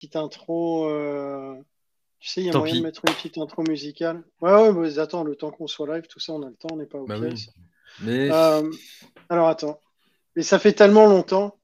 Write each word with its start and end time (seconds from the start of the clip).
petite 0.00 0.16
intro. 0.16 0.86
euh, 0.88 1.54
Tu 2.18 2.28
sais, 2.28 2.40
il 2.42 2.46
y 2.46 2.48
a 2.50 2.52
Tant 2.52 2.58
moyen 2.60 2.74
pis. 2.74 2.80
de 2.80 2.84
mettre 2.86 3.02
une 3.06 3.14
petite 3.14 3.38
intro 3.38 3.62
musicale. 3.62 4.22
Ouais, 4.40 4.52
ouais, 4.52 4.72
mais 4.72 4.98
attends, 4.98 5.24
le 5.24 5.36
temps 5.36 5.50
qu'on 5.50 5.66
soit 5.66 5.86
live, 5.94 6.06
tout 6.06 6.20
ça, 6.20 6.32
on 6.34 6.42
a 6.42 6.48
le 6.48 6.54
temps, 6.56 6.68
on 6.72 6.76
n'est 6.76 6.86
pas 6.86 6.98
au 6.98 7.06
Bah 7.06 7.18
pièce. 7.18 7.48
oui. 7.56 7.62
Mais 8.02 8.30
Euh, 8.30 8.70
alors 9.28 9.48
attends. 9.48 9.80
Mais 10.36 10.42
ça 10.42 10.58
fait 10.58 10.72
tellement 10.72 11.06
longtemps. 11.06 11.56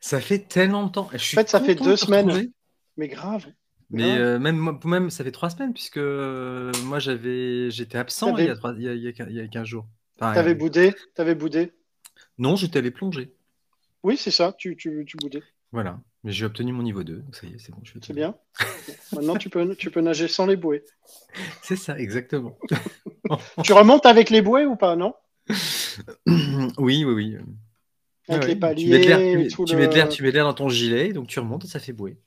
ça 0.00 0.20
fait 0.20 0.38
tellement 0.38 0.86
de 0.86 0.92
temps. 0.92 1.08
Je 1.12 1.18
suis 1.18 1.36
En 1.36 1.40
fait, 1.40 1.48
ça 1.48 1.60
fait 1.60 1.74
deux 1.74 1.90
de 1.92 1.96
semaines. 1.96 2.26
retrouver. 2.26 2.50
Mais 2.96 3.08
grave. 3.08 3.46
Mais 3.90 4.02
grave. 4.04 4.20
euh, 4.20 4.38
même, 4.38 4.78
même 4.84 5.10
ça 5.10 5.24
fait 5.24 5.32
trois 5.32 5.50
semaines 5.50 5.72
puisque 5.72 5.98
moi 5.98 6.98
j'avais 6.98 7.70
j'étais 7.70 7.98
absent 7.98 8.36
il 8.36 8.44
y 8.46 8.48
a 8.48 8.56
trois- 8.56 8.74
il 8.76 8.82
y 8.82 8.88
a, 8.88 8.94
il 8.94 9.02
y 9.02 9.08
a 9.08 9.12
quin- 9.12 9.28
il 9.28 9.36
y 9.36 9.40
a 9.40 9.46
15 9.48 9.66
jours. 9.66 9.86
Enfin, 10.20 10.32
T'avais 10.34 10.54
boudé. 10.54 10.94
T'avais 11.14 11.34
boudé. 11.34 11.72
non, 12.38 12.54
j'étais 12.56 12.78
allé 12.80 12.90
plonger. 12.90 13.32
Oui, 14.02 14.16
c'est 14.16 14.30
ça. 14.30 14.54
Tu, 14.56 14.76
tu, 14.76 15.04
tu 15.06 15.16
boudais. 15.16 15.42
Voilà. 15.72 16.00
Mais 16.24 16.32
j'ai 16.32 16.44
obtenu 16.44 16.72
mon 16.72 16.82
niveau 16.82 17.04
2, 17.04 17.18
donc 17.18 17.36
ça 17.36 17.46
y 17.46 17.54
est, 17.54 17.58
c'est 17.58 17.72
bon. 17.72 17.78
je 17.84 17.90
suis 17.90 18.00
C'est 18.00 18.12
bien. 18.14 18.34
Maintenant, 19.12 19.36
tu 19.36 19.50
peux, 19.50 19.74
tu 19.76 19.90
peux 19.90 20.00
nager 20.00 20.28
sans 20.28 20.46
les 20.46 20.56
bouées. 20.56 20.84
C'est 21.62 21.76
ça, 21.76 21.98
exactement. 21.98 22.58
Tu 23.62 23.72
remontes 23.72 24.06
avec 24.06 24.30
les 24.30 24.42
bouées 24.42 24.66
ou 24.66 24.76
pas, 24.76 24.96
non? 24.96 25.14
Oui, 26.78 27.04
oui, 27.04 27.14
oui. 27.14 27.36
Avec 28.28 28.42
Ouais, 28.42 28.48
les 28.48 28.56
paliers 28.56 28.84
Tu 28.84 28.90
mets 28.90 28.98
de 29.00 29.06
l'air, 29.06 29.26
tu 29.26 29.38
et 29.38 29.44
mets, 29.44 29.48
tout 29.48 29.64
tu 29.64 29.76
le- 29.76 29.80
mets 29.80 29.88
de 29.88 29.94
l'air, 29.94 30.08
tu 30.08 30.22
mets 30.22 30.30
de 30.30 30.34
l'air 30.36 30.44
dans 30.44 30.54
ton 30.54 30.68
gilet, 30.68 31.12
donc 31.12 31.28
tu 31.28 31.40
remontes 31.40 31.64
et 31.64 31.68
ça 31.68 31.80
fait 31.80 31.92
bouée. 31.92 32.18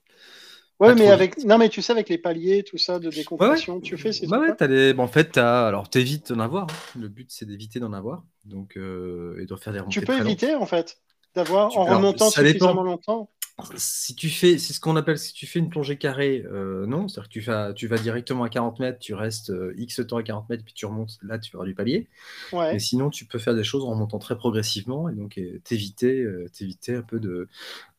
Ouais, 0.79 0.95
mais 0.95 1.09
avec. 1.09 1.37
Non, 1.45 1.57
mais 1.59 1.69
tu 1.69 1.81
sais, 1.81 1.91
avec 1.93 2.09
les 2.09 2.17
paliers, 2.17 2.63
tout 2.63 2.77
ça, 2.77 2.97
de 2.99 3.09
Ouais, 3.09 3.09
ouais. 3.09 3.17
décompression, 3.17 3.79
tu 3.81 3.97
fais 3.97 4.11
ces 4.11 4.27
Bah 4.27 4.39
ouais, 4.39 4.67
des... 4.67 4.93
bon, 4.93 5.03
en 5.03 5.07
fait, 5.07 5.31
t'as... 5.31 5.67
alors 5.67 5.89
t'évites 5.89 6.31
d'en 6.31 6.39
avoir. 6.39 6.63
hein. 6.63 6.99
Le 6.99 7.07
but, 7.07 7.31
c'est 7.31 7.45
d'éviter 7.45 7.79
d'en 7.79 7.93
avoir. 7.93 8.23
Donc, 8.45 8.77
euh, 8.77 9.39
et 9.41 9.45
de 9.45 9.55
faire 9.55 9.73
des 9.73 9.79
remontées 9.79 9.99
Tu 9.99 10.01
peux 10.01 10.13
lentes. 10.13 10.25
éviter, 10.25 10.55
en 10.55 10.65
fait, 10.65 10.97
d'avoir, 11.35 11.77
en 11.77 11.85
alors, 11.85 11.97
remontant 11.97 12.29
ça 12.29 12.43
dépend. 12.43 12.69
suffisamment 12.69 12.83
longtemps. 12.83 13.29
Si 13.75 14.15
tu 14.15 14.29
fais, 14.29 14.57
c'est 14.57 14.73
ce 14.73 14.79
qu'on 14.79 14.95
appelle, 14.95 15.17
si 15.17 15.33
tu 15.33 15.45
fais 15.45 15.59
une 15.59 15.69
plongée 15.69 15.97
carrée, 15.97 16.43
euh, 16.51 16.85
non, 16.85 17.07
c'est-à-dire 17.07 17.29
que 17.29 17.73
tu, 17.73 17.87
vas 17.87 17.97
directement 17.97 18.43
à 18.43 18.49
40 18.49 18.79
mètres, 18.79 18.99
tu 18.99 19.13
restes 19.13 19.49
euh, 19.51 19.73
X 19.77 20.01
temps 20.07 20.17
à 20.17 20.23
40 20.23 20.49
mètres, 20.49 20.63
puis 20.63 20.73
tu 20.73 20.85
remontes, 20.85 21.17
là 21.21 21.37
tu 21.37 21.55
auras 21.55 21.65
du 21.65 21.75
palier. 21.75 22.07
Ouais. 22.53 22.73
Mais 22.73 22.79
sinon, 22.79 23.09
tu 23.09 23.25
peux 23.25 23.39
faire 23.39 23.55
des 23.55 23.63
choses 23.63 23.83
en 23.83 23.91
remontant 23.91 24.19
très 24.19 24.35
progressivement 24.35 25.09
et 25.09 25.13
donc 25.13 25.37
euh, 25.37 25.59
t'éviter, 25.63 26.21
euh, 26.21 26.47
t'éviter 26.51 26.95
un 26.95 27.01
peu 27.01 27.19
de, 27.19 27.47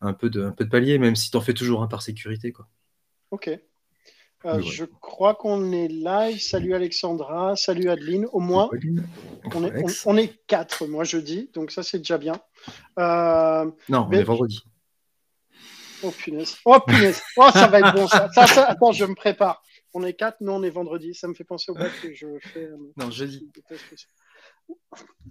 un 0.01 0.13
peu 0.13 0.31
de, 0.31 0.43
un 0.43 0.53
peu 0.53 0.65
de 0.65 0.71
palier, 0.71 0.99
même 0.99 1.17
si 1.17 1.31
t'en 1.31 1.41
fais 1.41 1.55
toujours 1.55 1.83
un 1.83 1.89
par 1.89 2.03
sécurité, 2.03 2.53
quoi. 2.53 2.67
Ok. 3.31 3.51
Je 4.45 4.85
crois 5.01 5.37
qu'on 5.37 5.71
est 5.71 5.87
live. 5.87 6.41
Salut 6.41 6.75
Alexandra, 6.75 7.55
salut 7.55 7.89
Adeline. 7.89 8.27
Au 8.33 8.41
moins, 8.41 8.69
on 8.73 8.77
est, 8.77 9.55
on, 9.55 9.65
Alex. 9.65 10.03
on 10.05 10.17
est 10.17 10.35
quatre, 10.49 10.89
moi 10.89 11.05
je 11.05 11.19
dis. 11.19 11.49
Donc 11.55 11.71
ça, 11.71 11.85
c'est 11.85 11.99
déjà 11.99 12.19
bien. 12.19 12.33
Non, 12.99 13.73
on 13.89 14.09
mais- 14.09 14.19
est 14.19 14.25
vendredi. 14.25 14.65
Oh 16.03 16.11
punaise. 16.11 16.57
Oh 16.65 16.79
punaise. 16.81 17.23
Oh, 17.37 17.49
ça 17.53 17.67
va 17.69 17.81
être 17.81 17.95
bon 17.95 18.07
ça. 18.09 18.29
Ça, 18.33 18.47
ça- 18.47 18.65
Attends, 18.67 18.93
je 18.93 19.05
me 19.05 19.15
prépare. 19.15 19.63
On 19.95 20.03
est 20.05 20.15
quatre, 20.15 20.41
non, 20.41 20.57
on 20.57 20.63
est 20.63 20.71
vendredi. 20.71 21.15
Ça 21.15 21.29
me 21.29 21.35
fait 21.35 21.45
penser 21.45 21.71
au 21.71 21.75
bac 21.75 21.93
que 22.03 22.13
je 22.15 22.27
fais. 22.41 22.65
euh, 22.65 22.77
Non, 22.97 23.11
jeudi. 23.11 23.51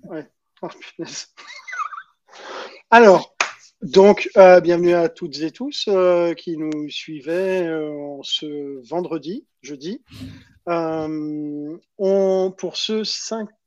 Ouais. 0.04 0.28
Oh 0.62 0.68
punaise. 0.68 1.28
Alors, 2.90 3.36
donc, 3.82 4.30
euh, 4.38 4.62
bienvenue 4.62 4.94
à 4.94 5.10
toutes 5.10 5.40
et 5.40 5.52
tous 5.52 5.86
euh, 5.88 6.34
qui 6.36 6.56
nous 6.58 6.90
suivaient 6.90 7.64
euh, 7.68 8.18
ce 8.22 8.80
vendredi, 8.88 9.48
jeudi. 9.64 10.04
On, 10.68 12.52
pour 12.58 12.78
ce 12.78 13.04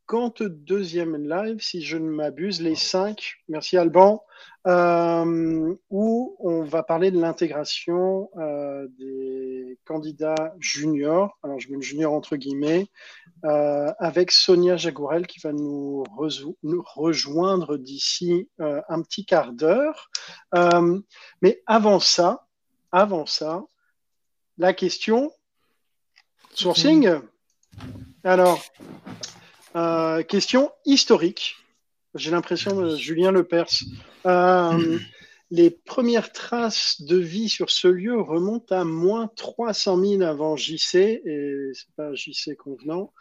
52e 0.08 1.16
live, 1.16 1.60
si 1.60 1.82
je 1.82 1.96
ne 1.96 2.08
m'abuse, 2.08 2.60
les 2.60 2.74
5, 2.74 3.36
merci 3.48 3.76
Alban, 3.76 4.22
euh, 4.66 5.74
où 5.90 6.36
on 6.38 6.62
va 6.62 6.82
parler 6.82 7.10
de 7.10 7.20
l'intégration 7.20 8.30
euh, 8.36 8.86
des 8.98 9.78
candidats 9.84 10.54
juniors, 10.58 11.38
alors 11.42 11.58
je 11.60 11.70
mets 11.70 11.76
le 11.76 11.82
junior 11.82 12.12
entre 12.12 12.36
guillemets, 12.36 12.86
euh, 13.44 13.92
avec 13.98 14.30
Sonia 14.30 14.76
Jagourel 14.76 15.26
qui 15.26 15.40
va 15.40 15.52
nous, 15.52 16.04
nous 16.62 16.82
rejoindre 16.94 17.76
d'ici 17.76 18.48
un 18.58 19.02
petit 19.02 19.24
quart 19.24 19.52
d'heure. 19.52 20.10
Mais 21.42 21.62
avant 21.66 21.98
ça, 21.98 22.46
avant 22.92 23.26
ça, 23.26 23.64
la 24.58 24.72
question 24.72 25.32
sourcing. 26.54 27.20
Alors, 28.22 28.60
euh, 29.76 30.22
question 30.22 30.70
historique. 30.84 31.56
J'ai 32.14 32.30
l'impression 32.30 32.80
de 32.80 32.96
Julien 32.96 33.32
Lepers. 33.32 33.82
Euh, 34.26 34.98
les 35.50 35.70
premières 35.70 36.32
traces 36.32 37.02
de 37.02 37.16
vie 37.16 37.48
sur 37.48 37.70
ce 37.70 37.88
lieu 37.88 38.20
remontent 38.20 38.74
à 38.74 38.84
moins 38.84 39.28
300 39.36 40.04
000 40.04 40.22
avant 40.22 40.56
JC, 40.56 40.96
et 40.96 41.70
c'est 41.74 41.94
pas 41.96 42.14
JC 42.14 42.56
convenant. 42.56 43.12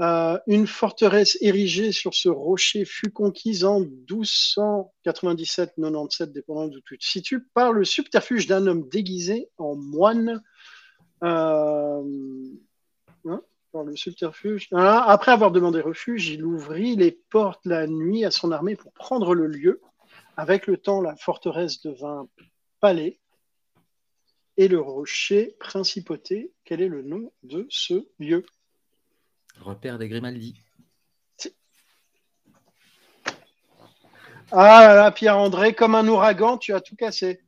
Euh, 0.00 0.38
une 0.46 0.66
forteresse 0.66 1.38
érigée 1.40 1.92
sur 1.92 2.14
ce 2.14 2.28
rocher 2.28 2.84
fut 2.84 3.10
conquise 3.10 3.64
en 3.64 3.80
1297-97, 3.80 6.32
dépendant 6.32 6.68
d'où 6.68 6.80
tu 6.80 6.98
te 6.98 7.04
situes, 7.04 7.46
par 7.54 7.72
le 7.72 7.84
subterfuge 7.84 8.46
d'un 8.46 8.66
homme 8.66 8.88
déguisé 8.88 9.48
en 9.58 9.74
moine. 9.74 10.42
Euh, 11.22 12.02
hein, 13.26 13.42
par 13.72 13.84
le 13.84 13.96
subterfuge. 13.96 14.68
Ah, 14.72 15.04
après 15.10 15.32
avoir 15.32 15.50
demandé 15.50 15.80
refuge, 15.80 16.28
il 16.28 16.44
ouvrit 16.44 16.96
les 16.96 17.12
portes 17.12 17.64
la 17.64 17.86
nuit 17.86 18.24
à 18.24 18.30
son 18.30 18.52
armée 18.52 18.76
pour 18.76 18.92
prendre 18.92 19.34
le 19.34 19.46
lieu. 19.46 19.80
Avec 20.36 20.66
le 20.66 20.76
temps, 20.76 21.00
la 21.00 21.16
forteresse 21.16 21.82
devint 21.82 22.28
palais 22.80 23.20
et 24.56 24.68
le 24.68 24.80
rocher 24.80 25.56
principauté. 25.60 26.52
Quel 26.64 26.80
est 26.80 26.88
le 26.88 27.02
nom 27.02 27.32
de 27.42 27.66
ce 27.70 28.06
lieu? 28.18 28.44
Repère 29.60 29.98
des 29.98 30.08
Grimaldi. 30.08 30.60
Ah 34.52 34.82
là 34.82 34.94
là, 34.94 35.10
Pierre-André, 35.12 35.74
comme 35.74 35.94
un 35.94 36.06
ouragan, 36.08 36.58
tu 36.58 36.74
as 36.74 36.80
tout 36.80 36.96
cassé. 36.96 37.40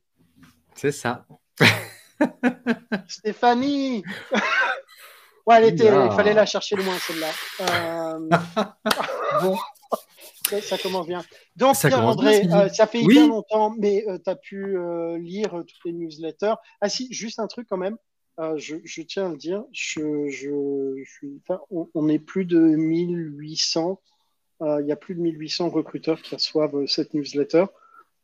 C'est 0.75 0.93
ça. 0.93 1.25
Stéphanie 3.07 4.03
Ouais, 5.45 5.55
elle 5.57 5.73
était, 5.73 5.87
il 5.87 6.11
fallait 6.15 6.33
la 6.33 6.45
chercher 6.45 6.75
loin, 6.75 6.95
celle-là. 6.99 7.29
Euh, 7.61 8.29
bon, 9.41 9.57
ça, 10.49 10.61
ça 10.61 10.77
commence 10.77 11.07
bien. 11.07 11.23
Donc, 11.55 11.75
Ça 11.75 11.89
Pierre-André, 11.89 12.41
bien, 12.41 12.61
euh, 12.61 12.69
ça 12.69 12.87
fait 12.87 12.99
Oui. 12.99 13.15
hyper 13.15 13.27
longtemps, 13.27 13.75
mais 13.77 14.05
tu 14.23 14.29
as 14.29 14.35
pu 14.35 14.77
euh, 14.77 15.17
lire 15.17 15.53
euh, 15.57 15.63
toutes 15.63 15.83
les 15.85 15.91
newsletters. 15.93 16.53
Ah 16.79 16.87
si, 16.89 17.11
juste 17.11 17.39
un 17.39 17.47
truc 17.47 17.67
quand 17.69 17.77
même, 17.77 17.97
euh, 18.39 18.57
je, 18.57 18.77
je 18.83 19.01
tiens 19.01 19.27
à 19.27 19.29
le 19.29 19.37
dire, 19.37 19.63
je, 19.73 20.29
je, 20.29 21.03
je 21.03 21.09
suis, 21.11 21.41
on, 21.69 21.89
on 21.93 22.07
est 22.07 22.19
plus 22.19 22.45
de 22.45 22.57
1800, 22.59 23.99
euh, 24.61 24.81
il 24.81 24.87
y 24.87 24.91
a 24.91 24.95
plus 24.95 25.15
de 25.15 25.19
1800 25.21 25.69
recruteurs 25.69 26.21
qui 26.21 26.35
reçoivent 26.35 26.75
euh, 26.77 26.87
cette 26.87 27.13
newsletter. 27.13 27.65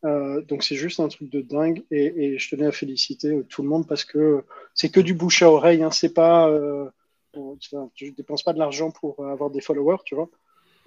Euh, 0.06 0.40
donc 0.40 0.64
c'est 0.64 0.76
juste 0.76 0.98
un 0.98 1.08
truc 1.08 1.28
de 1.30 1.42
dingue 1.42 1.84
et, 1.90 2.06
et 2.32 2.38
je 2.38 2.48
tenais 2.48 2.64
à 2.64 2.72
féliciter 2.72 3.28
euh, 3.28 3.42
tout 3.46 3.62
le 3.62 3.68
monde 3.68 3.86
parce 3.86 4.04
que 4.06 4.42
c'est 4.74 4.88
que 4.88 4.98
du 5.00 5.12
bouche 5.12 5.42
à 5.42 5.50
oreille, 5.50 5.82
hein, 5.82 5.90
c'est 5.90 6.14
pas, 6.14 6.48
euh, 6.48 6.88
bon, 7.34 7.56
tu 7.94 8.06
je 8.06 8.12
dépense 8.12 8.42
pas 8.42 8.52
de 8.52 8.58
l'argent 8.58 8.90
pour 8.90 9.24
avoir 9.26 9.50
des 9.50 9.60
followers, 9.60 9.98
tu 10.04 10.14
vois. 10.14 10.28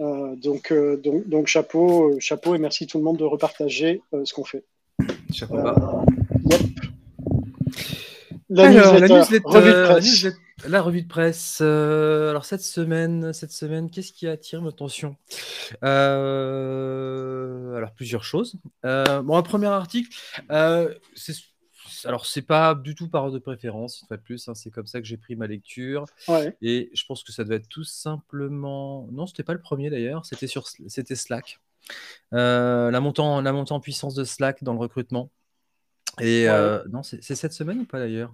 Euh, 0.01 0.35
donc, 0.35 0.71
euh, 0.71 0.97
donc, 0.97 1.27
donc 1.29 1.47
chapeau, 1.47 2.13
euh, 2.13 2.19
chapeau 2.19 2.55
et 2.55 2.57
merci 2.57 2.87
tout 2.87 2.97
le 2.97 3.03
monde 3.03 3.17
de 3.17 3.23
repartager 3.25 4.01
euh, 4.13 4.25
ce 4.25 4.33
qu'on 4.33 4.43
fait. 4.43 4.63
Chapeau 5.31 5.55
Euh, 5.57 5.61
bas. 5.63 6.05
yep. 6.49 6.61
La 8.49 8.67
Alors, 8.67 8.93
newsletter, 8.93 8.99
la 9.13 9.19
newsletter, 9.19 9.47
revue 9.47 9.69
de 9.71 9.83
presse. 9.85 10.05
newsletter- 10.05 10.37
la 10.67 10.81
revue 10.81 11.01
de 11.03 11.07
presse. 11.07 11.59
euh, 11.61 12.29
alors 12.29 12.45
cette 12.45 12.61
semaine, 12.61 13.33
cette 13.33 13.51
semaine, 13.51 13.89
qu'est-ce 13.89 14.11
qui 14.13 14.27
attire 14.27 14.61
mon 14.61 14.69
attention? 14.69 15.15
Euh, 15.83 17.75
Alors 17.75 17.91
plusieurs 17.93 18.23
choses. 18.23 18.55
Euh, 18.85 19.21
bon, 19.21 19.35
un 19.37 19.41
premier 19.43 19.67
article. 19.67 20.09
euh, 20.51 20.93
c'est 21.15 21.33
alors 22.05 22.25
c'est 22.25 22.41
pas 22.41 22.75
du 22.75 22.95
tout 22.95 23.07
par 23.09 23.23
ordre 23.23 23.33
de 23.35 23.39
préférence, 23.39 24.01
une 24.01 24.07
fois 24.07 24.17
de 24.17 24.21
plus. 24.21 24.47
hein, 24.47 24.55
c'est 24.55 24.71
comme 24.71 24.87
ça 24.87 24.99
que 24.99 25.05
j'ai 25.07 25.17
pris 25.17 25.35
ma 25.35 25.47
lecture. 25.47 26.05
Ouais. 26.27 26.55
Et 26.61 26.89
je 26.93 27.05
pense 27.05 27.23
que 27.23 27.31
ça 27.31 27.43
doit 27.43 27.55
être 27.55 27.67
tout 27.69 27.83
simplement. 27.83 29.07
Non, 29.11 29.27
c'était 29.27 29.43
pas 29.43 29.53
le 29.53 29.61
premier 29.61 29.89
d'ailleurs. 29.89 30.25
C'était 30.25 30.47
sur, 30.47 30.67
c'était 30.67 31.15
Slack. 31.15 31.59
Euh, 32.33 32.91
la 32.91 32.99
montée 32.99 33.21
en, 33.21 33.41
la 33.41 33.51
montée 33.53 33.73
en 33.73 33.79
puissance 33.79 34.15
de 34.15 34.23
Slack 34.23 34.63
dans 34.63 34.73
le 34.73 34.79
recrutement. 34.79 35.29
Et 36.19 36.45
Ouais. 36.45 36.49
euh, 36.49 36.83
non, 36.91 37.03
c'est 37.03 37.21
cette 37.21 37.53
semaine 37.53 37.79
ou 37.79 37.85
pas 37.85 37.99
d'ailleurs? 37.99 38.33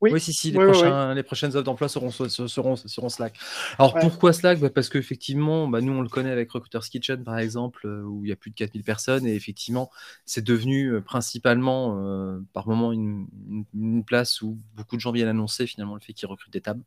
Oui. 0.00 0.20
si, 0.20 0.32
si, 0.32 0.50
les, 0.52 0.58
Oui, 0.58 0.64
oui, 0.66 1.14
les 1.16 1.22
prochaines 1.24 1.50
offres 1.50 1.62
d'emploi 1.64 1.88
seront, 1.88 2.10
seront, 2.10 2.76
seront, 2.76 3.08
Slack. 3.08 3.36
Alors 3.78 3.94
Ouais. 3.94 4.00
pourquoi 4.00 4.32
Slack? 4.32 4.60
Bah, 4.60 4.70
Parce 4.70 4.88
qu'effectivement, 4.88 5.66
bah, 5.66 5.80
nous 5.80 5.92
on 5.92 6.02
le 6.02 6.08
connaît 6.08 6.30
avec 6.30 6.50
Recruiters 6.52 6.84
Kitchen 6.88 7.24
par 7.24 7.38
exemple, 7.38 7.86
euh, 7.86 8.02
où 8.02 8.24
il 8.24 8.28
y 8.28 8.32
a 8.32 8.36
plus 8.36 8.50
de 8.50 8.54
4000 8.54 8.84
personnes, 8.84 9.26
et 9.26 9.34
effectivement, 9.34 9.90
c'est 10.24 10.44
devenu 10.44 10.92
euh, 10.92 11.00
principalement 11.00 11.98
euh, 12.00 12.38
par 12.52 12.68
moment 12.68 12.92
une, 12.92 13.26
une- 13.48 13.64
une 13.74 14.04
place 14.04 14.40
où 14.42 14.56
beaucoup 14.76 14.94
de 14.96 15.00
gens 15.00 15.10
viennent 15.10 15.28
annoncer 15.28 15.66
finalement 15.66 15.94
le 15.94 16.00
fait 16.00 16.12
qu'ils 16.12 16.28
recrutent 16.28 16.52
des 16.52 16.60
tables. 16.60 16.82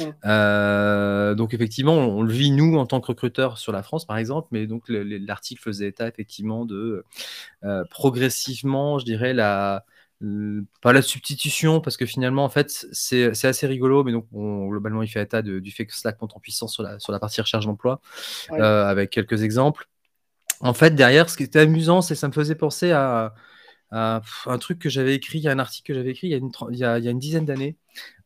Ouais. 0.00 0.12
Euh, 0.26 1.34
donc 1.36 1.54
effectivement, 1.54 1.94
on, 1.94 2.18
on 2.18 2.22
le 2.22 2.32
vit 2.32 2.50
nous 2.50 2.76
en 2.76 2.86
tant 2.86 3.00
que 3.00 3.06
recruteurs 3.06 3.58
sur 3.58 3.72
la 3.72 3.82
France 3.84 4.04
par 4.04 4.18
exemple, 4.18 4.48
mais 4.50 4.66
donc 4.66 4.88
le- 4.88 5.04
le- 5.04 5.18
l'article 5.18 5.62
faisait 5.62 5.88
état 5.88 6.08
effectivement 6.08 6.64
de 6.64 7.04
euh, 7.64 7.84
progressivement, 7.90 8.98
je 8.98 9.04
dirais, 9.04 9.32
la 9.34 9.84
pas 10.80 10.92
la 10.92 11.02
substitution, 11.02 11.80
parce 11.80 11.96
que 11.96 12.06
finalement, 12.06 12.44
en 12.44 12.48
fait, 12.48 12.86
c'est 12.92 13.44
assez 13.44 13.66
rigolo, 13.66 14.04
mais 14.04 14.12
donc 14.12 14.26
globalement, 14.32 15.02
il 15.02 15.08
fait 15.08 15.22
état 15.22 15.42
du 15.42 15.70
fait 15.70 15.86
que 15.86 15.94
Slack 15.94 16.20
monte 16.20 16.36
en 16.36 16.40
puissance 16.40 16.74
sur 16.74 16.82
la, 16.82 16.98
sur 16.98 17.12
la 17.12 17.18
partie 17.18 17.40
recherche 17.40 17.66
d'emploi, 17.66 18.00
avec 18.50 19.10
quelques 19.10 19.42
exemples. 19.42 19.88
En 20.60 20.74
fait, 20.74 20.94
derrière, 20.94 21.30
ce 21.30 21.36
qui 21.36 21.44
était 21.44 21.60
amusant, 21.60 22.02
c'est 22.02 22.14
que 22.14 22.20
ça 22.20 22.28
me 22.28 22.32
faisait 22.32 22.56
penser 22.56 22.90
à, 22.90 23.34
un 23.90 24.58
truc 24.58 24.78
que 24.78 24.88
j'avais 24.88 25.14
écrit, 25.14 25.38
il 25.38 25.42
y 25.42 25.48
a 25.48 25.52
un 25.52 25.58
article 25.58 25.88
que 25.88 25.94
j'avais 25.94 26.10
écrit 26.10 26.28
il 26.28 26.30
y 26.30 26.34
a 26.34 26.38
une, 26.38 26.50
il 26.70 26.78
y 26.78 26.84
a, 26.84 26.98
une 26.98 27.18
dizaine 27.18 27.46
d'années 27.46 27.76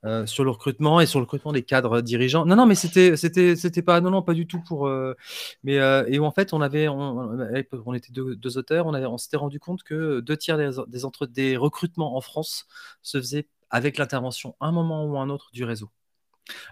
euh, 0.04 0.26
sur 0.26 0.42
le 0.42 0.50
recrutement 0.50 1.00
et 1.00 1.06
sur 1.06 1.20
le 1.20 1.24
recrutement 1.24 1.52
des 1.52 1.62
cadres 1.62 2.00
dirigeants. 2.00 2.44
Non, 2.44 2.56
non, 2.56 2.66
mais 2.66 2.74
c'était, 2.74 3.16
c'était, 3.16 3.54
c'était 3.54 3.82
pas, 3.82 4.00
non, 4.00 4.10
non, 4.10 4.22
pas 4.22 4.34
du 4.34 4.46
tout 4.46 4.60
pour. 4.60 4.88
Euh, 4.88 5.14
mais 5.62 5.78
euh, 5.78 6.04
et 6.08 6.18
en 6.18 6.32
fait, 6.32 6.52
on 6.52 6.60
avait, 6.60 6.88
on, 6.88 7.94
était 7.94 8.12
deux, 8.12 8.58
auteurs, 8.58 8.86
on, 8.86 8.94
avait, 8.94 9.06
on 9.06 9.18
s'était 9.18 9.36
rendu 9.36 9.60
compte 9.60 9.84
que 9.84 10.20
deux 10.20 10.36
tiers 10.36 10.58
des, 10.58 10.70
des, 10.88 11.04
entre, 11.04 11.26
des 11.26 11.56
recrutements 11.56 12.16
en 12.16 12.20
France 12.20 12.66
se 13.02 13.18
faisaient 13.18 13.46
avec 13.70 13.98
l'intervention, 13.98 14.56
un 14.60 14.72
moment 14.72 15.04
ou 15.04 15.16
un 15.18 15.30
autre, 15.30 15.50
du 15.52 15.64
réseau. 15.64 15.90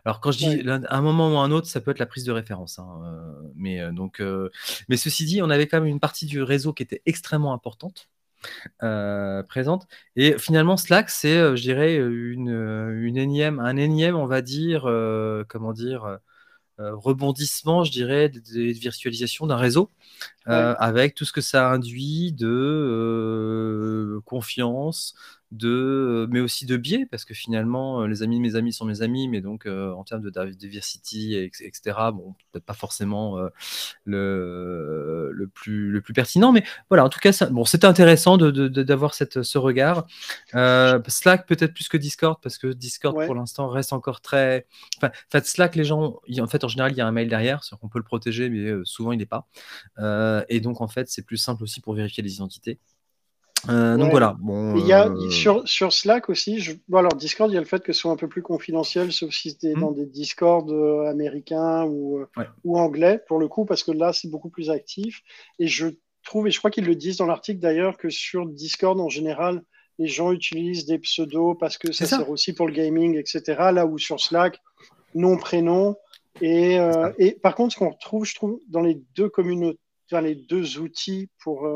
Alors 0.04 0.20
quand 0.20 0.32
je 0.32 0.38
dis 0.38 0.62
un 0.66 1.00
moment 1.00 1.32
ou 1.32 1.38
un 1.38 1.52
autre, 1.52 1.68
ça 1.68 1.80
peut 1.80 1.92
être 1.92 2.00
la 2.00 2.06
prise 2.06 2.24
de 2.24 2.32
référence. 2.32 2.80
Hein, 2.80 3.34
mais 3.54 3.92
donc, 3.92 4.20
mais 4.88 4.96
ceci 4.96 5.24
dit, 5.24 5.40
on 5.40 5.48
avait 5.48 5.68
quand 5.68 5.78
même 5.78 5.88
une 5.88 6.00
partie 6.00 6.26
du 6.26 6.42
réseau 6.42 6.72
qui 6.72 6.82
était 6.82 7.02
extrêmement 7.06 7.54
importante. 7.54 8.10
Euh, 8.82 9.42
présente. 9.42 9.86
Et 10.16 10.38
finalement, 10.38 10.76
Slack, 10.76 11.10
c'est, 11.10 11.36
euh, 11.36 11.56
je 11.56 11.62
dirais, 11.62 11.96
une, 11.96 12.50
euh, 12.50 13.06
une, 13.06 13.16
énième, 13.16 13.60
un 13.60 13.76
énième, 13.76 14.16
on 14.16 14.26
va 14.26 14.42
dire, 14.42 14.82
comment 15.48 15.72
dire, 15.72 16.18
rebondissement, 16.78 17.84
je 17.84 17.92
dirais, 17.92 18.28
de, 18.30 18.40
virtualisation 18.72 19.46
d'un 19.46 19.56
réseau, 19.56 19.90
avec 20.46 21.14
tout 21.14 21.24
ce 21.24 21.32
que 21.32 21.40
ça 21.40 21.70
induit 21.70 22.32
de 22.32 24.20
confiance, 24.24 25.14
de, 25.52 26.28
mais 26.30 26.40
aussi 26.40 26.64
de 26.64 26.76
biais, 26.76 27.06
parce 27.10 27.24
que 27.24 27.34
finalement, 27.34 28.06
les 28.06 28.22
amis 28.22 28.36
de 28.36 28.42
mes 28.42 28.54
amis 28.56 28.72
sont 28.72 28.84
mes 28.84 29.02
amis, 29.02 29.28
mais 29.28 29.40
donc 29.40 29.66
en 29.66 30.04
termes 30.04 30.22
de 30.22 30.50
diversity, 30.50 31.34
etc., 31.34 31.80
bon, 32.12 32.34
peut-être 32.52 32.64
pas 32.64 32.74
forcément 32.74 33.38
le, 34.04 35.30
le, 35.32 35.48
plus, 35.48 35.90
le 35.90 36.00
plus 36.00 36.12
pertinent, 36.14 36.52
mais 36.52 36.62
voilà, 36.88 37.04
en 37.04 37.08
tout 37.08 37.18
cas, 37.18 37.32
ça, 37.32 37.46
bon, 37.46 37.64
c'était 37.64 37.86
intéressant 37.86 38.36
d'avoir 38.36 39.12
de, 39.18 39.42
ce 39.42 39.58
regard. 39.58 40.06
Slack 41.08 41.46
peut-être 41.46 41.74
plus 41.74 41.88
que 41.88 41.96
Discord, 41.96 42.38
parce 42.42 42.58
que 42.58 42.68
Discord 42.68 43.26
pour 43.26 43.34
l'instant 43.34 43.68
reste 43.68 43.92
encore 43.92 44.20
très. 44.20 44.66
Enfin, 44.98 45.08
en 45.08 45.30
fait, 45.30 45.46
Slack, 45.46 45.74
les 45.74 45.84
gens, 45.84 46.20
en 46.38 46.46
fait, 46.46 46.64
en 46.64 46.68
général, 46.68 46.92
il 46.92 46.98
y 46.98 47.00
a 47.00 47.06
un 47.06 47.12
mail 47.12 47.28
derrière, 47.28 47.60
on 47.82 47.88
peut 47.88 47.98
le 47.98 48.04
protéger, 48.04 48.48
mais 48.48 48.84
souvent 48.84 49.12
il 49.12 49.18
n'est 49.18 49.26
pas. 49.26 49.48
et 50.48 50.60
donc, 50.60 50.80
en 50.80 50.88
fait, 50.88 51.08
c'est 51.08 51.22
plus 51.22 51.38
simple 51.38 51.64
aussi 51.64 51.80
pour 51.80 51.94
vérifier 51.94 52.22
les 52.22 52.34
identités. 52.34 52.78
Euh, 53.68 53.96
donc 53.96 54.10
voilà. 54.10 54.36
Bon, 54.40 54.76
il 54.76 54.86
y 54.86 54.92
a, 54.92 55.08
euh, 55.08 55.30
sur, 55.30 55.68
sur, 55.68 55.92
Slack 55.92 56.28
aussi, 56.30 56.60
je... 56.60 56.72
bon, 56.88 56.98
alors 56.98 57.14
Discord, 57.14 57.50
il 57.50 57.54
y 57.54 57.56
a 57.56 57.60
le 57.60 57.66
fait 57.66 57.82
que 57.82 57.92
ce 57.92 58.00
soit 58.00 58.12
un 58.12 58.16
peu 58.16 58.28
plus 58.28 58.42
confidentiel, 58.42 59.12
sauf 59.12 59.32
si 59.32 59.50
c'était 59.50 59.74
hmm. 59.74 59.80
dans 59.80 59.92
des 59.92 60.06
Discord 60.06 60.70
euh, 60.70 61.06
américains 61.06 61.84
ou, 61.84 62.24
ou 62.64 62.78
anglais, 62.78 63.20
pour 63.28 63.38
le 63.38 63.48
coup, 63.48 63.64
parce 63.64 63.82
que 63.82 63.92
là, 63.92 64.12
c'est 64.12 64.28
beaucoup 64.28 64.48
plus 64.48 64.70
actif. 64.70 65.20
Et 65.58 65.66
je 65.66 65.88
trouve, 66.24 66.48
et 66.48 66.50
je 66.50 66.58
crois 66.58 66.70
qu'ils 66.70 66.86
le 66.86 66.94
disent 66.94 67.18
dans 67.18 67.26
l'article 67.26 67.60
d'ailleurs, 67.60 67.96
que 67.96 68.08
sur 68.08 68.46
Discord, 68.46 68.98
en 68.98 69.08
général, 69.08 69.62
les 69.98 70.06
gens 70.06 70.32
utilisent 70.32 70.86
des 70.86 70.98
pseudos 70.98 71.56
parce 71.58 71.76
que 71.76 71.92
ça, 71.92 72.06
sert 72.06 72.30
aussi 72.30 72.54
pour 72.54 72.66
le 72.66 72.72
gaming, 72.72 73.18
etc. 73.18 73.42
Là 73.72 73.84
où 73.84 73.98
sur 73.98 74.18
Slack, 74.20 74.58
nom, 75.14 75.36
prénom. 75.36 75.96
Et, 76.40 76.78
et 77.18 77.32
par 77.32 77.54
contre, 77.54 77.74
ce 77.74 77.78
qu'on 77.78 77.90
retrouve, 77.90 78.24
je 78.24 78.34
trouve, 78.34 78.60
dans 78.68 78.80
les 78.80 79.02
deux 79.14 79.28
communautés, 79.28 79.78
dans 80.10 80.20
les 80.20 80.34
deux 80.34 80.78
outils 80.78 81.28
pour 81.42 81.68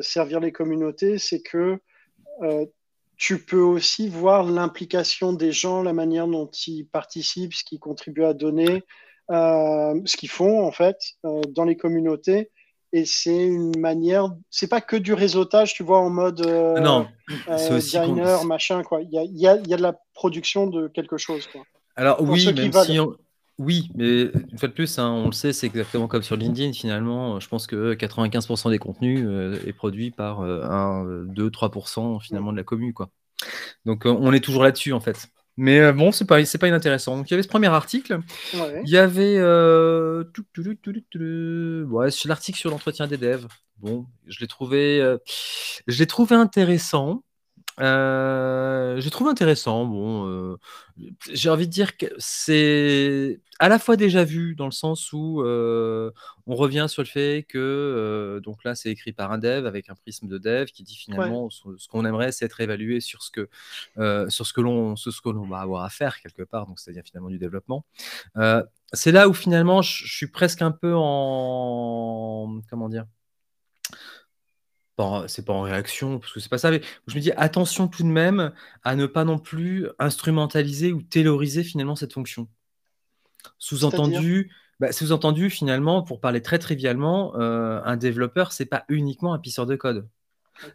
servir 0.00 0.40
les 0.40 0.52
communautés, 0.52 1.18
c'est 1.18 1.40
que 1.40 1.78
euh, 2.42 2.66
tu 3.16 3.38
peux 3.38 3.60
aussi 3.60 4.08
voir 4.08 4.44
l'implication 4.44 5.32
des 5.32 5.52
gens, 5.52 5.82
la 5.82 5.92
manière 5.92 6.26
dont 6.26 6.50
ils 6.66 6.84
participent, 6.84 7.54
ce 7.54 7.62
qu'ils 7.64 7.78
contribuent 7.78 8.24
à 8.24 8.34
donner, 8.34 8.82
euh, 9.30 10.00
ce 10.04 10.16
qu'ils 10.16 10.30
font 10.30 10.66
en 10.66 10.72
fait 10.72 10.96
dans 11.22 11.64
les 11.64 11.76
communautés. 11.76 12.50
Et 12.92 13.04
c'est 13.04 13.46
une 13.46 13.78
manière, 13.78 14.32
c'est 14.50 14.68
pas 14.68 14.80
que 14.80 14.96
du 14.96 15.14
réseautage, 15.14 15.74
tu 15.74 15.82
vois, 15.82 15.98
en 15.98 16.10
mode 16.10 16.44
non, 16.80 17.06
designer, 17.48 18.44
machin, 18.44 18.82
quoi. 18.82 19.00
Il 19.02 19.10
y 19.10 19.18
a, 19.18 19.24
y 19.24 19.46
a, 19.46 19.76
de 19.76 19.82
la 19.82 19.96
production 20.12 20.66
de 20.66 20.88
quelque 20.88 21.16
chose, 21.16 21.46
quoi. 21.48 21.62
Alors 21.96 22.20
oui, 22.20 22.52
même 22.52 22.72
si 22.72 22.98
on, 22.98 23.16
oui, 23.58 23.88
mais 23.94 24.22
une 24.22 24.58
fois 24.58 24.68
de 24.68 24.72
plus, 24.72 24.98
hein, 24.98 25.10
on 25.10 25.26
le 25.26 25.32
sait, 25.32 25.52
c'est 25.52 25.66
exactement 25.66 26.08
comme 26.08 26.24
sur 26.24 26.36
LinkedIn. 26.36 26.72
Finalement, 26.72 27.38
je 27.38 27.48
pense 27.48 27.68
que 27.68 27.94
95% 27.94 28.70
des 28.70 28.78
contenus 28.78 29.22
euh, 29.24 29.60
est 29.64 29.72
produit 29.72 30.10
par 30.10 30.40
1, 30.40 31.24
2, 31.26 31.50
3% 31.50 32.20
finalement 32.20 32.50
de 32.50 32.56
la 32.56 32.64
commune, 32.64 32.92
quoi. 32.92 33.10
Donc, 33.84 34.06
euh, 34.06 34.10
on 34.10 34.32
est 34.32 34.40
toujours 34.40 34.64
là-dessus, 34.64 34.92
en 34.92 35.00
fait. 35.00 35.28
Mais 35.56 35.78
euh, 35.78 35.92
bon, 35.92 36.10
c'est 36.10 36.24
pas, 36.24 36.44
c'est 36.44 36.58
pas 36.58 36.66
inintéressant. 36.66 37.16
Donc, 37.16 37.30
il 37.30 37.32
y 37.32 37.34
avait 37.34 37.44
ce 37.44 37.48
premier 37.48 37.68
article. 37.68 38.18
Il 38.54 38.90
y 38.90 38.96
avait 38.96 39.38
l'article 42.26 42.58
sur 42.58 42.70
l'entretien 42.70 43.06
des 43.06 43.18
devs. 43.18 43.46
Bon, 43.78 44.06
je 44.26 44.40
l'ai 44.40 44.48
trouvé, 44.48 45.16
je 45.86 45.98
l'ai 45.98 46.06
trouvé 46.08 46.34
intéressant. 46.34 47.22
Euh, 47.80 49.00
j'ai 49.00 49.10
trouvé 49.10 49.30
intéressant. 49.30 49.84
Bon, 49.84 50.28
euh, 50.28 50.56
j'ai 51.32 51.50
envie 51.50 51.66
de 51.66 51.72
dire 51.72 51.96
que 51.96 52.06
c'est 52.18 53.40
à 53.58 53.68
la 53.68 53.78
fois 53.78 53.96
déjà 53.96 54.24
vu 54.24 54.54
dans 54.54 54.66
le 54.66 54.72
sens 54.72 55.12
où 55.12 55.42
euh, 55.42 56.12
on 56.46 56.54
revient 56.54 56.86
sur 56.88 57.02
le 57.02 57.08
fait 57.08 57.44
que 57.48 58.40
donc 58.44 58.64
là 58.64 58.74
c'est 58.74 58.90
écrit 58.90 59.12
par 59.12 59.32
un 59.32 59.38
dev 59.38 59.66
avec 59.66 59.90
un 59.90 59.94
prisme 59.94 60.28
de 60.28 60.38
dev 60.38 60.66
qui 60.66 60.82
dit 60.82 60.96
finalement 60.96 61.50
ce, 61.50 61.88
qu'on 61.88 62.04
aimerait 62.04 62.32
c'est 62.32 62.44
être 62.44 62.60
évalué 62.60 63.00
sur 63.00 63.22
ce 63.22 63.30
que 63.30 63.48
sur 64.28 64.46
ce 64.46 64.52
que 64.52 64.60
l'on 64.60 64.96
ce 64.96 65.08
que 65.20 65.28
l'on 65.28 65.46
va 65.46 65.58
avoir 65.60 65.84
à 65.84 65.90
faire 65.90 66.20
quelque 66.20 66.42
part 66.42 66.66
donc 66.66 66.80
c'est-à-dire 66.80 67.04
finalement 67.04 67.30
du 67.30 67.38
développement. 67.38 67.84
c'est 68.92 69.12
là 69.12 69.28
où 69.28 69.34
finalement 69.34 69.82
je 69.82 70.06
suis 70.06 70.28
presque 70.28 70.62
un 70.62 70.72
peu 70.72 70.92
en 70.96 72.60
comment 72.68 72.88
dire 72.88 73.06
c'est 75.26 75.44
pas 75.44 75.52
en 75.52 75.62
réaction, 75.62 76.18
parce 76.18 76.32
que 76.32 76.40
c'est 76.40 76.48
pas 76.48 76.58
ça, 76.58 76.70
mais 76.70 76.80
je 77.06 77.14
me 77.14 77.20
dis 77.20 77.32
attention 77.32 77.88
tout 77.88 78.02
de 78.02 78.08
même 78.08 78.52
à 78.82 78.96
ne 78.96 79.06
pas 79.06 79.24
non 79.24 79.38
plus 79.38 79.88
instrumentaliser 79.98 80.92
ou 80.92 81.02
tailoriser 81.02 81.64
finalement 81.64 81.96
cette 81.96 82.12
fonction. 82.12 82.48
Sous-entendu, 83.58 84.50
bah, 84.80 84.92
sous-entendu 84.92 85.50
finalement, 85.50 86.02
pour 86.02 86.20
parler 86.20 86.42
très 86.42 86.58
trivialement, 86.58 87.36
euh, 87.36 87.80
un 87.84 87.96
développeur, 87.96 88.52
c'est 88.52 88.66
pas 88.66 88.84
uniquement 88.88 89.34
un 89.34 89.38
pisseur 89.38 89.66
de 89.66 89.76
code. 89.76 90.08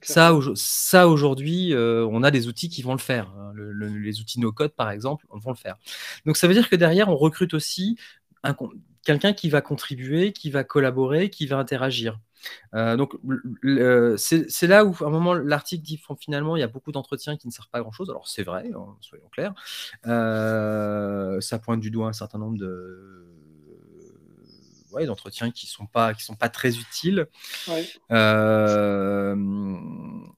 Ça, 0.02 0.38
ça 0.56 1.08
aujourd'hui, 1.08 1.74
euh, 1.74 2.06
on 2.12 2.22
a 2.24 2.32
des 2.32 2.50
outils 2.50 2.68
qui 2.68 2.82
vont 2.82 2.92
le 2.92 3.00
faire. 3.00 3.30
Hein. 3.38 3.54
les 3.56 4.20
outils 4.20 4.40
no-code, 4.42 4.72
par 4.72 4.92
exemple, 4.92 5.26
vont 5.30 5.52
le 5.52 5.56
faire. 5.56 5.78
Donc 6.26 6.36
ça 6.36 6.48
veut 6.48 6.54
dire 6.54 6.70
que 6.70 6.76
derrière, 6.76 7.08
on 7.08 7.16
recrute 7.16 7.54
aussi 7.54 7.98
quelqu'un 9.04 9.34
qui 9.34 9.50
va 9.50 9.62
contribuer, 9.62 10.34
qui 10.34 10.50
va 10.50 10.64
collaborer, 10.64 11.30
qui 11.30 11.48
va 11.48 11.58
interagir. 11.58 12.20
Euh, 12.74 12.96
donc, 12.98 13.14
c'est 14.18 14.68
là 14.68 14.86
où, 14.86 14.96
à 15.04 15.08
un 15.08 15.10
moment, 15.10 15.34
l'article 15.34 15.84
dit 15.84 16.02
finalement, 16.20 16.56
il 16.56 16.60
y 16.60 16.64
a 16.64 16.68
beaucoup 16.68 16.92
d'entretiens 16.92 17.38
qui 17.38 17.48
ne 17.48 17.52
servent 17.52 17.70
pas 17.70 17.80
à 17.80 17.82
grand 17.82 17.92
chose. 17.92 18.10
Alors, 18.10 18.28
c'est 18.28 18.44
vrai, 18.44 18.70
hein, 18.76 18.96
soyons 19.02 19.28
clairs. 19.32 19.54
Euh, 20.08 21.40
ça 21.42 21.60
pointe 21.60 21.80
du 21.80 21.92
doigt 21.92 22.08
un 22.08 22.14
certain 22.14 22.40
nombre 22.40 22.58
de. 22.58 23.26
Ouais, 24.92 25.06
d'entretiens 25.06 25.52
qui 25.52 25.68
sont 25.68 25.86
pas 25.86 26.16
qui 26.16 26.24
sont 26.24 26.36
pas 26.36 26.50
très 26.50 26.78
utiles 26.80 27.28
euh, 28.10 29.36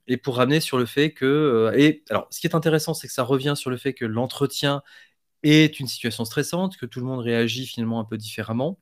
et 0.07 0.17
pour 0.17 0.35
ramener 0.35 0.59
sur 0.59 0.77
le 0.77 0.85
fait 0.85 1.13
que 1.13 1.71
et 1.73 2.03
alors 2.09 2.27
ce 2.31 2.41
qui 2.41 2.47
est 2.47 2.53
intéressant 2.53 2.93
c'est 2.93 3.07
que 3.07 3.13
ça 3.13 3.23
revient 3.23 3.53
sur 3.55 3.69
le 3.69 3.77
fait 3.77 3.93
que 3.93 4.03
l'entretien 4.03 4.81
est 5.43 5.79
une 5.79 5.87
situation 5.87 6.25
stressante 6.25 6.75
que 6.75 6.85
tout 6.85 6.99
le 6.99 7.05
monde 7.05 7.21
réagit 7.21 7.65
finalement 7.65 8.01
un 8.01 8.03
peu 8.03 8.17
différemment 8.17 8.77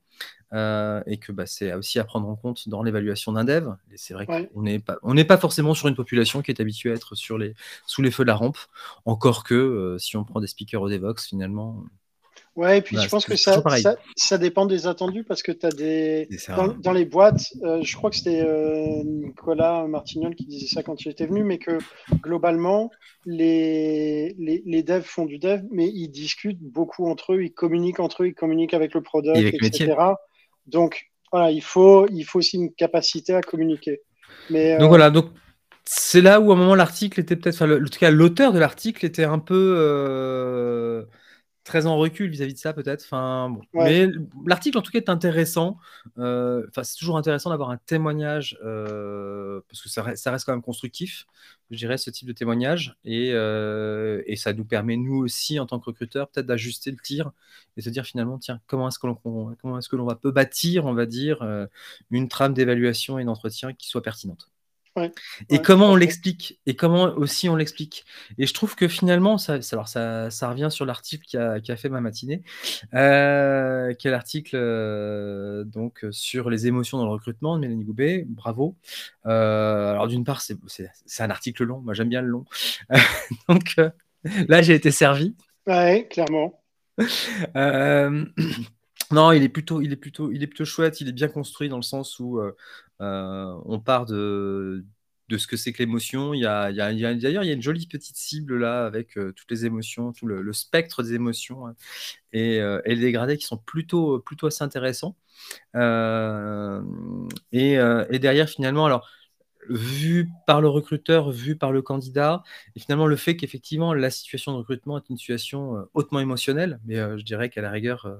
euh, 0.52 1.02
et 1.06 1.18
que 1.18 1.32
bah, 1.32 1.46
c'est 1.46 1.74
aussi 1.74 2.00
à 2.00 2.04
prendre 2.04 2.28
en 2.28 2.36
compte 2.36 2.70
dans 2.70 2.82
l'évaluation 2.82 3.32
d'un 3.32 3.44
dev. 3.44 3.70
Et 3.92 3.98
c'est 3.98 4.16
vrai 4.16 4.26
qu'on 4.26 4.64
n'est 4.64 4.80
pas, 4.80 4.98
on 5.04 5.14
n'est 5.14 5.26
pas 5.26 5.38
forcément 5.38 5.76
sur 5.76 5.88
une 5.88 5.96
population 5.96 6.42
qui 6.42 6.50
est 6.50 6.60
habituée 6.60 6.92
à 6.92 6.96
être 6.96 7.14
sur 7.16 7.38
les, 7.38 7.54
sous 7.86 8.02
les 8.02 8.10
feux 8.10 8.24
de 8.24 8.30
la 8.30 8.36
rampe, 8.36 8.58
encore 9.06 9.44
que 9.44 9.54
euh, 9.54 9.98
si 10.00 10.18
on 10.18 10.24
prend 10.24 10.40
des 10.40 10.48
speakers 10.48 10.82
au 10.82 10.90
Devox, 10.90 11.28
finalement. 11.28 11.84
Ouais, 12.56 12.80
et 12.80 12.82
puis 12.82 12.98
je 12.98 13.08
pense 13.08 13.26
que 13.26 13.36
ça, 13.36 13.62
ça, 14.16 14.38
dépend 14.38 14.66
des 14.66 14.88
attendus 14.88 15.24
parce 15.24 15.44
que 15.44 15.52
tu 15.52 15.66
as 15.66 15.70
des. 15.70 16.28
Dans, 16.82 16.94
les 16.94 17.06
boîtes, 17.06 17.54
euh, 17.64 17.82
je 17.84 17.96
crois 17.96 18.10
que 18.10 18.18
c'était 18.18 18.44
Nicolas 19.06 19.86
Martignol 19.88 20.36
qui 20.36 20.46
disait 20.46 20.68
ça 20.68 20.82
quand 20.82 21.06
il 21.06 21.10
était 21.10 21.28
venu, 21.28 21.44
mais 21.44 21.60
que 21.60 21.78
globalement, 22.16 22.90
les, 23.26 24.36
les, 24.40 24.64
les, 24.66 24.84
devs 24.84 25.04
font 25.04 25.26
du 25.26 25.38
dev, 25.38 25.62
mais 25.72 25.88
ils 25.88 26.10
discutent 26.10 26.62
beaucoup 26.62 27.08
entre 27.08 27.34
eux, 27.34 27.44
ils 27.44 27.54
communiquent 27.54 28.00
entre 28.00 28.24
eux, 28.24 28.28
ils 28.28 28.36
communiquent 28.36 28.74
avec 28.74 28.94
le 28.94 29.02
product, 29.02 29.54
etc. 29.64 29.96
Donc, 30.70 31.10
voilà, 31.32 31.52
il 31.52 31.62
faut, 31.62 32.08
il 32.10 32.24
faut 32.24 32.40
aussi 32.40 32.58
une 32.58 32.74
capacité 32.74 33.34
à 33.34 33.42
communiquer. 33.42 34.02
Mais, 34.50 34.78
donc 34.78 34.90
voilà, 34.90 35.10
donc 35.10 35.32
c'est 35.86 36.22
là 36.22 36.40
où 36.40 36.52
à 36.52 36.56
un 36.56 36.58
moment 36.58 36.76
l'article 36.76 37.20
était 37.20 37.36
peut-être, 37.36 37.64
en 37.64 37.86
tout 37.86 38.00
cas 38.00 38.12
l'auteur 38.12 38.54
de 38.54 38.60
l'article 38.60 39.06
était 39.06 39.24
un 39.24 39.40
peu 39.40 39.76
euh, 39.78 41.04
très 41.70 41.86
en 41.86 41.98
recul 41.98 42.32
vis-à-vis 42.32 42.56
de 42.56 42.60
ça, 42.60 42.74
peut-être. 42.74 43.04
Enfin, 43.04 43.52
bon. 43.52 43.62
Mais 43.74 44.08
l'article, 44.46 44.78
en 44.80 44.82
tout 44.82 44.92
cas, 44.92 44.98
est 44.98 45.10
intéressant. 45.10 45.78
Euh, 46.18 46.66
c'est 46.82 46.98
toujours 46.98 47.18
intéressant 47.18 47.52
d'avoir 47.52 47.70
un 47.70 47.78
témoignage, 47.78 48.58
euh, 48.64 49.62
parce 49.70 49.84
que 49.84 49.90
ça, 49.90 50.02
reste 50.04 50.46
quand 50.46 50.52
même 50.52 50.64
constructif, 50.64 51.28
je 51.70 51.78
dirais, 51.78 51.98
ce 51.98 52.10
type 52.10 52.28
de 52.28 52.34
témoignage. 52.34 52.98
Et, 53.06 53.32
euh, 53.34 54.24
et 54.26 54.36
ça 54.36 54.52
nous 54.52 54.66
permet, 54.66 54.98
nous 54.98 55.18
aussi, 55.18 55.60
en 55.60 55.68
tant 55.68 55.80
que 55.80 55.86
recruteurs, 55.86 56.28
peut-être 56.30 56.48
d'ajuster 56.48 56.90
le 56.90 56.98
tir 56.98 57.32
et 57.78 57.82
se 57.82 57.90
dire 57.90 58.04
finalement, 58.04 58.40
tiens, 58.40 58.60
comment 58.66 58.88
est-ce 58.88 58.98
que 58.98 59.06
l'on 59.06 59.16
comment 59.16 59.78
est-ce 59.78 59.90
que 59.90 59.96
l'on 59.96 60.06
va 60.06 60.16
peut 60.16 60.32
bâtir, 60.32 60.86
on 60.86 60.94
va 60.94 61.06
dire, 61.06 61.48
une 62.10 62.28
trame 62.30 62.54
d'évaluation 62.56 63.20
et 63.20 63.26
d'entretien 63.26 63.74
qui 63.74 63.88
soit 63.88 64.02
pertinente 64.02 64.50
et 65.50 65.60
comment 65.60 65.92
on 65.92 65.96
l'explique? 65.96 66.60
Et 66.66 66.76
comment 66.76 67.06
aussi 67.16 67.50
on 67.50 67.56
l'explique? 67.56 68.06
Et 68.38 68.46
je 68.46 68.54
trouve 68.54 68.76
que 68.76 68.88
finalement, 68.88 69.38
ça, 69.38 69.60
alors 69.72 69.88
ça, 69.88 70.30
ça 70.30 70.50
revient 70.50 70.70
sur 70.70 70.86
l'article 70.86 71.26
qui 71.26 71.38
a, 71.38 71.60
qui 71.60 71.72
a, 71.72 71.76
fait 71.76 71.90
ma 71.90 72.02
matinée, 72.02 72.44
euh, 72.94 73.94
qui 73.94 74.08
est 74.08 74.12
l'article 74.12 74.56
euh, 74.56 75.64
donc 75.64 76.06
sur 76.12 76.50
les 76.50 76.68
émotions 76.68 76.98
dans 76.98 77.06
le 77.06 77.12
recrutement 77.12 77.56
de 77.56 77.62
Mélanie 77.62 77.84
Goubet. 77.84 78.26
Bravo. 78.28 78.76
Euh, 79.26 79.92
alors 79.92 80.08
d'une 80.08 80.24
part, 80.24 80.42
c'est 80.42 80.58
un 81.20 81.30
article 81.30 81.64
long. 81.64 81.80
Moi, 81.82 81.94
j'aime 81.94 82.10
bien 82.10 82.22
le 82.22 82.28
long. 82.28 82.46
donc 83.50 83.76
là, 84.48 84.62
j'ai 84.62 84.76
été 84.76 84.92
servi. 84.92 85.36
Ouais, 85.68 86.08
clairement. 86.10 86.62
Non, 89.12 89.32
il 89.32 89.42
est 89.42 89.50
plutôt, 89.50 89.82
il 89.82 89.92
est 89.92 89.96
plutôt, 89.96 90.32
il 90.32 90.44
est 90.44 90.48
plutôt 90.48 90.66
chouette. 90.66 91.02
Il 91.02 91.10
est 91.10 91.14
bien 91.14 91.30
construit 91.30 91.68
dans 91.68 91.78
le 91.78 91.82
sens 91.82 92.20
où 92.20 92.38
euh, 92.38 92.44
euh, 92.48 92.56
on 93.00 93.80
part 93.80 94.06
de, 94.06 94.86
de 95.30 95.38
ce 95.38 95.48
que 95.48 95.58
c'est 95.58 95.72
que 95.72 95.80
l'émotion. 95.80 96.34
Il 96.34 96.42
y 96.42 96.46
a, 96.46 96.72
d'ailleurs, 96.72 97.44
il 97.44 97.48
y 97.48 97.52
a 97.52 97.54
une 97.54 97.62
jolie 97.62 97.88
petite 97.88 98.18
cible 98.18 98.58
là 98.58 98.86
avec 98.86 99.18
euh, 99.18 99.32
toutes 99.34 99.52
les 99.52 99.66
émotions, 99.66 100.12
tout 100.14 100.26
le, 100.28 100.54
spectre 100.54 101.04
des 101.04 101.14
émotions 101.14 101.68
hein, 101.68 101.76
et, 102.34 102.56
et, 102.58 102.96
les 102.96 103.02
dégradés 103.02 103.38
qui 103.38 103.46
sont 103.46 103.58
plutôt, 103.58 104.20
plutôt 104.20 104.48
assez 104.48 104.64
intéressants. 104.64 105.16
Et, 107.52 107.74
et, 107.74 108.20
derrière, 108.20 108.50
finalement, 108.50 108.86
alors 108.86 109.08
vu 109.68 110.30
par 110.48 110.62
le 110.62 110.70
recruteur, 110.70 111.32
vu 111.32 111.56
par 111.56 111.72
le 111.72 111.82
candidat, 111.82 112.44
et 112.76 112.80
finalement 112.80 113.08
le 113.08 113.16
fait 113.16 113.36
qu'effectivement 113.36 113.94
la 113.94 114.10
situation 114.10 114.54
de 114.54 114.58
recrutement 114.58 114.98
est 114.98 115.10
une 115.10 115.18
situation 115.18 115.78
euh, 115.78 115.84
hautement 115.94 116.20
émotionnelle, 116.20 116.80
mais 116.86 116.98
euh, 116.98 117.18
je 117.18 117.24
dirais 117.24 117.50
qu'à 117.50 117.62
la 117.62 117.70
rigueur, 117.70 118.06
euh, 118.06 118.16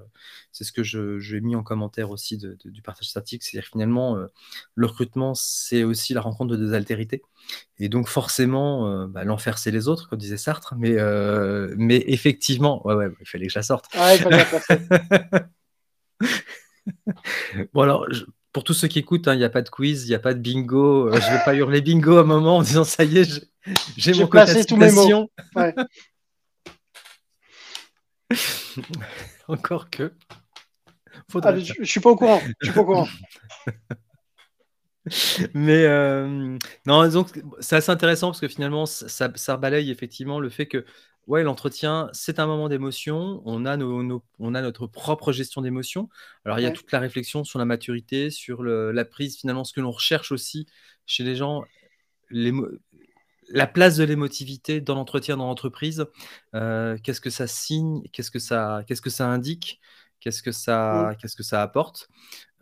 c'est 0.52 0.64
ce 0.64 0.72
que 0.72 0.84
je, 0.84 1.38
mis 1.38 1.56
en 1.56 1.64
commentaire 1.64 2.12
aussi 2.12 2.38
du 2.38 2.82
partage 2.82 3.08
statique, 3.08 3.44
c'est-à-dire 3.44 3.70
finalement 3.70 4.18
le 4.76 4.86
recrutement 4.86 5.34
c'est 5.36 5.84
aussi 5.84 6.14
la 6.14 6.22
rencontre 6.22 6.52
de 6.52 6.58
deux 6.58 6.74
altérités, 6.74 7.22
et 7.78 7.88
donc 7.88 8.08
forcément 8.08 9.08
bah, 9.08 9.24
l'enfer 9.24 9.58
c'est 9.58 9.72
les 9.72 9.88
autres, 9.88 10.10
comme 10.10 10.20
disait 10.20 10.38
Sartre, 10.38 10.76
mais, 10.78 10.98
mais 11.78 12.04
effectivement, 12.08 12.86
ouais, 12.86 12.96
ouais, 12.96 13.08
il 13.22 13.28
fallait 13.28 13.48
que 13.48 13.54
je 13.54 13.60
la 13.60 13.64
sorte. 13.64 13.86
Bon 17.74 17.82
alors, 17.82 18.08
pour 18.52 18.64
tous 18.64 18.74
ceux 18.74 18.88
qui 18.88 19.00
écoutent, 19.00 19.28
hein, 19.28 19.34
il 19.36 19.40
n'y 19.40 19.44
a 19.44 19.50
pas 19.50 19.62
de 19.62 19.70
quiz, 19.70 20.06
il 20.06 20.10
n'y 20.10 20.16
a 20.16 20.20
pas 20.20 20.34
de 20.34 20.40
bingo. 20.40 21.08
Euh, 21.08 21.20
je 21.20 21.28
ne 21.28 21.38
vais 21.38 21.44
pas 21.46 21.54
hurler 21.56 21.82
bingo 21.82 22.18
à 22.18 22.22
un 22.22 22.24
moment 22.24 22.58
en 22.58 22.62
disant 22.62 22.84
ça 22.84 23.04
y 23.04 23.20
est, 23.20 23.48
j'ai 23.98 24.14
mon 24.14 24.28
quota 24.28 24.54
mes 24.54 24.92
mots. 24.92 25.30
Encore 29.48 29.90
que. 29.90 30.14
Ah, 31.44 31.58
je, 31.60 31.74
ne 31.80 31.86
suis 31.86 32.00
pas 32.00 32.10
au 32.10 32.16
courant. 32.16 32.42
Je 32.60 32.68
suis 32.68 32.74
pas 32.74 32.82
au 32.82 32.86
courant. 32.86 33.08
Mais 35.54 35.86
euh, 35.86 36.58
non, 36.86 37.08
donc 37.08 37.42
c'est 37.60 37.76
assez 37.78 37.92
intéressant 37.92 38.28
parce 38.28 38.40
que 38.40 38.48
finalement, 38.48 38.86
ça, 38.86 39.32
ça, 39.34 39.58
balaye 39.58 39.92
effectivement 39.92 40.40
le 40.40 40.50
fait 40.50 40.68
que 40.68 40.86
Ouais, 41.30 41.44
l'entretien, 41.44 42.10
c'est 42.12 42.40
un 42.40 42.48
moment 42.48 42.70
d'émotion. 42.70 43.44
On 43.46 43.64
a 43.68 43.78
nos 43.78 44.24
on 44.40 44.56
a 44.56 44.62
notre 44.64 44.88
propre 44.88 45.32
gestion 45.32 45.62
d'émotion. 45.62 46.10
Alors, 46.44 46.60
il 46.60 46.64
y 46.64 46.66
a 46.66 46.72
toute 46.72 46.92
la 46.92 46.98
réflexion 46.98 47.44
sur 47.44 47.60
la 47.60 47.66
maturité, 47.66 48.32
sur 48.32 48.64
la 48.64 49.06
prise, 49.06 49.38
finalement, 49.38 49.64
ce 49.64 49.72
que 49.72 49.80
l'on 49.80 49.92
recherche 49.92 50.32
aussi 50.32 50.66
chez 51.06 51.24
les 51.24 51.36
gens, 51.36 51.66
la 52.32 53.68
place 53.68 53.98
de 53.98 54.04
l'émotivité 54.04 54.82
dans 54.82 54.96
l'entretien 54.96 55.38
dans 55.38 55.46
l'entreprise. 55.46 56.08
Euh, 56.56 56.98
qu'est-ce 57.04 57.22
que 57.22 57.30
ça 57.30 57.46
signe? 57.46 58.02
Qu'est-ce 58.12 58.32
que 58.32 58.40
ça 58.40 58.84
qu'est-ce 58.88 59.02
que 59.02 59.12
ça 59.12 59.28
indique? 59.28 59.80
Qu'est-ce 60.22 60.42
que 60.42 60.52
ça 60.52 61.16
qu'est-ce 61.22 61.36
que 61.36 61.44
ça 61.44 61.62
apporte? 61.62 62.10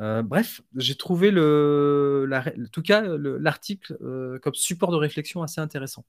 Euh, 0.01 0.23
bref, 0.23 0.59
j'ai 0.75 0.95
trouvé 0.95 1.31
le 1.31 2.29
en 2.29 2.69
tout 2.71 2.81
cas, 2.81 3.01
l'article, 3.17 3.97
euh, 4.01 4.39
comme 4.39 4.55
support 4.55 4.91
de 4.91 4.97
réflexion 4.97 5.41
assez 5.41 5.61
intéressant. 5.61 6.05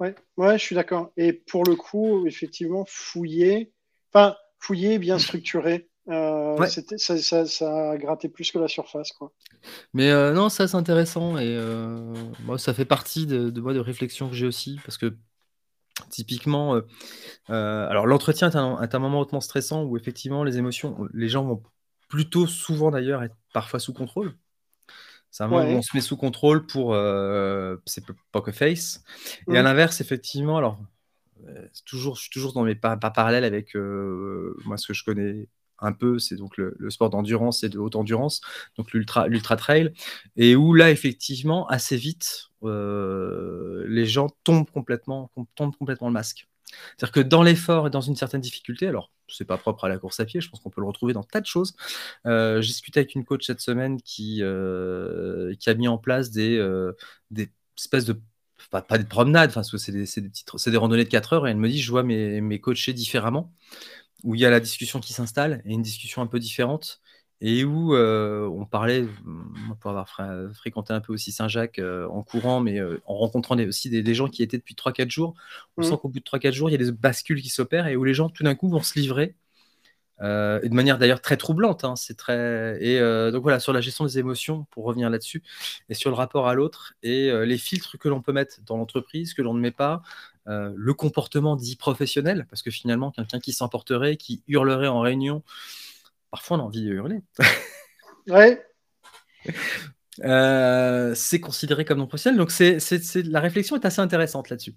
Ouais, 0.00 0.14
ouais, 0.36 0.58
je 0.58 0.62
suis 0.62 0.74
d'accord. 0.74 1.10
Et 1.16 1.32
pour 1.32 1.64
le 1.64 1.74
coup, 1.74 2.26
effectivement, 2.26 2.84
fouiller, 2.86 3.72
enfin, 4.12 4.36
fouiller, 4.58 4.98
bien 4.98 5.18
structuré. 5.18 5.88
Euh, 6.08 6.64
ça, 6.98 7.46
ça, 7.46 7.90
a 7.90 7.96
gratté 7.96 8.28
plus 8.28 8.52
que 8.52 8.58
la 8.58 8.68
surface. 8.68 9.10
Quoi. 9.12 9.32
Mais 9.92 10.10
euh, 10.10 10.32
non, 10.32 10.48
ça 10.48 10.68
c'est 10.68 10.76
intéressant 10.76 11.36
et 11.36 11.56
euh, 11.56 12.14
moi, 12.44 12.58
ça 12.58 12.74
fait 12.74 12.84
partie 12.84 13.26
de, 13.26 13.50
de, 13.50 13.60
moi, 13.60 13.74
de 13.74 13.80
réflexion 13.80 14.28
que 14.28 14.34
j'ai 14.36 14.46
aussi 14.46 14.78
parce 14.84 14.98
que 14.98 15.16
typiquement, 16.10 16.80
alors 17.48 18.06
l'entretien 18.06 18.50
est 18.50 18.56
un, 18.56 18.80
est 18.82 18.94
un, 18.94 18.98
moment 18.98 19.18
hautement 19.18 19.40
stressant 19.40 19.82
où 19.82 19.96
effectivement 19.96 20.44
les 20.44 20.58
émotions, 20.58 21.08
les 21.12 21.28
gens 21.28 21.44
vont 21.44 21.62
plutôt 22.08 22.46
souvent 22.46 22.90
d'ailleurs 22.90 23.22
être 23.24 23.36
parfois 23.52 23.80
sous 23.80 23.92
contrôle. 23.92 24.36
On 25.40 25.82
se 25.82 25.94
met 25.94 26.00
sous 26.00 26.16
contrôle 26.16 26.66
pour 26.66 26.94
euh, 26.94 27.76
c'est 27.86 28.04
poker 28.32 28.54
face. 28.54 29.02
Et 29.50 29.56
à 29.56 29.62
l'inverse, 29.62 30.00
effectivement, 30.00 30.56
alors 30.56 30.78
euh, 31.48 31.66
toujours, 31.84 32.16
je 32.16 32.22
suis 32.22 32.30
toujours 32.30 32.52
dans 32.52 32.62
mes 32.62 32.74
pas, 32.74 32.96
parallèles 32.96 33.44
avec 33.44 33.76
euh, 33.76 34.56
moi 34.64 34.76
ce 34.76 34.86
que 34.86 34.94
je 34.94 35.04
connais 35.04 35.48
un 35.78 35.92
peu, 35.92 36.18
c'est 36.18 36.36
donc 36.36 36.56
le, 36.56 36.74
sport 36.88 37.10
d'endurance 37.10 37.62
et 37.62 37.68
de 37.68 37.78
haute 37.78 37.96
endurance, 37.96 38.40
donc 38.78 38.92
l'ultra 38.92 39.28
l'ultra 39.28 39.56
trail, 39.56 39.92
et 40.36 40.56
où 40.56 40.72
là 40.72 40.90
effectivement 40.90 41.66
assez 41.68 41.96
vite 41.96 42.48
les 42.62 44.06
gens 44.06 44.28
tombent 44.42 44.70
complètement 44.70 45.30
tombent 45.54 45.76
complètement 45.76 46.08
le 46.08 46.14
masque. 46.14 46.48
C'est-à-dire 46.66 47.12
que 47.12 47.20
dans 47.20 47.42
l'effort 47.42 47.86
et 47.86 47.90
dans 47.90 48.00
une 48.00 48.16
certaine 48.16 48.40
difficulté, 48.40 48.86
alors 48.86 49.10
c'est 49.28 49.44
pas 49.44 49.58
propre 49.58 49.84
à 49.84 49.88
la 49.88 49.98
course 49.98 50.20
à 50.20 50.24
pied, 50.24 50.40
je 50.40 50.48
pense 50.48 50.60
qu'on 50.60 50.70
peut 50.70 50.80
le 50.80 50.86
retrouver 50.86 51.12
dans 51.12 51.22
tas 51.22 51.40
de 51.40 51.46
choses. 51.46 51.74
Euh, 52.26 52.60
j'ai 52.60 52.68
discuté 52.68 53.00
avec 53.00 53.14
une 53.14 53.24
coach 53.24 53.46
cette 53.46 53.60
semaine 53.60 54.00
qui, 54.02 54.38
euh, 54.42 55.54
qui 55.58 55.70
a 55.70 55.74
mis 55.74 55.88
en 55.88 55.98
place 55.98 56.30
des, 56.30 56.56
euh, 56.56 56.92
des 57.30 57.50
espèces 57.76 58.04
de 58.04 58.20
pas, 58.70 58.82
des 58.98 59.04
promenades, 59.04 59.50
enfin, 59.50 59.62
c'est 59.62 59.92
des, 59.92 60.04
des, 60.04 60.70
des, 60.70 60.76
randonnées 60.76 61.04
de 61.04 61.08
4 61.08 61.32
heures, 61.34 61.46
et 61.46 61.50
elle 61.50 61.56
me 61.56 61.68
dit, 61.68 61.80
je 61.80 61.90
vois 61.90 62.02
mes, 62.02 62.40
mes 62.40 62.60
coachés 62.60 62.92
différemment, 62.92 63.52
où 64.24 64.34
il 64.34 64.40
y 64.40 64.46
a 64.46 64.50
la 64.50 64.60
discussion 64.60 64.98
qui 65.00 65.12
s'installe, 65.12 65.62
et 65.64 65.72
une 65.72 65.82
discussion 65.82 66.22
un 66.22 66.26
peu 66.26 66.40
différente, 66.40 67.00
et 67.40 67.64
où 67.64 67.94
euh, 67.94 68.48
on 68.48 68.64
parlait, 68.64 69.06
pour 69.80 69.90
avoir 69.90 70.08
fréquenté 70.54 70.92
un 70.94 71.00
peu 71.00 71.12
aussi 71.12 71.32
Saint-Jacques 71.32 71.78
euh, 71.78 72.08
en 72.08 72.22
courant, 72.22 72.60
mais 72.60 72.80
euh, 72.80 73.00
en 73.04 73.16
rencontrant 73.16 73.58
aussi 73.58 73.90
des, 73.90 74.14
gens 74.14 74.28
qui 74.28 74.42
étaient 74.42 74.56
depuis 74.56 74.74
3-4 74.74 75.10
jours, 75.10 75.34
on 75.76 75.82
mmh. 75.82 75.84
sent 75.84 75.96
qu'au 76.00 76.08
bout 76.08 76.20
de 76.20 76.24
3-4 76.24 76.52
jours, 76.52 76.70
il 76.70 76.72
y 76.72 76.76
a 76.76 76.78
des 76.78 76.92
bascules 76.92 77.42
qui 77.42 77.50
s'opèrent 77.50 77.88
et 77.88 77.96
où 77.96 78.04
les 78.04 78.14
gens 78.14 78.30
tout 78.30 78.42
d'un 78.42 78.54
coup 78.54 78.70
vont 78.70 78.82
se 78.82 78.98
livrer. 78.98 79.34
et 80.22 80.68
de 80.68 80.74
manière 80.74 80.98
d'ailleurs 80.98 81.20
très 81.20 81.36
troublante, 81.36 81.84
hein, 81.84 81.94
c'est 81.94 82.16
très 82.16 82.78
et 82.82 82.98
donc 83.30 83.42
voilà 83.42 83.60
sur 83.60 83.74
la 83.74 83.82
gestion 83.82 84.06
des 84.06 84.18
émotions 84.18 84.66
pour 84.70 84.84
revenir 84.84 85.10
là-dessus 85.10 85.42
et 85.90 85.94
sur 85.94 86.08
le 86.08 86.16
rapport 86.16 86.48
à 86.48 86.54
l'autre 86.54 86.94
et 87.02 87.30
les 87.44 87.58
filtres 87.58 87.98
que 87.98 88.08
l'on 88.08 88.22
peut 88.22 88.32
mettre 88.32 88.56
dans 88.64 88.78
l'entreprise, 88.78 89.34
que 89.34 89.42
l'on 89.42 89.52
ne 89.52 89.60
met 89.60 89.72
pas, 89.72 90.00
le 90.46 90.94
comportement 90.94 91.54
dit 91.54 91.76
professionnel 91.76 92.46
parce 92.48 92.62
que 92.62 92.70
finalement 92.70 93.10
quelqu'un 93.10 93.40
qui 93.40 93.52
s'emporterait, 93.52 94.16
qui 94.16 94.42
hurlerait 94.48 94.88
en 94.88 95.00
réunion, 95.00 95.42
parfois 96.36 96.58
on 96.58 96.60
a 96.60 96.64
envie 96.64 96.84
de 96.84 96.92
hurler. 96.92 97.20
ouais. 98.28 98.62
Euh, 100.22 101.14
c'est 101.14 101.40
considéré 101.40 101.86
comme 101.86 101.98
non 101.98 102.06
professionnel. 102.06 102.38
Donc 102.38 102.50
c'est, 102.50 102.78
la 103.24 103.40
réflexion 103.40 103.76
est 103.76 103.86
assez 103.86 104.00
intéressante 104.00 104.50
là-dessus. 104.50 104.74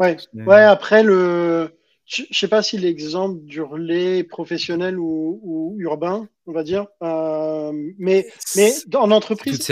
Ouais. 0.00 0.16
ouais, 0.34 0.62
après 0.62 1.04
le. 1.04 1.70
Je 2.04 2.22
ne 2.22 2.34
sais 2.34 2.48
pas 2.48 2.62
si 2.62 2.78
l'exemple 2.78 3.40
d'hurler 3.44 4.24
professionnel 4.24 4.98
ou, 4.98 5.74
urbain, 5.78 6.28
on 6.46 6.52
va 6.52 6.62
dire. 6.64 6.86
Euh, 7.02 7.72
mais, 7.98 8.28
mais 8.56 8.72
en 8.94 9.10
entreprise, 9.10 9.64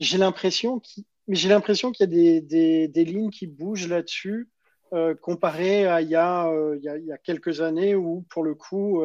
j'ai, 0.00 0.18
l'impression 0.18 0.78
qu'il, 0.80 1.04
j'ai 1.28 1.48
l'impression 1.48 1.90
qu'il 1.92 2.04
y 2.12 2.36
a 2.36 2.40
des, 2.40 2.88
des, 2.88 3.04
lignes 3.04 3.30
qui 3.30 3.48
bougent 3.48 3.88
là-dessus, 3.88 4.48
euh, 4.92 5.16
comparé 5.16 5.86
à 5.86 6.02
il 6.02 6.08
y, 6.08 6.14
a, 6.14 6.52
il, 6.76 7.04
y 7.04 7.12
a, 7.12 7.18
quelques 7.18 7.60
années 7.60 7.96
où, 7.96 8.24
pour 8.30 8.44
le 8.44 8.54
coup, 8.54 9.02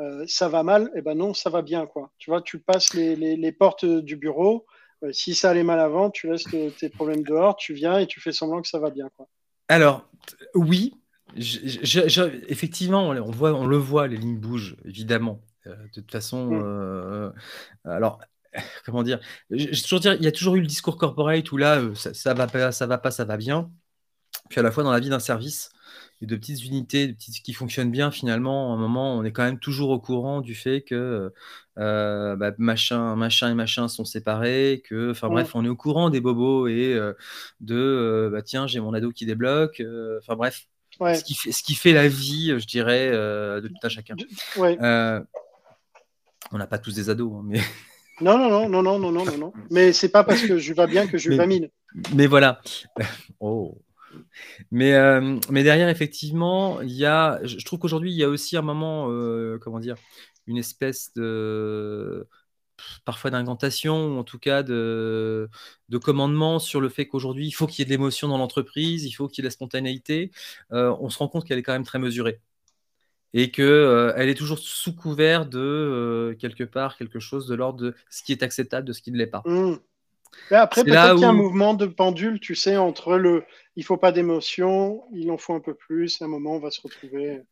euh, 0.00 0.24
ça 0.26 0.48
va 0.48 0.62
mal, 0.62 0.90
et 0.94 0.98
eh 0.98 1.02
ben 1.02 1.14
non, 1.14 1.34
ça 1.34 1.50
va 1.50 1.62
bien. 1.62 1.86
Quoi. 1.86 2.10
Tu 2.18 2.30
vois, 2.30 2.42
tu 2.42 2.58
passes 2.58 2.94
les, 2.94 3.14
les, 3.14 3.52
portes 3.52 3.84
du 3.84 4.16
bureau. 4.16 4.66
Euh, 5.04 5.12
si 5.12 5.34
ça 5.34 5.50
allait 5.50 5.62
mal 5.62 5.78
avant, 5.78 6.10
tu 6.10 6.28
laisses 6.28 6.46
tes 6.78 6.88
problèmes 6.88 7.22
dehors, 7.22 7.56
tu 7.56 7.74
viens 7.74 7.98
et 7.98 8.06
tu 8.06 8.20
fais 8.20 8.32
semblant 8.32 8.60
que 8.60 8.68
ça 8.68 8.80
va 8.80 8.90
bien. 8.90 9.08
Quoi. 9.16 9.28
Alors, 9.68 10.08
oui, 10.54 10.94
effectivement, 11.36 13.08
on, 13.08 13.30
voit, 13.30 13.52
on 13.52 13.66
le 13.66 13.76
voit, 13.76 14.08
les 14.08 14.16
lignes 14.16 14.38
bougent, 14.38 14.76
évidemment. 14.84 15.40
Euh, 15.66 15.76
de 15.76 16.00
toute 16.00 16.10
façon, 16.10 16.46
mm. 16.50 17.32
alors, 17.84 18.18
comment 18.84 19.04
dire, 19.04 19.20
toujours 19.50 20.00
dire, 20.00 20.14
il 20.14 20.24
y 20.24 20.28
a 20.28 20.32
toujours 20.32 20.56
eu 20.56 20.60
le 20.60 20.66
discours 20.66 20.98
corporate 20.98 21.52
où 21.52 21.56
là, 21.56 21.80
ça, 21.94 22.14
ça 22.14 22.34
va 22.34 22.48
pas, 22.48 22.72
ça 22.72 22.86
va 22.86 22.98
pas, 22.98 23.12
ça 23.12 23.24
va 23.24 23.36
bien. 23.36 23.70
Puis 24.50 24.58
à 24.58 24.62
la 24.62 24.70
fois 24.72 24.82
dans 24.82 24.92
la 24.92 25.00
vie 25.00 25.08
d'un 25.08 25.20
service 25.20 25.70
et 26.24 26.26
de 26.26 26.36
petites 26.36 26.64
unités, 26.64 27.06
de 27.06 27.12
petites 27.12 27.42
qui 27.42 27.52
fonctionnent 27.52 27.90
bien 27.90 28.10
finalement, 28.10 28.72
à 28.72 28.76
un 28.76 28.78
moment, 28.78 29.14
on 29.14 29.24
est 29.24 29.32
quand 29.32 29.44
même 29.44 29.58
toujours 29.58 29.90
au 29.90 30.00
courant 30.00 30.40
du 30.40 30.54
fait 30.54 30.80
que 30.80 31.32
euh, 31.78 32.36
bah, 32.36 32.52
machin, 32.56 33.14
machin 33.14 33.50
et 33.50 33.54
machin 33.54 33.88
sont 33.88 34.06
séparés, 34.06 34.82
que, 34.88 35.10
enfin 35.10 35.28
bref, 35.28 35.54
on 35.54 35.64
est 35.64 35.68
au 35.68 35.76
courant 35.76 36.08
des 36.08 36.20
bobos 36.20 36.66
et 36.66 36.98
de, 37.60 38.30
bah 38.32 38.40
tiens, 38.40 38.66
j'ai 38.66 38.80
mon 38.80 38.94
ado 38.94 39.12
qui 39.12 39.26
débloque, 39.26 39.82
enfin 40.18 40.34
bref, 40.34 40.66
ce, 40.98 41.22
qui 41.22 41.34
fait, 41.34 41.52
ce 41.52 41.62
qui 41.62 41.74
fait 41.74 41.92
la 41.92 42.08
vie, 42.08 42.54
je 42.58 42.66
dirais, 42.66 43.10
de 43.10 43.68
tout 43.68 43.74
un 43.82 43.88
chacun. 43.90 44.16
on 44.56 46.58
n'a 46.58 46.66
pas 46.66 46.78
tous 46.78 46.94
des 46.94 47.10
ados, 47.10 47.34
hein, 47.36 47.42
mais. 47.44 47.60
Non, 48.20 48.38
non, 48.38 48.48
non, 48.48 48.68
non, 48.68 48.82
non, 48.82 48.98
non, 48.98 49.24
non, 49.24 49.38
non, 49.38 49.52
Mais 49.70 49.92
c'est 49.92 50.08
pas 50.08 50.22
parce 50.22 50.42
que 50.42 50.58
je 50.58 50.72
vais 50.72 50.86
bien 50.86 51.06
que 51.06 51.18
je 51.18 51.30
vais 51.30 51.46
mine. 51.46 51.68
Mais 52.14 52.26
voilà. 52.26 52.60
Oh. 53.40 53.76
Mais, 54.70 54.94
euh, 54.94 55.38
mais 55.50 55.62
derrière, 55.62 55.88
effectivement, 55.88 56.80
il 56.80 56.92
y 56.92 57.04
a, 57.06 57.40
je 57.44 57.64
trouve 57.64 57.78
qu'aujourd'hui, 57.78 58.12
il 58.12 58.16
y 58.16 58.24
a 58.24 58.28
aussi 58.28 58.56
un 58.56 58.62
moment, 58.62 59.10
euh, 59.10 59.58
comment 59.58 59.80
dire, 59.80 59.96
une 60.46 60.56
espèce 60.58 61.12
de 61.14 62.26
parfois 63.04 63.30
d'incantation, 63.30 64.16
ou 64.16 64.18
en 64.18 64.24
tout 64.24 64.38
cas 64.38 64.62
de, 64.62 65.48
de 65.88 65.98
commandement 65.98 66.58
sur 66.58 66.80
le 66.80 66.88
fait 66.88 67.06
qu'aujourd'hui, 67.06 67.46
il 67.46 67.52
faut 67.52 67.66
qu'il 67.66 67.80
y 67.80 67.82
ait 67.82 67.86
de 67.86 67.90
l'émotion 67.90 68.28
dans 68.28 68.38
l'entreprise, 68.38 69.04
il 69.04 69.12
faut 69.12 69.28
qu'il 69.28 69.38
y 69.38 69.40
ait 69.42 69.44
de 69.44 69.48
la 69.48 69.52
spontanéité. 69.52 70.30
Euh, 70.72 70.94
on 71.00 71.10
se 71.10 71.18
rend 71.18 71.28
compte 71.28 71.46
qu'elle 71.46 71.58
est 71.58 71.62
quand 71.62 71.72
même 71.72 71.84
très 71.84 71.98
mesurée 71.98 72.40
et 73.32 73.50
qu'elle 73.50 74.12
elle 74.16 74.28
est 74.28 74.34
toujours 74.34 74.58
sous 74.58 74.94
couvert 74.94 75.46
de 75.46 76.36
quelque 76.38 76.64
part 76.64 76.96
quelque 76.96 77.18
chose 77.18 77.46
de 77.46 77.54
l'ordre 77.54 77.80
de 77.80 77.94
ce 78.10 78.22
qui 78.22 78.32
est 78.32 78.42
acceptable, 78.42 78.86
de 78.86 78.92
ce 78.92 79.02
qui 79.02 79.12
ne 79.12 79.18
l'est 79.18 79.26
pas. 79.26 79.42
Mmh 79.44 79.76
après, 80.50 80.84
peut-être 80.84 81.12
qu'il 81.14 81.22
y 81.22 81.24
a 81.24 81.28
un 81.28 81.32
mouvement 81.32 81.74
de 81.74 81.86
pendule, 81.86 82.40
tu 82.40 82.54
sais, 82.54 82.76
entre 82.76 83.16
le 83.16 83.44
il 83.76 83.84
faut 83.84 83.96
pas 83.96 84.12
d'émotion, 84.12 85.02
il 85.12 85.30
en 85.30 85.38
faut 85.38 85.54
un 85.54 85.60
peu 85.60 85.74
plus, 85.74 86.20
à 86.22 86.26
un 86.26 86.28
moment, 86.28 86.56
on 86.56 86.60
va 86.60 86.70
se 86.70 86.80
retrouver. 86.80 87.42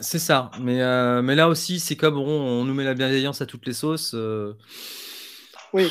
C'est 0.00 0.18
ça, 0.18 0.50
mais, 0.60 0.80
euh, 0.80 1.22
mais 1.22 1.34
là 1.34 1.48
aussi, 1.48 1.78
c'est 1.78 1.96
comme 1.96 2.18
on, 2.18 2.64
nous 2.64 2.74
met 2.74 2.84
la 2.84 2.94
bienveillance 2.94 3.40
à 3.42 3.46
toutes 3.46 3.66
les 3.66 3.74
sauces. 3.74 4.12
Euh. 4.14 4.54
Oui, 5.72 5.90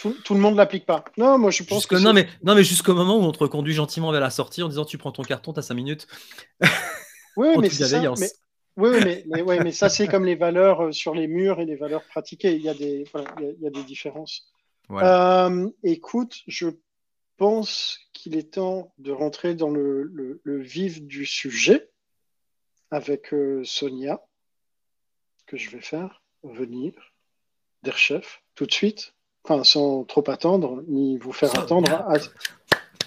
tout, 0.00 0.34
le 0.34 0.40
monde 0.40 0.56
l'applique 0.56 0.86
pas. 0.86 1.04
Non, 1.16 1.38
moi 1.38 1.50
je 1.50 1.62
pense 1.62 1.86
que. 1.86 1.96
Non, 1.96 2.12
mais, 2.12 2.28
non, 2.42 2.54
mais 2.54 2.62
jusqu'au 2.62 2.94
moment 2.94 3.16
où 3.16 3.22
on 3.22 3.32
te 3.32 3.38
reconduit 3.38 3.74
gentiment 3.74 4.12
vers 4.12 4.20
la 4.20 4.30
sortie 4.30 4.62
en 4.62 4.68
disant 4.68 4.84
tu 4.84 4.98
prends 4.98 5.12
ton 5.12 5.22
carton, 5.22 5.52
tu 5.52 5.58
as 5.58 5.62
5 5.62 5.74
minutes. 5.74 6.06
Oui, 7.36 7.48
mais 7.58 7.68
ça. 7.68 8.00
Oui, 8.76 8.90
mais, 9.02 9.24
mais, 9.26 9.58
mais 9.58 9.72
ça, 9.72 9.88
c'est 9.88 10.06
comme 10.06 10.24
les 10.24 10.36
valeurs 10.36 10.84
euh, 10.84 10.92
sur 10.92 11.16
les 11.16 11.26
murs 11.26 11.58
et 11.60 11.64
les 11.64 11.74
valeurs 11.74 12.04
pratiquées. 12.04 12.54
Il 12.54 12.62
y 12.62 12.68
a 12.68 12.74
des, 12.74 13.04
il 13.40 13.60
y 13.60 13.66
a 13.66 13.70
des 13.70 13.82
différences. 13.82 14.46
Euh, 14.90 15.70
écoute, 15.82 16.42
je 16.46 16.68
pense 17.36 17.98
qu'il 18.12 18.36
est 18.36 18.54
temps 18.54 18.92
de 18.98 19.12
rentrer 19.12 19.54
dans 19.54 19.70
le, 19.70 20.40
vif 20.44 21.02
du 21.02 21.26
sujet 21.26 21.90
avec 22.90 23.32
euh, 23.32 23.64
Sonia, 23.64 24.20
que 25.46 25.56
je 25.56 25.70
vais 25.70 25.80
faire 25.80 26.22
venir 26.42 26.92
chef 27.92 28.42
tout 28.54 28.66
de 28.66 28.72
suite, 28.72 29.14
enfin 29.44 29.64
sans 29.64 30.04
trop 30.04 30.28
attendre, 30.30 30.82
ni 30.88 31.18
vous 31.18 31.32
faire 31.32 31.56
attendre. 31.58 31.88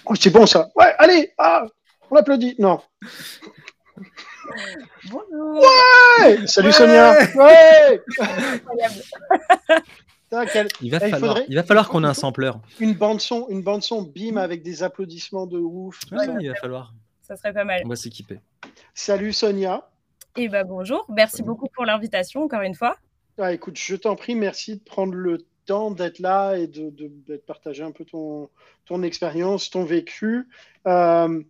Oh, 0.06 0.14
c'est 0.14 0.30
bon 0.30 0.46
ça. 0.46 0.68
Ouais, 0.76 0.94
allez, 0.98 1.32
ah, 1.38 1.66
on 2.10 2.16
applaudit. 2.16 2.54
Non. 2.58 2.80
Bonjour. 5.10 5.62
Ouais 6.20 6.46
Salut 6.46 6.72
Sonia. 6.72 7.18
Ouais 7.34 8.02
il, 10.30 10.90
va 10.90 11.00
falloir, 11.00 11.38
il 11.48 11.54
va 11.54 11.62
falloir 11.62 11.88
qu'on 11.88 12.04
ait 12.04 12.08
un 12.08 12.14
sampleur. 12.14 12.60
Une 12.80 12.94
bande 12.94 13.20
son, 13.20 13.46
une 13.48 13.62
bande 13.62 13.82
son, 13.82 14.02
bim 14.02 14.36
avec 14.36 14.62
des 14.62 14.82
applaudissements 14.82 15.46
de 15.46 15.58
ouf. 15.58 16.00
il 16.40 16.48
va 16.48 16.54
falloir. 16.54 16.92
Ça 17.22 17.36
serait 17.36 17.52
pas 17.52 17.64
mal. 17.64 17.82
On 17.84 17.88
va 17.88 17.96
s'équiper. 17.96 18.40
Salut 18.94 19.32
Sonia. 19.32 19.90
Et 20.36 20.44
eh 20.44 20.48
ben, 20.48 20.64
bonjour. 20.64 21.04
Merci 21.08 21.42
beaucoup 21.42 21.68
pour 21.74 21.84
l'invitation 21.84 22.44
encore 22.44 22.62
une 22.62 22.74
fois. 22.74 22.96
Ah, 23.38 23.52
écoute, 23.52 23.78
je 23.78 23.96
t'en 23.96 24.16
prie, 24.16 24.34
merci 24.34 24.76
de 24.76 24.82
prendre 24.82 25.14
le 25.14 25.46
temps 25.66 25.90
d'être 25.90 26.18
là 26.18 26.56
et 26.56 26.66
de, 26.66 26.90
de, 26.90 27.36
partager 27.36 27.82
un 27.82 27.92
peu 27.92 28.04
ton, 28.04 28.48
ton 28.86 29.02
expérience, 29.02 29.70
ton 29.70 29.84
vécu. 29.84 30.48
Euh, 30.86 31.42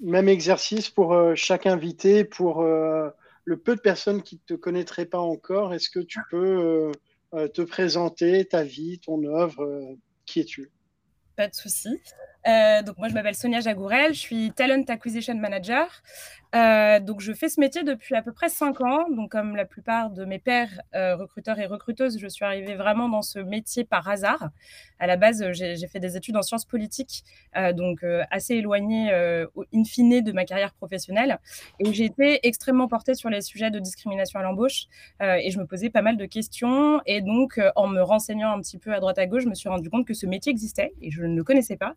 même 0.00 0.28
exercice 0.28 0.88
pour 0.88 1.14
euh, 1.14 1.34
chaque 1.34 1.66
invité, 1.66 2.24
pour 2.24 2.62
euh, 2.62 3.10
le 3.44 3.56
peu 3.56 3.76
de 3.76 3.80
personnes 3.80 4.22
qui 4.22 4.36
ne 4.36 4.56
te 4.56 4.60
connaîtraient 4.60 5.06
pas 5.06 5.18
encore. 5.18 5.74
Est-ce 5.74 5.90
que 5.90 6.00
tu 6.00 6.20
peux 6.30 6.36
euh, 6.36 6.92
te 7.32 7.62
présenter 7.62 8.44
ta 8.44 8.64
vie, 8.64 8.98
ton 8.98 9.22
œuvre. 9.24 9.64
Euh, 9.64 9.96
qui 10.26 10.40
es-tu? 10.40 10.70
Pas 11.36 11.48
de 11.48 11.54
souci. 11.54 11.88
Euh, 12.46 12.82
donc 12.82 12.96
moi, 12.98 13.08
je 13.08 13.14
m'appelle 13.14 13.34
Sonia 13.34 13.60
Jagourel, 13.60 14.14
je 14.14 14.20
suis 14.20 14.52
Talent 14.52 14.82
Acquisition 14.88 15.34
Manager. 15.34 15.86
Euh, 16.54 16.98
donc, 16.98 17.20
je 17.20 17.32
fais 17.32 17.48
ce 17.48 17.60
métier 17.60 17.84
depuis 17.84 18.14
à 18.16 18.22
peu 18.22 18.32
près 18.32 18.48
cinq 18.48 18.80
ans. 18.80 19.08
Donc, 19.10 19.30
comme 19.30 19.54
la 19.54 19.64
plupart 19.64 20.10
de 20.10 20.24
mes 20.24 20.38
pères 20.38 20.80
euh, 20.94 21.14
recruteurs 21.16 21.58
et 21.60 21.66
recruteuses, 21.66 22.18
je 22.18 22.26
suis 22.26 22.44
arrivée 22.44 22.74
vraiment 22.74 23.08
dans 23.08 23.22
ce 23.22 23.38
métier 23.38 23.84
par 23.84 24.08
hasard. 24.08 24.48
À 24.98 25.06
la 25.06 25.16
base, 25.16 25.52
j'ai 25.52 25.86
fait 25.86 26.00
des 26.00 26.16
études 26.16 26.36
en 26.36 26.42
sciences 26.42 26.66
politiques, 26.66 27.24
donc 27.74 28.04
assez 28.30 28.56
éloignées 28.56 29.14
au 29.54 29.64
in 29.74 29.84
fine 29.84 30.20
de 30.20 30.32
ma 30.32 30.44
carrière 30.44 30.74
professionnelle. 30.74 31.38
Et 31.78 31.94
j'ai 31.94 32.04
été 32.04 32.46
extrêmement 32.46 32.86
portée 32.86 33.14
sur 33.14 33.30
les 33.30 33.40
sujets 33.40 33.70
de 33.70 33.78
discrimination 33.78 34.40
à 34.40 34.42
l'embauche. 34.42 34.88
et 35.20 35.50
je 35.50 35.58
me 35.58 35.64
posais 35.64 35.88
pas 35.88 36.02
mal 36.02 36.18
de 36.18 36.26
questions. 36.26 37.00
Et 37.06 37.22
donc, 37.22 37.58
en 37.76 37.86
me 37.86 38.02
renseignant 38.02 38.52
un 38.52 38.60
petit 38.60 38.76
peu 38.76 38.92
à 38.92 39.00
droite 39.00 39.18
à 39.18 39.26
gauche, 39.26 39.44
je 39.44 39.48
me 39.48 39.54
suis 39.54 39.70
rendu 39.70 39.88
compte 39.88 40.06
que 40.06 40.12
ce 40.12 40.26
métier 40.26 40.50
existait 40.50 40.92
et 41.00 41.10
je 41.10 41.22
ne 41.22 41.34
le 41.34 41.44
connaissais 41.44 41.78
pas. 41.78 41.94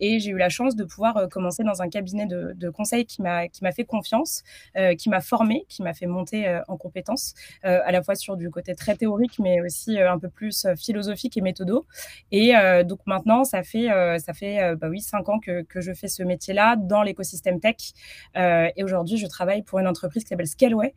Et 0.00 0.20
j'ai 0.20 0.30
eu 0.30 0.38
la 0.38 0.48
chance 0.48 0.76
de 0.76 0.84
pouvoir 0.84 1.28
commencer 1.30 1.62
dans 1.64 1.82
un 1.82 1.88
cabinet 1.88 2.26
de, 2.26 2.52
de 2.54 2.70
conseil 2.70 3.06
qui 3.06 3.22
m'a 3.22 3.72
fait 3.74 3.84
confiance, 3.84 4.42
euh, 4.76 4.94
qui 4.94 5.08
m'a 5.08 5.20
formé, 5.20 5.64
qui 5.68 5.82
m'a 5.82 5.94
fait 5.94 6.06
monter 6.06 6.48
euh, 6.48 6.60
en 6.68 6.76
compétences, 6.76 7.34
euh, 7.64 7.80
à 7.84 7.92
la 7.92 8.02
fois 8.02 8.14
sur 8.14 8.36
du 8.36 8.50
côté 8.50 8.74
très 8.74 8.96
théorique, 8.96 9.38
mais 9.38 9.60
aussi 9.60 9.98
un 9.98 10.18
peu 10.18 10.28
plus 10.28 10.66
philosophique 10.76 11.36
et 11.36 11.40
méthodo. 11.40 11.86
Et 12.30 12.52
donc 12.84 13.00
maintenant, 13.06 13.44
ça 13.44 13.62
fait, 13.62 13.88
ça 14.18 14.32
fait 14.32 14.74
bah 14.76 14.88
oui, 14.88 15.00
cinq 15.00 15.28
ans 15.28 15.38
que, 15.38 15.62
que 15.62 15.80
je 15.80 15.92
fais 15.92 16.08
ce 16.08 16.22
métier-là 16.22 16.76
dans 16.76 17.02
l'écosystème 17.02 17.60
tech. 17.60 17.92
et 18.36 18.84
aujourd'hui, 18.84 19.16
je 19.16 19.26
travaille 19.26 19.62
pour 19.62 19.78
une 19.78 19.86
entreprise 19.86 20.24
qui 20.24 20.28
s'appelle 20.28 20.46
Scaleway, 20.46 20.94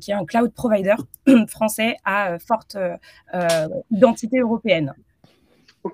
qui 0.00 0.10
est 0.10 0.14
un 0.14 0.24
cloud 0.24 0.52
provider 0.52 0.96
français 1.48 1.96
à 2.04 2.38
forte 2.38 2.76
identité 3.90 4.38
européenne. 4.38 4.94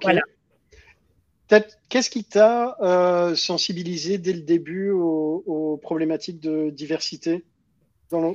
Voilà 0.03 0.23
qu'est-ce 1.89 2.11
qui 2.11 2.25
t'a 2.25 2.77
euh, 2.81 3.35
sensibilisé 3.35 4.19
dès 4.19 4.33
le 4.33 4.43
début 4.43 4.91
aux, 4.91 5.79
problématiques 5.83 6.41
de 6.41 6.71
diversité 6.71 7.45
dans 8.11 8.35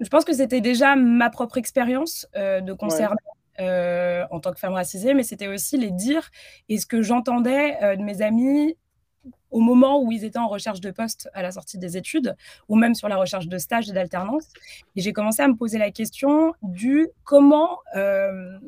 Je 0.00 0.08
pense 0.08 0.24
que 0.24 0.32
c'était 0.32 0.60
déjà 0.60 0.96
ma 0.96 1.30
propre 1.30 1.58
expérience 1.58 2.26
euh, 2.36 2.60
de 2.60 2.72
concernant 2.72 3.16
euh, 3.60 4.24
en 4.30 4.40
tant 4.40 4.52
que 4.52 4.58
femme 4.58 4.72
racisée, 4.72 5.14
mais 5.14 5.22
c'était 5.22 5.46
aussi 5.46 5.76
les 5.76 5.90
dires 5.90 6.30
et 6.68 6.78
ce 6.78 6.86
que 6.86 7.02
j'entendais 7.02 7.96
de 7.96 8.02
mes 8.02 8.22
amis 8.22 8.76
au 9.54 9.60
moment 9.60 10.02
où 10.02 10.10
ils 10.10 10.24
étaient 10.24 10.40
en 10.40 10.48
recherche 10.48 10.80
de 10.80 10.90
poste 10.90 11.30
à 11.32 11.40
la 11.40 11.52
sortie 11.52 11.78
des 11.78 11.96
études, 11.96 12.34
ou 12.68 12.74
même 12.74 12.96
sur 12.96 13.08
la 13.08 13.16
recherche 13.16 13.46
de 13.46 13.56
stage 13.56 13.88
et 13.88 13.92
d'alternance. 13.92 14.48
Et 14.96 15.00
j'ai 15.00 15.12
commencé 15.12 15.42
à 15.42 15.48
me 15.48 15.54
poser 15.54 15.78
la 15.78 15.92
question 15.92 16.54
du 16.62 17.06
comment, 17.22 17.78
euh, 17.94 18.58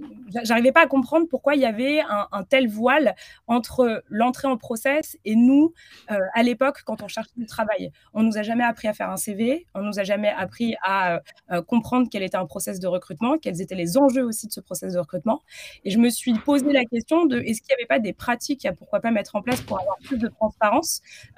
j'arrivais 0.45 0.71
pas 0.71 0.83
à 0.83 0.87
comprendre 0.87 1.27
pourquoi 1.29 1.57
il 1.57 1.61
y 1.61 1.65
avait 1.65 2.03
un, 2.09 2.45
tel 2.45 2.69
voile 2.69 3.17
entre 3.49 4.05
l'entrée 4.09 4.47
en 4.47 4.57
process 4.57 5.19
et 5.25 5.35
nous, 5.35 5.75
euh, 6.13 6.21
à 6.35 6.45
l'époque, 6.45 6.83
quand 6.85 7.03
on 7.03 7.09
cherchait 7.09 7.31
du 7.37 7.47
travail. 7.47 7.91
On 8.15 8.23
nous 8.23 8.39
a 8.39 8.45
jamais 8.45 8.63
appris 8.63 8.87
à 8.87 8.95
faire 8.95 9.11
un 9.11 9.17
CV, 9.17 9.67
on 9.75 9.83
nous 9.83 9.99
a 9.99 10.05
jamais 10.05 10.29
appris 10.29 10.77
à 10.85 11.21
euh, 11.51 11.63
comprendre 11.63 12.07
quel 12.09 12.23
était 12.23 12.37
un 12.37 12.47
process 12.47 12.79
de 12.79 12.87
recrutement, 12.87 13.39
quels 13.39 13.61
étaient 13.61 13.75
les 13.75 13.99
enjeux 13.99 14.25
aussi 14.25 14.47
de 14.47 14.53
ce 14.53 14.61
process 14.61 14.93
de 14.93 15.01
recrutement. 15.01 15.43
Et 15.85 15.91
je 15.91 15.99
me 15.99 16.11
suis 16.11 16.35
posé 16.39 16.73
la 16.73 16.85
question 16.85 17.27
de 17.27 17.41
est-ce 17.41 17.61
qu'il 17.61 17.75
n'y 17.75 17.83
avait 17.83 17.89
pas 17.89 17.99
des 17.99 18.13
pratiques 18.13 18.65
à 18.67 18.73
pourquoi 18.73 19.01
pas 19.01 19.11
mettre 19.11 19.35
en 19.35 19.43
place 19.43 19.61
pour 19.63 19.81
avoir 19.81 19.97
plus 20.05 20.19
de 20.19 20.29
transparence 20.29 20.76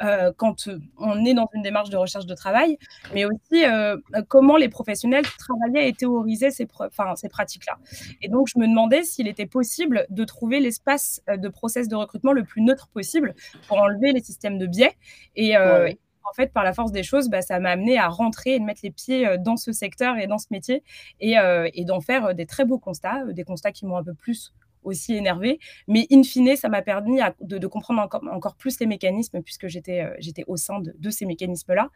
euh, 0.03 0.33
quand 0.37 0.68
on 0.98 1.24
est 1.24 1.35
dans 1.35 1.48
une 1.55 1.62
démarche 1.62 1.90
de 1.90 1.96
recherche 1.96 2.27
de 2.27 2.35
travail, 2.35 2.79
mais 3.14 3.24
aussi 3.24 3.64
euh, 3.64 3.96
comment 4.29 4.57
les 4.57 4.68
professionnels 4.68 5.24
travaillaient 5.38 5.88
et 5.88 5.92
théorisaient 5.92 6.51
ces, 6.51 6.68
ces 7.16 7.29
pratiques-là. 7.29 7.79
Et 8.22 8.29
donc, 8.29 8.48
je 8.48 8.59
me 8.59 8.66
demandais 8.66 9.03
s'il 9.03 9.29
était 9.29 9.46
possible 9.46 10.07
de 10.11 10.24
trouver 10.24 10.61
l'espace 10.61 11.22
euh, 11.29 11.37
de 11.37 11.48
process 11.48 11.88
de 11.88 11.96
recrutement 11.96 12.33
le 12.33 12.44
plus 12.44 12.62
neutre 12.62 12.88
possible 12.88 13.35
pour 13.66 13.79
enlever 13.79 14.12
les 14.12 14.22
systèmes 14.22 14.59
de 14.59 14.66
biais. 14.66 14.96
Et, 15.37 15.57
en 15.57 16.35
fait, 16.35 16.53
par 16.53 16.62
la 16.62 16.74
force 16.74 16.92
des 16.92 17.03
choses, 17.03 17.31
bah, 17.31 17.40
ça 17.40 17.59
m'a 17.59 17.70
amené 17.70 17.98
à 17.98 18.09
rentrer 18.09 18.57
et 18.57 18.59
de 18.59 18.64
mettre 18.64 18.81
les 18.83 18.90
pieds 18.90 19.38
dans 19.38 19.57
ce 19.57 19.72
secteur 19.72 20.18
et 20.18 20.27
dans 20.27 20.37
ce 20.37 20.48
métier 20.51 20.83
et, 21.20 21.37
et 21.72 21.85
d'en 21.87 22.03
faire 22.03 22.35
des 22.35 22.44
très 22.44 22.66
beaux 22.66 22.79
constats, 22.79 23.24
des 23.33 23.44
constats 23.44 23.72
qui 23.72 23.87
m'ont 23.87 23.96
un 23.96 24.05
peu 24.05 24.12
plus 24.12 24.53
aussi 24.88 25.14
énervée. 25.14 25.59
Mais 25.87 26.07
in 26.11 26.22
fine, 26.22 26.57
ça 26.57 26.68
m'a 26.68 26.83
permis 26.83 27.20
de, 27.40 27.66
comprendre 27.66 28.01
encore, 28.01 28.57
plus 28.57 28.81
les 28.81 28.87
mécanismes 28.87 29.42
puisque 29.42 29.68
j'étais 29.68 30.07
j'étais 30.18 30.44
au 30.46 30.57
sein 30.57 30.81
de, 30.81 31.11
ces 31.11 31.27
mécanismes-là. 31.27 31.90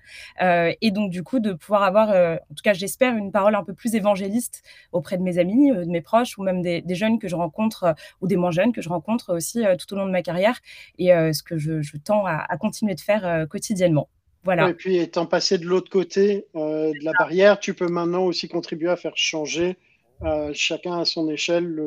et 0.81 0.91
donc, 0.91 1.11
du 1.11 1.23
coup, 1.23 1.41
de 1.41 1.53
pouvoir 1.53 1.83
avoir, 1.83 2.09
en 2.11 2.55
tout 2.55 2.63
cas, 2.63 2.73
j'espère, 2.73 3.17
une 3.17 3.33
parole 3.33 3.55
un 3.55 3.65
peu 3.65 3.75
plus 3.75 3.95
évangéliste 3.95 4.63
auprès 4.93 5.19
de 5.19 5.23
mes 5.23 5.39
amis, 5.39 5.71
de 5.71 5.85
mes 5.85 6.01
proches 6.01 6.39
ou 6.39 6.43
même 6.43 6.63
des, 6.63 6.83
jeunes 6.95 7.19
que 7.19 7.29
je 7.29 7.37
rencontre 7.37 7.95
ou 8.21 8.27
des 8.27 8.37
moins 8.37 8.51
jeunes 8.51 8.73
que 8.73 8.83
je 8.83 8.89
rencontre 8.89 9.35
aussi 9.35 9.65
tout 9.79 9.95
au 9.95 9.97
long 9.97 10.07
de 10.07 10.11
ma 10.11 10.23
carrière 10.23 10.61
et 10.99 11.09
ce 11.09 11.43
que 11.43 11.59
je, 11.59 11.97
tends 12.05 12.27
à, 12.27 12.57
continuer 12.59 12.95
de 12.95 13.01
faire 13.01 13.47
quotidiennement. 13.49 14.09
Voilà. 14.45 14.71
Et 14.71 14.75
puis, 14.75 14.97
étant 14.97 15.27
passé 15.27 15.59
de 15.59 15.67
l'autre 15.67 15.91
côté 15.91 16.47
de 16.55 17.05
la 17.05 17.13
barrière, 17.19 17.61
tu 17.61 17.75
peux 17.75 17.89
maintenant 17.89 18.25
aussi 18.25 18.49
contribuer 18.49 18.91
à 18.91 18.97
faire 18.97 19.17
changer 19.17 19.77
chacun 20.53 21.01
à 21.01 21.05
son 21.05 21.29
échelle 21.29 21.81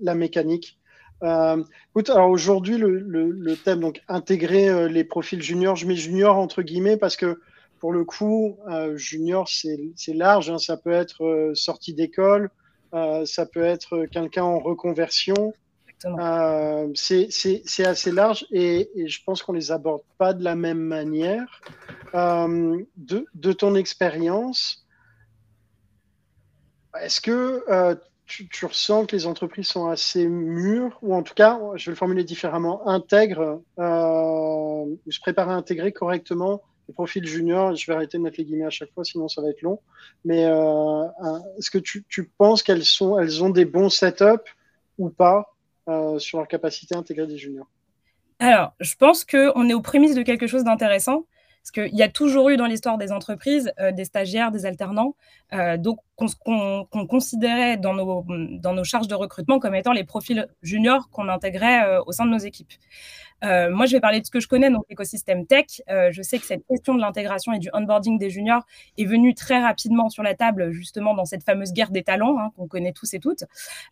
la, 0.00 0.14
mécanique. 0.14 0.78
écoute, 1.22 2.10
alors 2.10 2.30
aujourd'hui, 2.30 2.78
le, 2.78 3.54
thème, 3.56 3.80
donc 3.80 4.02
intégrer 4.08 4.88
les 4.88 5.04
profils 5.04 5.42
juniors, 5.42 5.76
je 5.76 5.86
mets 5.86 5.96
junior 5.96 6.36
entre 6.36 6.62
guillemets 6.62 6.96
parce 6.96 7.16
que 7.16 7.40
pour 7.78 7.92
le 7.92 8.04
coup, 8.04 8.56
junior, 8.94 9.48
c'est 9.48 10.14
large. 10.14 10.50
Hein. 10.50 10.58
ça 10.58 10.76
peut 10.76 10.92
être 10.92 11.52
sortie 11.54 11.94
d'école, 11.94 12.50
ça 12.92 13.46
peut 13.46 13.64
être 13.64 14.06
quelqu'un 14.06 14.44
en 14.44 14.58
reconversion, 14.58 15.52
euh, 16.04 16.90
c'est 16.94 17.86
assez 17.86 18.12
large 18.12 18.46
et, 18.50 18.90
je 19.06 19.18
pense 19.24 19.42
qu'on 19.42 19.52
les 19.52 19.72
aborde 19.72 20.02
pas 20.18 20.34
de 20.34 20.44
la 20.44 20.54
même 20.54 20.80
manière. 20.80 21.60
Euh, 22.14 22.82
de, 22.96 23.52
ton 23.52 23.74
expérience, 23.74 24.85
est-ce 27.02 27.20
que 27.20 27.64
euh, 27.68 27.94
tu, 28.26 28.66
ressens 28.66 29.06
que 29.06 29.14
les 29.14 29.26
entreprises 29.26 29.68
sont 29.68 29.86
assez 29.86 30.26
mûres 30.26 30.98
ou 31.02 31.14
en 31.14 31.22
tout 31.22 31.34
cas, 31.34 31.60
je 31.76 31.86
vais 31.86 31.92
le 31.92 31.96
formuler 31.96 32.24
différemment, 32.24 32.86
intègrent, 32.88 33.62
se 33.78 35.20
préparent 35.20 35.50
à 35.50 35.54
intégrer 35.54 35.92
correctement 35.92 36.62
les 36.88 36.94
profils 36.94 37.24
juniors 37.24 37.74
Je 37.76 37.86
vais 37.86 37.94
arrêter 37.94 38.18
de 38.18 38.22
mettre 38.22 38.38
les 38.38 38.44
guillemets 38.44 38.66
à 38.66 38.70
chaque 38.70 38.92
fois, 38.92 39.04
sinon 39.04 39.28
ça 39.28 39.42
va 39.42 39.50
être 39.50 39.62
long. 39.62 39.80
Mais 40.24 40.42
est-ce 40.42 41.70
que 41.70 41.78
tu, 41.78 42.32
penses 42.36 42.64
qu'elles 42.64 42.82
ont 43.04 43.50
des 43.50 43.64
bons 43.64 43.90
setups 43.90 44.50
ou 44.98 45.08
pas 45.08 45.54
euh, 45.88 46.18
sur 46.18 46.38
leur 46.38 46.48
capacité 46.48 46.96
à 46.96 46.98
intégrer 46.98 47.28
des 47.28 47.38
juniors? 47.38 47.68
Alors, 48.40 48.72
je 48.80 48.94
pense 48.96 49.24
qu'on 49.24 49.68
est 49.68 49.74
aux 49.74 49.80
prémices 49.80 50.16
de 50.16 50.22
quelque 50.22 50.48
chose 50.48 50.64
d'intéressant. 50.64 51.26
Parce 51.66 51.88
qu'il 51.88 51.98
y 51.98 52.02
a 52.02 52.08
toujours 52.08 52.50
eu 52.50 52.56
dans 52.56 52.66
l'histoire 52.66 52.96
des 52.96 53.10
entreprises 53.10 53.72
euh, 53.80 53.90
des 53.90 54.04
stagiaires, 54.04 54.52
des 54.52 54.66
alternants, 54.66 55.16
euh, 55.52 55.76
qu'on 56.16 57.06
considérait 57.08 57.76
dans 57.76 57.92
nos, 57.92 58.24
dans 58.60 58.72
nos 58.72 58.84
charges 58.84 59.08
de 59.08 59.16
recrutement 59.16 59.58
comme 59.58 59.74
étant 59.74 59.92
les 59.92 60.04
profils 60.04 60.46
juniors 60.62 61.10
qu'on 61.10 61.28
intégrait 61.28 61.98
au 62.06 62.12
sein 62.12 62.24
de 62.24 62.30
nos 62.30 62.38
équipes. 62.38 62.72
Euh, 63.44 63.70
moi, 63.70 63.86
je 63.86 63.92
vais 63.92 64.00
parler 64.00 64.20
de 64.20 64.26
ce 64.26 64.30
que 64.30 64.40
je 64.40 64.48
connais, 64.48 64.70
donc 64.70 64.84
l'écosystème 64.88 65.46
tech. 65.46 65.82
Euh, 65.90 66.10
je 66.12 66.22
sais 66.22 66.38
que 66.38 66.46
cette 66.46 66.66
question 66.66 66.94
de 66.94 67.00
l'intégration 67.00 67.52
et 67.52 67.58
du 67.58 67.68
onboarding 67.72 68.18
des 68.18 68.30
juniors 68.30 68.64
est 68.96 69.04
venue 69.04 69.34
très 69.34 69.60
rapidement 69.60 70.08
sur 70.08 70.22
la 70.22 70.34
table, 70.34 70.72
justement 70.72 71.14
dans 71.14 71.24
cette 71.24 71.42
fameuse 71.42 71.72
guerre 71.72 71.90
des 71.90 72.02
talents 72.02 72.38
hein, 72.38 72.50
qu'on 72.56 72.66
connaît 72.66 72.92
tous 72.92 73.12
et 73.14 73.20
toutes. 73.20 73.44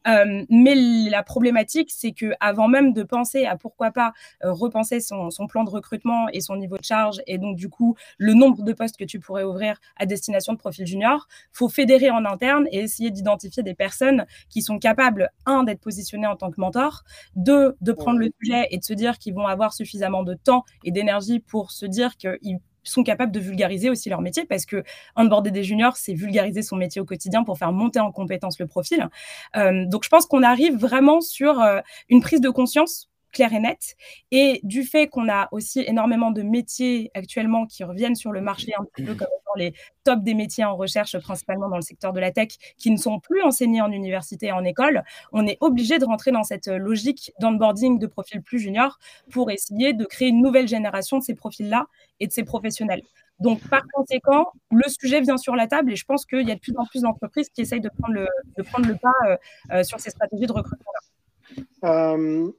Euh, 0.09 0.45
mais 0.49 0.75
la 0.75 1.23
problématique, 1.23 1.91
c'est 1.93 2.13
que 2.13 2.33
avant 2.41 2.69
même 2.69 2.93
de 2.93 3.03
penser 3.03 3.45
à 3.45 3.57
pourquoi 3.57 3.91
pas 3.91 4.13
repenser 4.43 5.01
son, 5.01 5.31
son, 5.31 5.47
plan 5.47 5.65
de 5.65 5.71
recrutement 5.71 6.29
et 6.33 6.41
son 6.41 6.57
niveau 6.57 6.79
de 6.79 6.85
charge, 6.85 7.21
et 7.27 7.39
donc 7.39 7.57
du 7.57 7.69
coup 7.69 7.97
le 8.19 8.33
nombre 8.33 8.63
de 8.63 8.73
postes 8.73 8.97
que 8.97 9.05
tu 9.05 9.21
pourrais 9.21 9.45
ouvrir 9.45 9.79
à 9.97 10.07
destination 10.07 10.53
de 10.53 10.59
profils 10.59 10.87
juniors, 10.87 11.29
faut 11.53 11.69
fédérer 11.69 12.11
en 12.11 12.25
interne 12.25 12.67
et 12.73 12.79
essayer 12.79 13.11
d'identifier 13.11 13.63
des 13.63 13.75
personnes 13.75 14.25
qui 14.49 14.63
sont 14.63 14.79
capables 14.79 15.31
un 15.47 15.65
d'être 15.65 15.81
positionnées 15.81 16.27
en 16.27 16.37
tant 16.37 16.51
que 16.51 16.61
mentor, 16.61 17.05
deux 17.37 17.77
de 17.81 17.93
prendre 17.93 18.19
le 18.19 18.31
sujet 18.41 18.67
et 18.71 18.79
de 18.79 18.85
se 18.85 18.95
dire 18.95 19.19
qu'ils 19.19 19.34
vont 19.35 19.47
avoir 19.47 19.73
suffisamment 19.73 20.23
de 20.23 20.35
temps 20.35 20.65
et 20.85 20.91
d'énergie 20.91 21.41
pour 21.41 21.71
se 21.71 21.87
dire 21.87 22.17
qu'ils 22.17 22.61
sont 22.83 23.03
capables 23.03 23.33
de 23.33 23.41
vulgariser 23.41 23.91
aussi 23.91 24.09
leur 24.09 24.21
métier 24.21 24.45
parce 24.45 24.67
que 24.67 24.85
onboarder 25.17 25.51
des 25.51 25.65
juniors, 25.65 25.97
c'est 25.97 26.15
vulgariser 26.15 26.63
son 26.63 26.77
métier 26.77 27.01
au 27.01 27.05
quotidien 27.05 27.45
pour 27.45 27.59
faire 27.59 27.73
monter 27.73 28.01
en 28.01 28.13
compétence 28.13 28.59
le 28.59 28.67
profil. 28.67 29.09
Euh, 29.57 29.85
donc, 29.87 30.05
je 30.05 30.09
pense 30.09 30.27
qu'on 30.27 30.43
arrive 30.43 30.77
vraiment 30.77 31.21
sur 31.21 31.61
euh, 31.61 31.81
une 32.09 32.21
prise 32.21 32.41
de 32.41 32.51
conscience 32.51 33.09
clair 33.35 33.53
et 33.53 33.61
net. 33.61 33.97
Et 34.31 34.61
du 34.63 34.85
fait 34.85 35.09
qu'on 35.09 35.29
a 35.29 35.49
aussi 35.53 35.85
énormément 35.87 36.31
de 36.31 36.43
métiers 36.43 37.11
actuellement 37.15 37.67
qui 37.67 37.85
reviennent 37.85 38.15
sur 38.15 38.33
le 38.33 38.41
marché 38.41 38.73
un 38.79 38.85
petit 38.85 39.05
peu 39.05 39.15
comme 39.15 39.29
les 39.57 39.75
top 40.05 40.23
des 40.23 40.35
métiers 40.35 40.65
en 40.65 40.77
recherche, 40.77 41.19
principalement 41.19 41.69
dans 41.69 41.77
le 41.77 41.83
secteur 41.83 42.13
de 42.13 42.21
la 42.21 42.31
tech, 42.31 42.49
qui 42.77 42.91
ne 42.91 42.97
sont 42.97 43.21
plus 43.21 43.43
enseignés 43.43 43.81
en 43.81 43.91
université 43.91 44.47
et 44.47 44.53
en 44.53 44.65
école, 44.65 45.05
on 45.33 45.47
est 45.47 45.59
obligé 45.61 45.99
de 45.99 46.05
rentrer 46.05 46.33
dans 46.33 46.43
cette 46.43 46.67
logique 46.67 47.33
d'onboarding 47.41 47.99
de 47.99 48.07
profils 48.07 48.43
plus 48.43 48.59
juniors 48.59 48.99
pour 49.31 49.51
essayer 49.51 49.93
de 49.93 50.05
créer 50.05 50.29
une 50.29 50.43
nouvelle 50.43 50.69
génération 50.69 51.19
de 51.19 51.23
ces 51.23 51.35
profils-là 51.35 51.87
et 52.21 52.27
de 52.27 52.33
ces 52.33 52.45
professionnels. 52.45 53.03
Donc, 53.41 53.61
par 53.69 53.83
conséquent, 53.93 54.53
le 54.71 54.89
sujet 54.89 55.21
vient 55.21 55.37
sur 55.37 55.57
la 55.57 55.67
table 55.67 55.93
et 55.93 55.97
je 55.97 56.05
pense 56.05 56.25
qu'il 56.25 56.47
y 56.47 56.53
a 56.53 56.55
de 56.55 56.61
plus 56.61 56.75
en 56.77 56.85
plus 56.85 57.03
d'entreprises 57.03 57.49
qui 57.49 57.63
essayent 57.63 57.81
de 57.81 57.91
prendre 57.99 58.15
le, 58.15 58.29
de 58.57 58.63
prendre 58.63 58.87
le 58.87 58.97
pas 58.97 59.13
euh, 59.27 59.37
euh, 59.73 59.83
sur 59.83 59.99
ces 59.99 60.11
stratégies 60.11 60.47
de 60.47 60.53
recrutement-là. 60.53 61.65
Euh, 61.85 62.51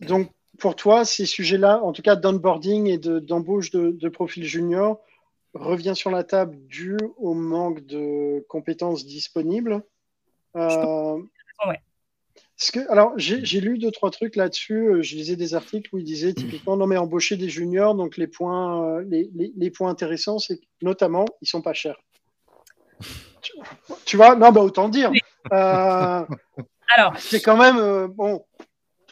donc, 0.00 0.30
pour 0.58 0.76
toi, 0.76 1.04
ces 1.04 1.26
sujets-là, 1.26 1.82
en 1.82 1.92
tout 1.92 2.02
cas 2.02 2.16
d'onboarding 2.16 2.86
et 2.86 2.98
d'embauche 2.98 3.70
de, 3.70 4.08
profils 4.08 4.44
juniors, 4.44 5.00
revient 5.54 5.94
sur 5.94 6.10
la 6.10 6.24
table 6.24 6.56
dû 6.66 6.96
au 7.16 7.34
manque 7.34 7.86
de 7.86 8.44
compétences 8.48 9.06
disponibles. 9.06 9.82
Euh, 10.56 11.18
que, 12.72 12.90
alors, 12.90 13.12
j'ai 13.16 13.60
lu 13.60 13.78
deux, 13.78 13.92
trois 13.92 14.10
trucs 14.10 14.34
là-dessus. 14.34 14.88
Euh, 14.88 15.02
je 15.02 15.14
lisais 15.14 15.36
des 15.36 15.54
articles 15.54 15.94
où 15.94 15.98
ils 15.98 16.04
disaient 16.04 16.34
typiquement, 16.34 16.76
non, 16.76 16.88
mais 16.88 16.96
embaucher 16.96 17.36
des 17.36 17.48
juniors, 17.48 17.94
donc 17.94 18.16
les 18.16 18.26
points, 18.26 18.98
euh, 18.98 19.04
les, 19.06 19.70
points 19.70 19.90
intéressants, 19.90 20.40
c'est 20.40 20.60
notamment, 20.82 21.24
ils 21.40 21.48
sont 21.48 21.62
pas 21.62 21.72
chers. 21.72 22.00
Tu, 24.04 24.16
vois, 24.16 24.34
non, 24.34 24.50
bah, 24.50 24.60
autant 24.60 24.88
dire. 24.88 25.12
alors, 25.50 26.26
c'est 27.18 27.40
quand 27.40 27.56
même, 27.56 28.08
bon. 28.08 28.44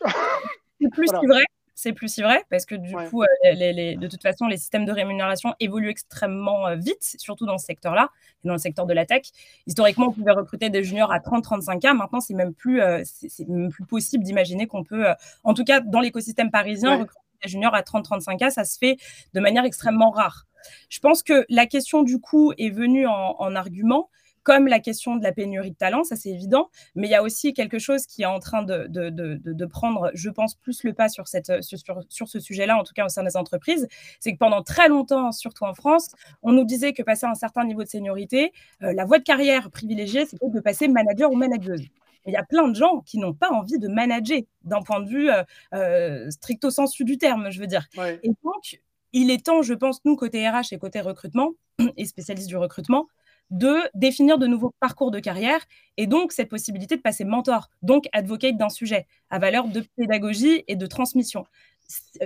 C'est 0.80 0.90
plus 0.90 1.08
si 1.08 1.26
vrai. 1.26 1.44
C'est 1.78 1.92
plus 1.92 2.08
si 2.08 2.22
vrai 2.22 2.42
parce 2.48 2.64
que 2.64 2.74
du 2.74 2.94
coup, 3.10 3.22
euh, 3.22 3.26
les, 3.52 3.96
de 3.96 4.08
toute 4.08 4.22
façon, 4.22 4.46
les 4.46 4.56
systèmes 4.56 4.86
de 4.86 4.92
rémunération 4.92 5.54
évoluent 5.60 5.90
extrêmement 5.90 6.66
euh, 6.66 6.76
vite, 6.76 7.16
surtout 7.18 7.44
dans 7.44 7.58
ce 7.58 7.66
secteur-là, 7.66 8.08
dans 8.44 8.54
le 8.54 8.58
secteur 8.58 8.86
de 8.86 8.94
la 8.94 9.04
tech. 9.04 9.26
Historiquement, 9.66 10.06
on 10.06 10.12
pouvait 10.12 10.32
recruter 10.32 10.70
des 10.70 10.82
juniors 10.82 11.12
à 11.12 11.18
30-35 11.18 11.80
k. 11.80 11.94
Maintenant, 11.94 12.20
c'est 12.20 12.32
même 12.32 12.54
plus, 12.54 12.80
euh, 12.80 13.02
c'est 13.04 13.46
même 13.46 13.68
plus 13.68 13.84
possible 13.84 14.24
d'imaginer 14.24 14.66
qu'on 14.66 14.84
peut, 14.84 15.04
en 15.44 15.52
tout 15.52 15.64
cas 15.64 15.80
dans 15.80 16.00
l'écosystème 16.00 16.50
parisien, 16.50 16.96
recruter 16.96 17.20
des 17.42 17.48
juniors 17.50 17.74
à 17.74 17.82
30-35 17.82 18.38
k. 18.38 18.50
Ça 18.50 18.64
se 18.64 18.78
fait 18.78 18.96
de 19.34 19.40
manière 19.40 19.64
extrêmement 19.66 20.10
rare. 20.10 20.46
Je 20.88 21.00
pense 21.00 21.22
que 21.22 21.44
la 21.50 21.66
question 21.66 22.02
du 22.02 22.20
coût 22.20 22.54
est 22.56 22.70
venue 22.70 23.06
en, 23.06 23.36
en 23.38 23.54
argument 23.54 24.08
comme 24.46 24.68
la 24.68 24.78
question 24.78 25.16
de 25.16 25.24
la 25.24 25.32
pénurie 25.32 25.72
de 25.72 25.76
talent, 25.76 26.04
ça 26.04 26.14
c'est 26.14 26.28
évident, 26.28 26.70
mais 26.94 27.08
il 27.08 27.10
y 27.10 27.16
a 27.16 27.22
aussi 27.24 27.52
quelque 27.52 27.80
chose 27.80 28.06
qui 28.06 28.22
est 28.22 28.26
en 28.26 28.38
train 28.38 28.62
de, 28.62 28.86
de, 28.88 29.10
de, 29.10 29.66
prendre, 29.66 30.12
je 30.14 30.30
pense, 30.30 30.54
plus 30.54 30.84
le 30.84 30.92
pas 30.92 31.08
sur, 31.08 31.26
cette, 31.26 31.64
sur, 31.64 31.80
sur 32.08 32.28
ce 32.28 32.38
sujet-là, 32.38 32.78
en 32.78 32.84
tout 32.84 32.92
cas 32.94 33.04
au 33.04 33.08
sein 33.08 33.24
des 33.24 33.36
entreprises, 33.36 33.88
c'est 34.20 34.32
que 34.32 34.38
pendant 34.38 34.62
très 34.62 34.86
longtemps, 34.86 35.32
surtout 35.32 35.64
en 35.64 35.74
France, 35.74 36.12
on 36.42 36.52
nous 36.52 36.64
disait 36.64 36.92
que 36.92 37.02
passer 37.02 37.26
un 37.26 37.34
certain 37.34 37.64
niveau 37.64 37.82
de 37.82 37.88
seniorité, 37.88 38.52
euh, 38.84 38.92
la 38.92 39.04
voie 39.04 39.18
de 39.18 39.24
carrière 39.24 39.68
privilégiée, 39.72 40.26
c'était 40.26 40.48
de 40.48 40.60
passer 40.60 40.86
manager 40.86 41.32
ou 41.32 41.34
manageuse. 41.34 41.82
Il 42.24 42.32
y 42.32 42.36
a 42.36 42.44
plein 42.44 42.68
de 42.68 42.76
gens 42.76 43.00
qui 43.00 43.18
n'ont 43.18 43.34
pas 43.34 43.50
envie 43.50 43.80
de 43.80 43.88
manager 43.88 44.42
d'un 44.62 44.82
point 44.82 45.00
de 45.00 45.08
vue 45.08 45.28
euh, 45.28 45.42
euh, 45.74 46.30
stricto 46.30 46.70
sensu 46.70 47.02
du 47.02 47.18
terme, 47.18 47.50
je 47.50 47.58
veux 47.58 47.66
dire. 47.66 47.88
Et 48.22 48.28
donc, 48.44 48.80
il 49.12 49.32
est 49.32 49.44
temps, 49.44 49.62
je 49.62 49.74
pense, 49.74 50.04
nous, 50.04 50.14
côté 50.14 50.48
RH 50.48 50.72
et 50.72 50.78
côté 50.78 51.00
recrutement, 51.00 51.54
et 51.96 52.04
spécialistes 52.04 52.48
du 52.48 52.56
recrutement, 52.56 53.08
de 53.50 53.76
définir 53.94 54.38
de 54.38 54.46
nouveaux 54.46 54.72
parcours 54.80 55.10
de 55.10 55.20
carrière 55.20 55.60
et 55.96 56.06
donc 56.06 56.32
cette 56.32 56.48
possibilité 56.48 56.96
de 56.96 57.02
passer 57.02 57.24
mentor, 57.24 57.70
donc 57.82 58.06
advocate 58.12 58.56
d'un 58.56 58.68
sujet 58.68 59.06
à 59.30 59.38
valeur 59.38 59.68
de 59.68 59.84
pédagogie 59.96 60.64
et 60.66 60.76
de 60.76 60.86
transmission. 60.86 61.44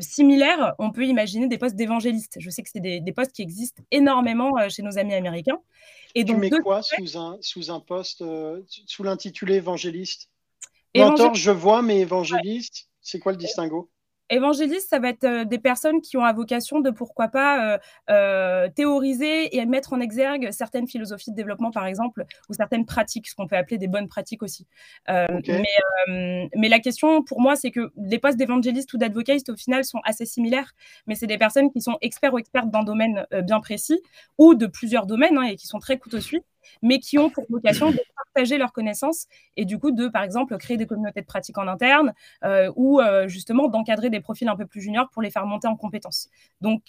Similaire, 0.01 0.75
on 0.79 0.91
peut 0.91 1.05
imaginer 1.05 1.47
des 1.47 1.59
postes 1.59 1.77
d'évangéliste. 1.77 2.39
Je 2.41 2.49
sais 2.49 2.63
que 2.63 2.71
c'est 2.73 2.81
des, 2.81 3.13
postes 3.13 3.33
qui 3.33 3.43
existent 3.43 3.83
énormément 3.91 4.57
euh, 4.59 4.71
chez 4.71 4.83
nos 4.83 4.97
amis 4.97 5.13
américains. 5.13 5.59
Et 6.15 6.25
donc, 6.25 6.37
tu 6.37 6.51
mets 6.51 6.61
quoi 6.63 6.81
sous 6.83 7.19
un, 7.19 7.37
sous 7.43 7.71
un 7.71 7.81
poste, 7.81 8.23
euh, 8.23 8.63
sous 8.87 9.03
l'intitulé 9.03 9.57
évangéliste? 9.57 10.31
Mentor, 10.97 11.35
je 11.35 11.51
vois, 11.51 11.83
mais 11.83 12.01
évangéliste, 12.01 12.89
c'est 13.03 13.19
quoi 13.19 13.33
le 13.33 13.39
distinguo? 13.39 13.91
Évangéliste, 14.31 14.89
ça 14.89 14.99
va 14.99 15.09
être 15.09 15.25
euh, 15.25 15.45
des 15.45 15.59
personnes 15.59 16.01
qui 16.01 16.17
ont 16.17 16.23
la 16.23 16.33
vocation 16.33 16.81
de 16.81 16.91
pourquoi 16.91 17.29
pas 17.29 17.75
euh, 17.75 17.79
euh, 18.11 18.69
théoriser 18.75 19.57
et 19.57 19.67
mettre 19.67 19.93
en 19.93 20.01
exergue 20.01 20.51
certaines 20.53 20.87
philosophies 20.87 21.31
de 21.31 21.37
développement, 21.37 21.71
par 21.71 21.87
exemple, 21.87 22.25
ou 22.49 22.55
certaines 22.55 22.87
pratiques, 22.87 23.29
ce 23.29 23.35
qu'on 23.35 23.47
peut 23.47 23.57
appeler 23.57 23.79
des 23.79 23.89
bonnes 23.89 24.09
pratiques 24.09 24.43
aussi. 24.43 24.67
mais, 25.09 26.49
mais, 26.57 26.69
la 26.69 26.79
question 26.79 27.23
pour 27.23 27.41
moi, 27.41 27.57
c'est 27.57 27.71
que 27.71 27.91
les 27.97 28.19
postes 28.19 28.39
d'évangéliste 28.39 28.93
ou 28.95 28.99
d'advocate, 28.99 29.49
au 29.49 29.57
final, 29.57 29.85
sont 29.85 30.01
assez 30.05 30.25
similaires, 30.25 30.73
mais 31.07 31.15
c'est 31.15 31.27
des 31.27 31.39
personnes 31.39 31.71
qui 31.71 31.81
sont 31.81 31.99
experts 32.01 32.33
ou 32.35 32.39
expertes 32.39 32.71
d'un 32.71 32.85
domaine 32.85 33.27
bien 33.43 33.61
précis 33.61 34.01
ou 34.39 34.55
de 34.55 34.67
plusieurs 34.67 35.07
domaines 35.07 35.37
hein, 35.37 35.43
et 35.43 35.57
qui 35.57 35.67
sont 35.67 35.79
très 35.79 35.99
couteau 35.99 36.21
suite 36.21 36.45
mais 36.83 36.99
qui 36.99 37.19
ont 37.19 37.31
pour 37.31 37.45
vocation 37.49 37.91
de 37.91 38.01
partager 38.17 38.59
leurs 38.59 38.73
connaissances 38.73 39.27
et 39.57 39.65
du 39.65 39.79
coup 39.79 39.91
de, 39.91 40.09
par 40.09 40.23
exemple, 40.23 40.57
créer 40.59 40.77
des 40.77 40.87
communautés 40.87 41.21
de 41.21 41.27
pratique 41.27 41.59
en 41.59 41.67
interne 41.67 42.13
ou 42.77 43.01
justement 43.27 43.69
d'encadrer 43.69 44.11
des 44.11 44.21
profils 44.21 44.49
un 44.49 44.57
peu 44.57 44.67
plus 44.67 44.81
juniors 44.81 45.09
pour 45.11 45.23
les 45.23 45.31
faire 45.31 45.47
monter 45.47 45.69
en 45.69 45.77
compétences. 45.77 46.29
Donc, 46.61 46.83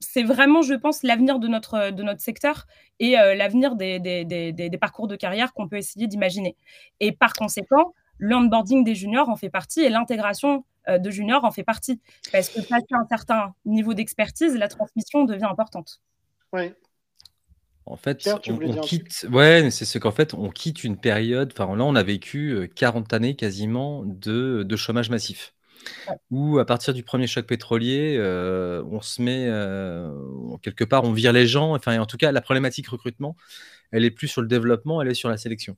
c'est 0.00 0.22
vraiment, 0.22 0.62
je 0.62 0.74
pense, 0.74 1.02
l'avenir 1.02 1.38
de 1.38 1.48
notre, 1.48 1.90
de 1.90 2.02
notre 2.02 2.20
secteur 2.20 2.66
et 2.98 3.12
l'avenir 3.12 3.76
des, 3.76 3.98
des, 3.98 4.24
des, 4.24 4.78
parcours 4.78 5.08
de 5.08 5.16
carrière 5.16 5.52
qu'on 5.52 5.68
peut 5.68 5.76
essayer 5.76 6.06
d'imaginer. 6.06 6.56
Et 7.00 7.12
par 7.12 7.32
conséquent, 7.32 7.92
l'onboarding 8.18 8.84
des 8.84 8.94
juniors 8.94 9.28
en 9.28 9.36
fait 9.36 9.50
partie 9.50 9.80
et 9.80 9.88
l'intégration 9.88 10.64
euh, 10.88 10.98
de 10.98 11.10
juniors 11.10 11.44
en 11.44 11.50
fait 11.50 11.64
partie. 11.64 12.00
Parce 12.32 12.48
que 12.48 12.60
passer 12.60 12.86
un 12.92 13.06
certain 13.08 13.54
niveau 13.64 13.94
d'expertise, 13.94 14.56
la 14.56 14.68
transmission 14.68 15.24
devient 15.24 15.48
importante. 15.50 16.00
Oui. 16.52 16.72
En 17.86 17.96
fait, 17.96 18.28
on, 18.48 18.80
quitte. 18.80 19.26
Ouais, 19.30 19.70
c'est 19.70 19.84
ce 19.84 19.98
qu'en 19.98 20.10
fait, 20.10 20.34
on 20.34 20.50
quitte 20.50 20.82
une 20.82 20.96
période. 20.96 21.52
Enfin, 21.56 21.76
là, 21.76 21.84
on 21.84 21.94
a 21.94 22.02
vécu 22.02 22.68
40 22.74 23.12
euh, 23.12 23.16
années 23.16 23.36
quasiment 23.36 24.02
de, 24.04 24.64
de 24.64 24.76
chômage 24.76 25.08
massif. 25.08 25.54
Où 26.32 26.58
à 26.58 26.64
partir 26.64 26.94
du 26.94 27.04
premier 27.04 27.28
choc 27.28 27.46
pétrolier, 27.46 28.16
euh, 28.18 28.82
on 28.90 29.00
se 29.00 29.22
met 29.22 29.44
quelque 30.62 30.82
part, 30.82 31.04
on 31.04 31.12
vire 31.12 31.32
les 31.32 31.46
gens. 31.46 31.76
Enfin, 31.76 32.00
en 32.00 32.06
tout 32.06 32.16
cas, 32.16 32.32
la 32.32 32.40
problématique 32.40 32.88
recrutement, 32.88 33.36
elle 33.92 34.04
est 34.04 34.10
plus 34.10 34.26
sur 34.26 34.42
le 34.42 34.48
développement, 34.48 35.00
elle 35.00 35.08
est 35.08 35.14
sur 35.14 35.28
la 35.28 35.36
sélection. 35.36 35.76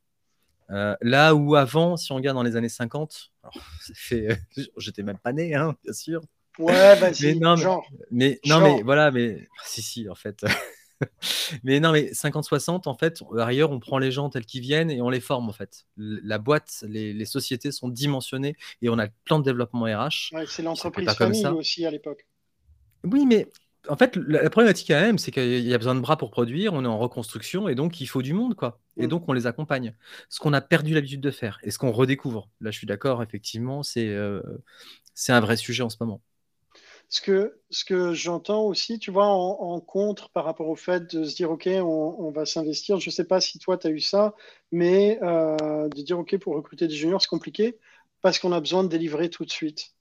Euh, 0.71 0.95
là 1.01 1.35
où 1.35 1.57
avant, 1.57 1.97
si 1.97 2.13
on 2.13 2.17
regarde 2.17 2.37
dans 2.37 2.43
les 2.43 2.57
années 2.57 2.69
50, 2.69 3.31
j'étais 4.77 5.03
même 5.03 5.19
pas 5.19 5.33
né, 5.33 5.55
hein, 5.55 5.75
bien 5.83 5.93
sûr. 5.93 6.23
Ouais, 6.59 6.95
vas-y, 7.01 7.35
mais 7.35 7.35
non, 7.35 7.55
mais, 8.11 8.41
non, 8.47 8.61
mais 8.61 8.83
voilà, 8.83 9.11
mais 9.11 9.47
si, 9.65 9.83
si, 9.83 10.09
en 10.09 10.15
fait. 10.15 10.45
mais 11.65 11.81
non, 11.81 11.93
mais 11.93 12.11
50-60, 12.13 12.89
en 12.89 12.95
fait, 12.95 13.23
ailleurs, 13.39 13.71
on 13.71 13.81
prend 13.81 13.99
les 13.99 14.11
gens 14.11 14.31
tels 14.31 14.47
qu'ils 14.47 14.63
viennent 14.63 14.91
et 14.91 15.01
on 15.01 15.11
les 15.11 15.21
forme, 15.21 15.49
en 15.49 15.53
fait. 15.53 15.87
La 15.97 16.39
boîte, 16.39 16.85
les, 16.89 17.25
sociétés 17.25 17.73
sont 17.73 17.89
dimensionnées 17.89 18.57
et 18.83 18.89
on 18.89 18.99
a 18.99 19.09
plein 19.25 19.39
de 19.39 19.45
développement 19.45 19.85
RH. 19.85 20.33
c'est 20.47 20.63
l'entreprise 20.63 21.09
famille 21.11 21.47
aussi 21.47 21.85
à 21.85 21.91
l'époque. 21.91 22.27
Oui, 23.05 23.27
mais 23.27 23.47
en 23.89 23.97
fait, 23.97 24.17
la, 24.17 24.51
problématique 24.51 24.89
quand 24.89 25.01
même, 25.01 25.19
c'est 25.19 25.31
qu'il 25.31 25.67
y 25.67 25.75
a 25.75 25.79
besoin 25.79 25.95
de 25.95 26.01
bras 26.01 26.17
pour 26.17 26.31
produire, 26.31 26.73
on 26.73 26.85
est 26.85 26.89
en 26.89 26.99
reconstruction 26.99 27.69
et 27.69 27.75
donc 27.75 28.01
il 28.01 28.07
faut 28.07 28.23
du 28.23 28.33
monde, 28.33 28.55
quoi. 28.55 28.81
Et 28.97 29.07
mm. 29.07 29.09
donc 29.09 29.29
on 29.29 29.33
les 29.33 29.47
accompagne. 29.47 29.95
Ce 30.29 30.41
qu'on 30.41 30.53
a 30.53 30.61
perdu 30.61 30.95
l'habitude 30.95 31.21
de 31.21 31.31
faire 31.31 31.59
et 31.63 31.71
ce 31.71 31.79
qu'on 31.79 31.93
redécouvre. 31.93 32.49
Là, 32.61 32.71
je 32.71 32.79
suis 32.79 32.87
d'accord, 32.87 33.23
effectivement, 33.23 33.83
c'est 33.83 34.09
euh, 34.09 34.43
c'est 35.15 35.33
un 35.33 35.41
vrai 35.41 35.57
sujet 35.57 35.83
en 35.83 35.91
ce 35.91 35.97
moment. 36.01 36.23
Ce 37.11 37.21
que, 37.23 37.59
ce 37.71 37.85
que 37.85 38.13
j'entends 38.13 38.65
aussi, 38.65 38.99
tu 38.99 39.11
vois, 39.11 39.27
en, 39.27 39.81
contre 39.81 40.31
par 40.31 40.45
rapport 40.45 40.69
au 40.69 40.77
fait 40.77 41.15
de 41.15 41.25
se 41.25 41.35
dire, 41.35 41.51
OK, 41.51 41.67
on, 41.67 42.31
va 42.31 42.45
s'investir. 42.45 43.01
Je 43.01 43.09
ne 43.09 43.13
sais 43.13 43.25
pas 43.25 43.41
si 43.41 43.59
toi, 43.59 43.79
tu 43.79 43.87
as 43.87 43.91
eu 43.91 44.01
ça, 44.01 44.35
mais 44.73 45.19
euh, 45.23 45.89
de 45.89 46.03
dire, 46.03 46.19
OK, 46.19 46.37
pour 46.39 46.55
recruter 46.55 46.87
des 46.87 46.95
juniors, 46.95 47.23
c'est 47.23 47.29
compliqué 47.29 47.79
parce 48.21 48.39
qu'on 48.39 48.53
a 48.53 48.61
besoin 48.61 48.85
de 48.85 48.89
délivrer 48.89 49.31
tout 49.31 49.45
de 49.45 49.51
suite. 49.51 49.95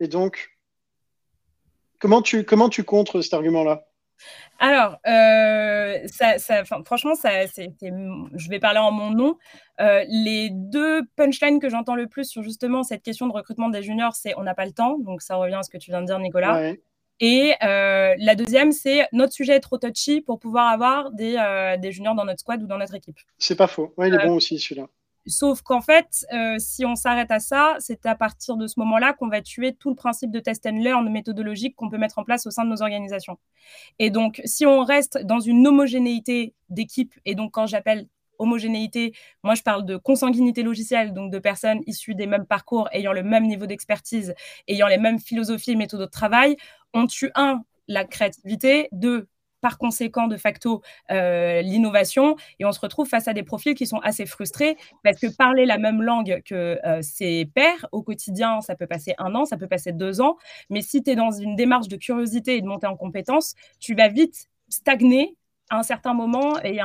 Et 0.00 0.08
donc, 0.08 0.58
Comment 1.98 2.22
tu, 2.22 2.44
comment 2.44 2.68
tu 2.68 2.84
contres 2.84 3.22
cet 3.22 3.34
argument-là? 3.34 3.87
Alors, 4.58 4.98
euh, 5.06 5.98
ça, 6.06 6.64
franchement, 6.84 7.14
ça, 7.14 7.46
je 7.46 8.48
vais 8.48 8.58
parler 8.58 8.78
en 8.78 8.90
mon 8.90 9.10
nom. 9.10 9.36
Euh, 9.80 10.04
les 10.08 10.50
deux 10.50 11.02
punchlines 11.16 11.60
que 11.60 11.68
j'entends 11.68 11.94
le 11.94 12.06
plus 12.06 12.28
sur 12.28 12.42
justement 12.42 12.82
cette 12.82 13.02
question 13.02 13.26
de 13.26 13.32
recrutement 13.32 13.68
des 13.68 13.82
juniors, 13.82 14.14
c'est 14.14 14.36
on 14.36 14.42
n'a 14.42 14.54
pas 14.54 14.66
le 14.66 14.72
temps. 14.72 14.98
Donc, 14.98 15.22
ça 15.22 15.36
revient 15.36 15.54
à 15.54 15.62
ce 15.62 15.70
que 15.70 15.78
tu 15.78 15.90
viens 15.90 16.00
de 16.00 16.06
dire, 16.06 16.18
Nicolas. 16.18 16.72
Et 17.20 17.54
euh, 17.64 18.14
la 18.18 18.34
deuxième, 18.36 18.70
c'est 18.70 19.08
notre 19.12 19.32
sujet 19.32 19.54
est 19.54 19.60
trop 19.60 19.78
touchy 19.78 20.20
pour 20.20 20.38
pouvoir 20.38 20.68
avoir 20.68 21.10
des, 21.12 21.36
des, 21.80 21.92
juniors 21.92 22.14
dans 22.14 22.24
notre 22.24 22.40
squad 22.40 22.62
ou 22.62 22.66
dans 22.66 22.78
notre 22.78 22.94
équipe. 22.94 23.18
C'est 23.38 23.56
pas 23.56 23.66
faux. 23.66 23.92
il 23.98 24.14
est 24.14 24.26
bon 24.26 24.34
aussi, 24.34 24.58
celui-là. 24.58 24.86
Sauf 25.28 25.60
qu'en 25.60 25.82
fait, 25.82 26.26
euh, 26.32 26.56
si 26.58 26.86
on 26.86 26.96
s'arrête 26.96 27.30
à 27.30 27.38
ça, 27.38 27.76
c'est 27.80 28.06
à 28.06 28.14
partir 28.14 28.56
de 28.56 28.66
ce 28.66 28.80
moment-là 28.80 29.12
qu'on 29.12 29.28
va 29.28 29.42
tuer 29.42 29.74
tout 29.74 29.90
le 29.90 29.94
principe 29.94 30.30
de 30.30 30.40
test 30.40 30.66
and 30.66 30.78
learn 30.78 31.08
méthodologique 31.10 31.76
qu'on 31.76 31.90
peut 31.90 31.98
mettre 31.98 32.18
en 32.18 32.24
place 32.24 32.46
au 32.46 32.50
sein 32.50 32.64
de 32.64 32.70
nos 32.70 32.80
organisations. 32.80 33.38
Et 33.98 34.10
donc, 34.10 34.40
si 34.46 34.64
on 34.64 34.82
reste 34.84 35.18
dans 35.24 35.40
une 35.40 35.66
homogénéité 35.66 36.54
d'équipe, 36.70 37.14
et 37.26 37.34
donc 37.34 37.52
quand 37.52 37.66
j'appelle 37.66 38.08
homogénéité, 38.38 39.12
moi 39.42 39.54
je 39.54 39.62
parle 39.62 39.84
de 39.84 39.96
consanguinité 39.96 40.62
logicielle, 40.62 41.12
donc 41.12 41.30
de 41.30 41.38
personnes 41.38 41.80
issues 41.86 42.14
des 42.14 42.26
mêmes 42.26 42.46
parcours, 42.46 42.88
ayant 42.92 43.12
le 43.12 43.22
même 43.22 43.46
niveau 43.46 43.66
d'expertise, 43.66 44.34
ayant 44.66 44.86
les 44.86 44.98
mêmes 44.98 45.18
philosophies 45.18 45.72
et 45.72 45.76
méthodes 45.76 46.00
de 46.00 46.06
travail, 46.06 46.56
on 46.94 47.06
tue 47.06 47.30
un, 47.34 47.62
la 47.86 48.04
créativité, 48.04 48.88
deux, 48.92 49.28
par 49.60 49.78
conséquent 49.78 50.26
de 50.26 50.36
facto 50.36 50.82
euh, 51.10 51.62
l'innovation 51.62 52.36
et 52.58 52.64
on 52.64 52.72
se 52.72 52.80
retrouve 52.80 53.08
face 53.08 53.28
à 53.28 53.32
des 53.32 53.42
profils 53.42 53.74
qui 53.74 53.86
sont 53.86 53.98
assez 53.98 54.26
frustrés 54.26 54.76
parce 55.02 55.18
que 55.18 55.26
parler 55.34 55.66
la 55.66 55.78
même 55.78 56.02
langue 56.02 56.42
que 56.44 56.78
euh, 56.84 57.02
ses 57.02 57.46
pairs 57.46 57.86
au 57.92 58.02
quotidien, 58.02 58.60
ça 58.60 58.74
peut 58.76 58.86
passer 58.86 59.14
un 59.18 59.34
an, 59.34 59.44
ça 59.44 59.56
peut 59.56 59.68
passer 59.68 59.92
deux 59.92 60.20
ans, 60.20 60.36
mais 60.70 60.82
si 60.82 61.02
tu 61.02 61.10
es 61.10 61.16
dans 61.16 61.30
une 61.30 61.56
démarche 61.56 61.88
de 61.88 61.96
curiosité 61.96 62.56
et 62.56 62.62
de 62.62 62.66
montée 62.66 62.86
en 62.86 62.96
compétences, 62.96 63.54
tu 63.80 63.94
vas 63.94 64.08
vite 64.08 64.48
stagner 64.68 65.36
à 65.70 65.78
un 65.78 65.82
certain 65.82 66.14
moment 66.14 66.58
et 66.62 66.80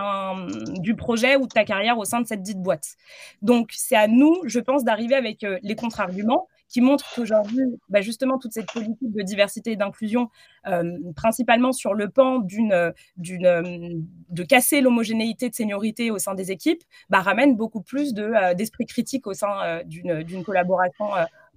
du 0.79 0.95
projet 0.95 1.35
ou 1.35 1.47
de 1.47 1.53
ta 1.53 1.63
carrière 1.63 1.97
au 1.97 2.05
sein 2.05 2.21
de 2.21 2.27
cette 2.27 2.41
dite 2.41 2.61
boîte. 2.61 2.95
Donc, 3.41 3.69
c'est 3.71 3.95
à 3.95 4.07
nous, 4.07 4.41
je 4.45 4.59
pense, 4.59 4.83
d'arriver 4.83 5.15
avec 5.15 5.43
euh, 5.43 5.57
les 5.63 5.75
contre-arguments 5.75 6.47
qui 6.69 6.81
montre 6.81 7.05
qu'aujourd'hui, 7.15 7.61
bah 7.89 8.01
justement, 8.01 8.39
toute 8.39 8.53
cette 8.53 8.71
politique 8.71 9.11
de 9.11 9.21
diversité 9.21 9.71
et 9.71 9.75
d'inclusion, 9.75 10.29
euh, 10.67 10.97
principalement 11.15 11.71
sur 11.71 11.93
le 11.93 12.09
pan 12.09 12.39
d'une, 12.39 12.93
d'une, 13.17 14.05
de 14.29 14.43
casser 14.43 14.81
l'homogénéité 14.81 15.49
de 15.49 15.55
seniorité 15.55 16.09
au 16.09 16.17
sein 16.17 16.33
des 16.33 16.51
équipes, 16.51 16.83
bah, 17.09 17.21
ramène 17.21 17.55
beaucoup 17.55 17.81
plus 17.81 18.13
de, 18.13 18.23
euh, 18.23 18.53
d'esprit 18.53 18.85
critique 18.85 19.27
au 19.27 19.33
sein 19.33 19.61
euh, 19.63 19.83
d'une, 19.83 20.23
d'une 20.23 20.43
collaboration 20.43 21.05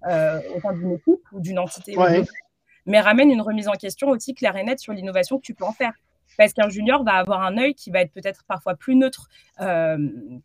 au 0.04 0.60
sein 0.60 0.72
d'une 0.74 0.92
équipe 0.92 1.32
ou 1.32 1.40
d'une 1.40 1.58
entité. 1.58 1.96
Mais 2.84 3.00
ramène 3.00 3.30
une 3.30 3.40
remise 3.40 3.68
en 3.68 3.72
question 3.72 4.10
aussi 4.10 4.34
claire 4.34 4.56
et 4.56 4.62
nette 4.62 4.78
sur 4.78 4.92
l'innovation 4.92 5.38
que 5.38 5.42
tu 5.42 5.54
peux 5.54 5.64
en 5.64 5.72
faire 5.72 5.92
parce 6.36 6.52
qu'un 6.52 6.68
junior 6.68 7.04
va 7.04 7.14
avoir 7.14 7.42
un 7.42 7.58
œil 7.58 7.74
qui 7.74 7.90
va 7.90 8.00
être 8.00 8.12
peut-être 8.12 8.44
parfois 8.46 8.74
plus 8.74 8.94
neutre 8.94 9.28
euh, 9.60 9.96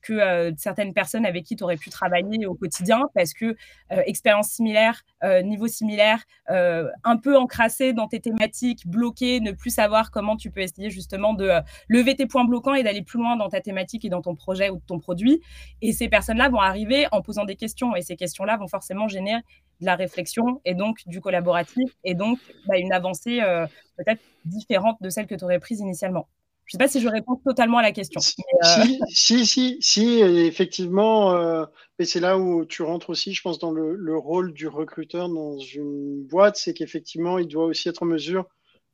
que 0.01 0.13
euh, 0.13 0.51
certaines 0.58 0.93
personnes 0.93 1.25
avec 1.25 1.43
qui 1.43 1.56
tu 1.56 1.63
aurais 1.63 1.77
pu 1.77 1.89
travailler 1.89 2.45
au 2.45 2.56
quotidien, 2.56 3.10
parce 3.13 3.34
que 3.34 3.45
euh, 3.91 4.01
expérience 4.06 4.49
similaire, 4.49 5.04
niveau 5.43 5.67
similaire, 5.67 6.23
un 6.47 7.17
peu 7.17 7.38
encrassé 7.38 7.93
dans 7.93 8.08
tes 8.08 8.19
thématiques, 8.19 8.88
bloqué, 8.88 9.39
ne 9.39 9.51
plus 9.51 9.69
savoir 9.69 10.12
comment 10.12 10.36
tu 10.36 10.51
peux 10.51 10.62
essayer 10.62 10.89
justement 10.89 11.34
de 11.34 11.51
lever 11.88 12.15
tes 12.15 12.25
points 12.25 12.45
bloquants 12.45 12.73
et 12.73 12.84
d'aller 12.84 13.01
plus 13.01 13.19
loin 13.19 13.36
dans 13.36 13.49
ta 13.49 13.62
thématique 13.62 14.04
et 14.04 14.10
dans 14.10 14.21
ton 14.21 14.36
projet 14.36 14.69
ou 14.69 14.82
ton 14.88 14.99
produit. 14.99 15.41
Et 15.82 15.93
ces 15.93 16.10
personnes-là 16.10 16.49
vont 16.49 16.60
arriver 16.60 17.08
en 17.12 17.21
posant 17.21 17.45
des 17.45 17.56
questions, 17.56 17.95
et 17.95 18.01
ces 18.01 18.15
questions-là 18.15 18.58
vont 18.58 18.67
forcément 18.67 19.08
générer 19.08 19.41
de 19.82 19.86
la 19.86 19.96
réflexion 19.96 20.62
et 20.63 20.74
donc 20.74 21.00
du 21.08 21.20
collaboratif 21.20 21.91
et 22.04 22.13
donc 22.13 22.39
bah, 22.67 22.78
une 22.78 22.94
avancée 22.94 23.41
euh, 23.41 23.65
peut-être 23.98 24.22
différente 24.46 24.98
de 25.02 25.10
celle 25.10 25.28
que 25.28 25.36
tu 25.36 25.44
aurais 25.44 25.60
prise 25.60 25.80
initialement. 25.80 26.28
Je 26.65 26.78
ne 26.78 26.80
sais 26.80 26.86
pas 26.86 26.88
si 26.88 27.02
je 27.02 27.10
réponds 27.10 27.36
totalement 27.36 27.80
à 27.80 27.82
la 27.82 27.91
question. 27.91 28.22
Si, 28.22 28.36
euh, 28.63 29.46
si, 29.46 29.78
si, 29.82 30.20
effectivement, 30.22 31.34
euh, 31.34 31.65
et 32.00 32.06
c'est 32.06 32.22
là 32.22 32.38
où 32.38 32.65
tu 32.65 32.82
rentres 32.82 33.10
aussi, 33.10 33.34
je 33.34 33.41
pense, 33.41 33.60
dans 33.60 33.72
le, 33.72 34.17
rôle 34.17 34.54
du 34.54 34.67
recruteur 34.67 35.28
dans 35.28 35.58
une 35.58 36.24
boîte, 36.24 36.56
c'est 36.56 36.74
qu'effectivement, 36.74 37.39
il 37.39 37.48
doit 37.48 37.65
aussi 37.65 37.89
être 37.89 38.04
en 38.04 38.06
mesure 38.06 38.46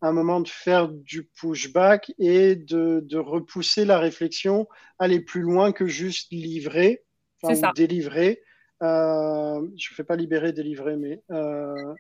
à 0.02 0.08
un 0.08 0.12
moment 0.12 0.42
de 0.42 0.48
faire 0.48 0.90
du 0.90 1.30
pushback 1.40 2.12
et 2.18 2.56
de, 2.56 3.02
de 3.04 3.18
repousser 3.18 3.86
la 3.86 4.00
réflexion, 4.00 4.68
aller 4.98 5.20
plus 5.20 5.42
loin 5.42 5.72
que 5.72 5.86
juste 5.86 6.32
livrer, 6.32 7.04
enfin, 7.44 7.72
délivrer. 7.76 8.42
Euh, 8.84 9.68
je 9.78 9.92
ne 9.92 9.96
fais 9.96 10.04
pas 10.04 10.16
libérer, 10.16 10.54
délivrer, 10.54 10.96
mais. 10.96 11.22
Euh... 11.32 11.94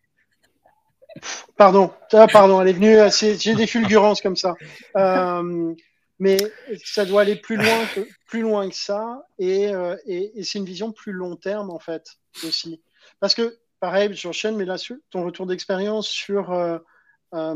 Pardon, 1.56 1.92
ah, 2.13 2.28
pardon, 2.28 2.62
elle 2.62 2.68
est 2.68 2.74
venue. 2.74 2.98
J'ai 3.40 3.56
des 3.56 3.68
fulgurances 3.68 4.22
comme 4.22 4.36
ça. 4.36 4.56
Euh, 4.96 5.74
mais 6.20 6.38
ça 6.84 7.06
doit 7.06 7.22
aller 7.22 7.36
plus 7.36 7.58
loin 7.58 8.68
que, 8.68 8.76
ça. 8.76 9.26
Et, 9.40 9.74
euh, 9.74 9.96
et, 10.06 10.44
c'est 10.44 10.60
une 10.60 10.66
vision 10.66 10.92
plus 10.92 11.12
long 11.12 11.36
terme, 11.36 11.70
en 11.70 11.80
fait, 11.80 12.06
aussi. 12.44 12.82
Parce 13.20 13.34
que, 13.34 13.58
pareil, 13.80 14.13
j'enchaîne, 14.13 14.56
mais 14.56 14.66
là, 14.66 14.76
ton 15.10 15.26
retour 15.26 15.48
d'expérience 15.48 16.08
sur 16.08 16.52
euh, 16.52 17.56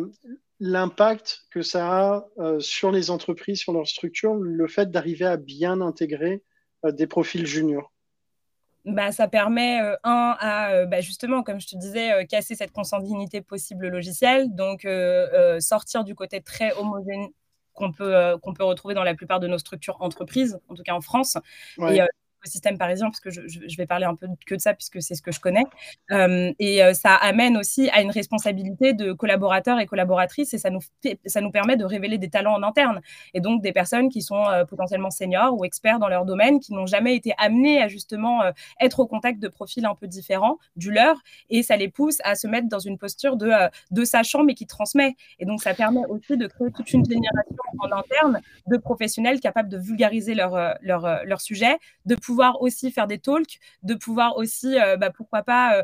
l'impact 0.59 1.43
que 1.51 1.61
ça 1.61 1.87
a 1.87 2.59
sur 2.59 2.91
les 2.91 3.11
entreprises, 3.11 3.59
sur 3.59 3.73
leur 3.73 3.87
structure, 3.87 4.33
le 4.33 4.67
fait 4.67 4.89
d'arriver 4.89 5.25
à 5.25 5.37
bien 5.37 5.81
intégrer 5.81 6.43
des 6.83 7.05
profils 7.05 7.45
juniors 7.45 7.91
bah, 8.85 9.11
ça 9.11 9.27
permet, 9.27 9.81
euh, 9.81 9.95
un, 10.03 10.35
à 10.39 10.71
euh, 10.71 10.85
bah, 10.85 11.01
justement, 11.01 11.43
comme 11.43 11.59
je 11.59 11.67
te 11.67 11.75
disais, 11.75 12.13
euh, 12.13 12.25
casser 12.25 12.55
cette 12.55 12.71
consanguinité 12.71 13.41
possible 13.41 13.87
logicielle, 13.87 14.53
donc 14.55 14.87
sortir 15.59 16.03
du 16.03 16.15
côté 16.15 16.41
très 16.41 16.73
homogène 16.73 17.27
qu'on 17.73 17.91
peut, 17.91 18.37
qu'on 18.41 18.53
peut 18.53 18.63
retrouver 18.63 18.93
dans 18.93 19.03
la 19.03 19.15
plupart 19.15 19.39
de 19.39 19.47
nos 19.47 19.57
structures 19.57 19.97
entreprises, 20.01 20.59
en 20.67 20.75
tout 20.75 20.83
cas 20.83 20.93
en 20.93 21.01
France, 21.01 21.37
et 21.79 22.01
l'écosystème 22.41 22.77
parisien, 22.77 23.07
parce 23.07 23.19
que 23.19 23.29
je, 23.29 23.77
vais 23.77 23.85
parler 23.85 24.05
un 24.05 24.15
peu 24.15 24.27
que 24.45 24.55
de 24.55 24.59
ça, 24.59 24.73
puisque 24.73 25.01
c'est 25.01 25.15
ce 25.15 25.21
que 25.21 25.31
je 25.31 25.39
connais. 25.39 25.63
et 26.59 26.81
ça 26.93 27.15
amène 27.15 27.57
aussi 27.57 27.89
à 27.89 28.01
une 28.01 28.11
responsabilité 28.11 28.93
de 28.93 29.13
collaborateurs 29.13 29.79
et 29.79 29.85
collaboratrices, 29.85 30.53
et 30.53 30.57
ça 30.57 30.69
nous, 30.69 30.81
ça 31.25 31.41
nous 31.41 31.51
permet 31.51 31.77
de 31.77 31.85
révéler 31.85 32.17
des 32.17 32.29
talents 32.29 32.55
en 32.55 32.63
interne, 32.63 33.01
et 33.33 33.39
donc 33.39 33.61
des 33.61 33.71
personnes 33.71 34.09
qui 34.09 34.21
sont 34.21 34.43
potentiellement 34.69 35.11
seniors 35.11 35.57
ou 35.57 35.65
experts 35.65 35.99
dans 35.99 36.09
leur 36.09 36.25
domaine, 36.25 36.59
qui 36.59 36.73
n'ont 36.73 36.85
jamais 36.85 37.15
été 37.15 37.33
amenés 37.37 37.81
à 37.81 37.87
justement 37.87 38.41
être 38.79 38.99
au 38.99 39.07
contact 39.07 39.39
de 39.39 39.47
profils 39.47 39.85
un 39.85 39.95
peu 39.95 40.07
différents 40.07 40.57
du 40.75 40.91
leur, 40.91 41.15
et 41.49 41.63
ça 41.63 41.77
les 41.77 41.89
pousse 41.89 42.17
à 42.23 42.35
se 42.35 42.47
mettre 42.47 42.67
dans 42.67 42.79
une 42.79 42.97
posture 42.97 43.37
de, 43.37 44.05
sachant, 44.05 44.43
mais 44.43 44.53
qui 44.53 44.65
transmet. 44.65 45.15
Et 45.39 45.45
donc, 45.45 45.61
ça 45.61 45.73
permet 45.73 46.05
aussi 46.07 46.37
de 46.37 46.47
créer 46.47 46.71
toute 46.71 46.91
une 46.93 47.05
génération 47.05 47.55
en 47.79 47.91
interne 47.91 48.41
de 48.67 48.77
professionnels 48.77 49.39
capables 49.39 49.69
de 49.69 49.77
vulgariser 49.77 50.33
leur, 50.33 50.55
euh, 50.55 50.73
leur, 50.81 51.05
euh, 51.05 51.17
leur 51.25 51.41
sujet, 51.41 51.77
de 52.05 52.15
pouvoir 52.15 52.30
aussi 52.59 52.91
faire 52.91 53.07
des 53.07 53.19
talks, 53.19 53.59
de 53.83 53.93
pouvoir 53.93 54.37
aussi, 54.37 54.79
euh, 54.79 54.97
bah, 54.97 55.09
pourquoi 55.09 55.43
pas, 55.43 55.83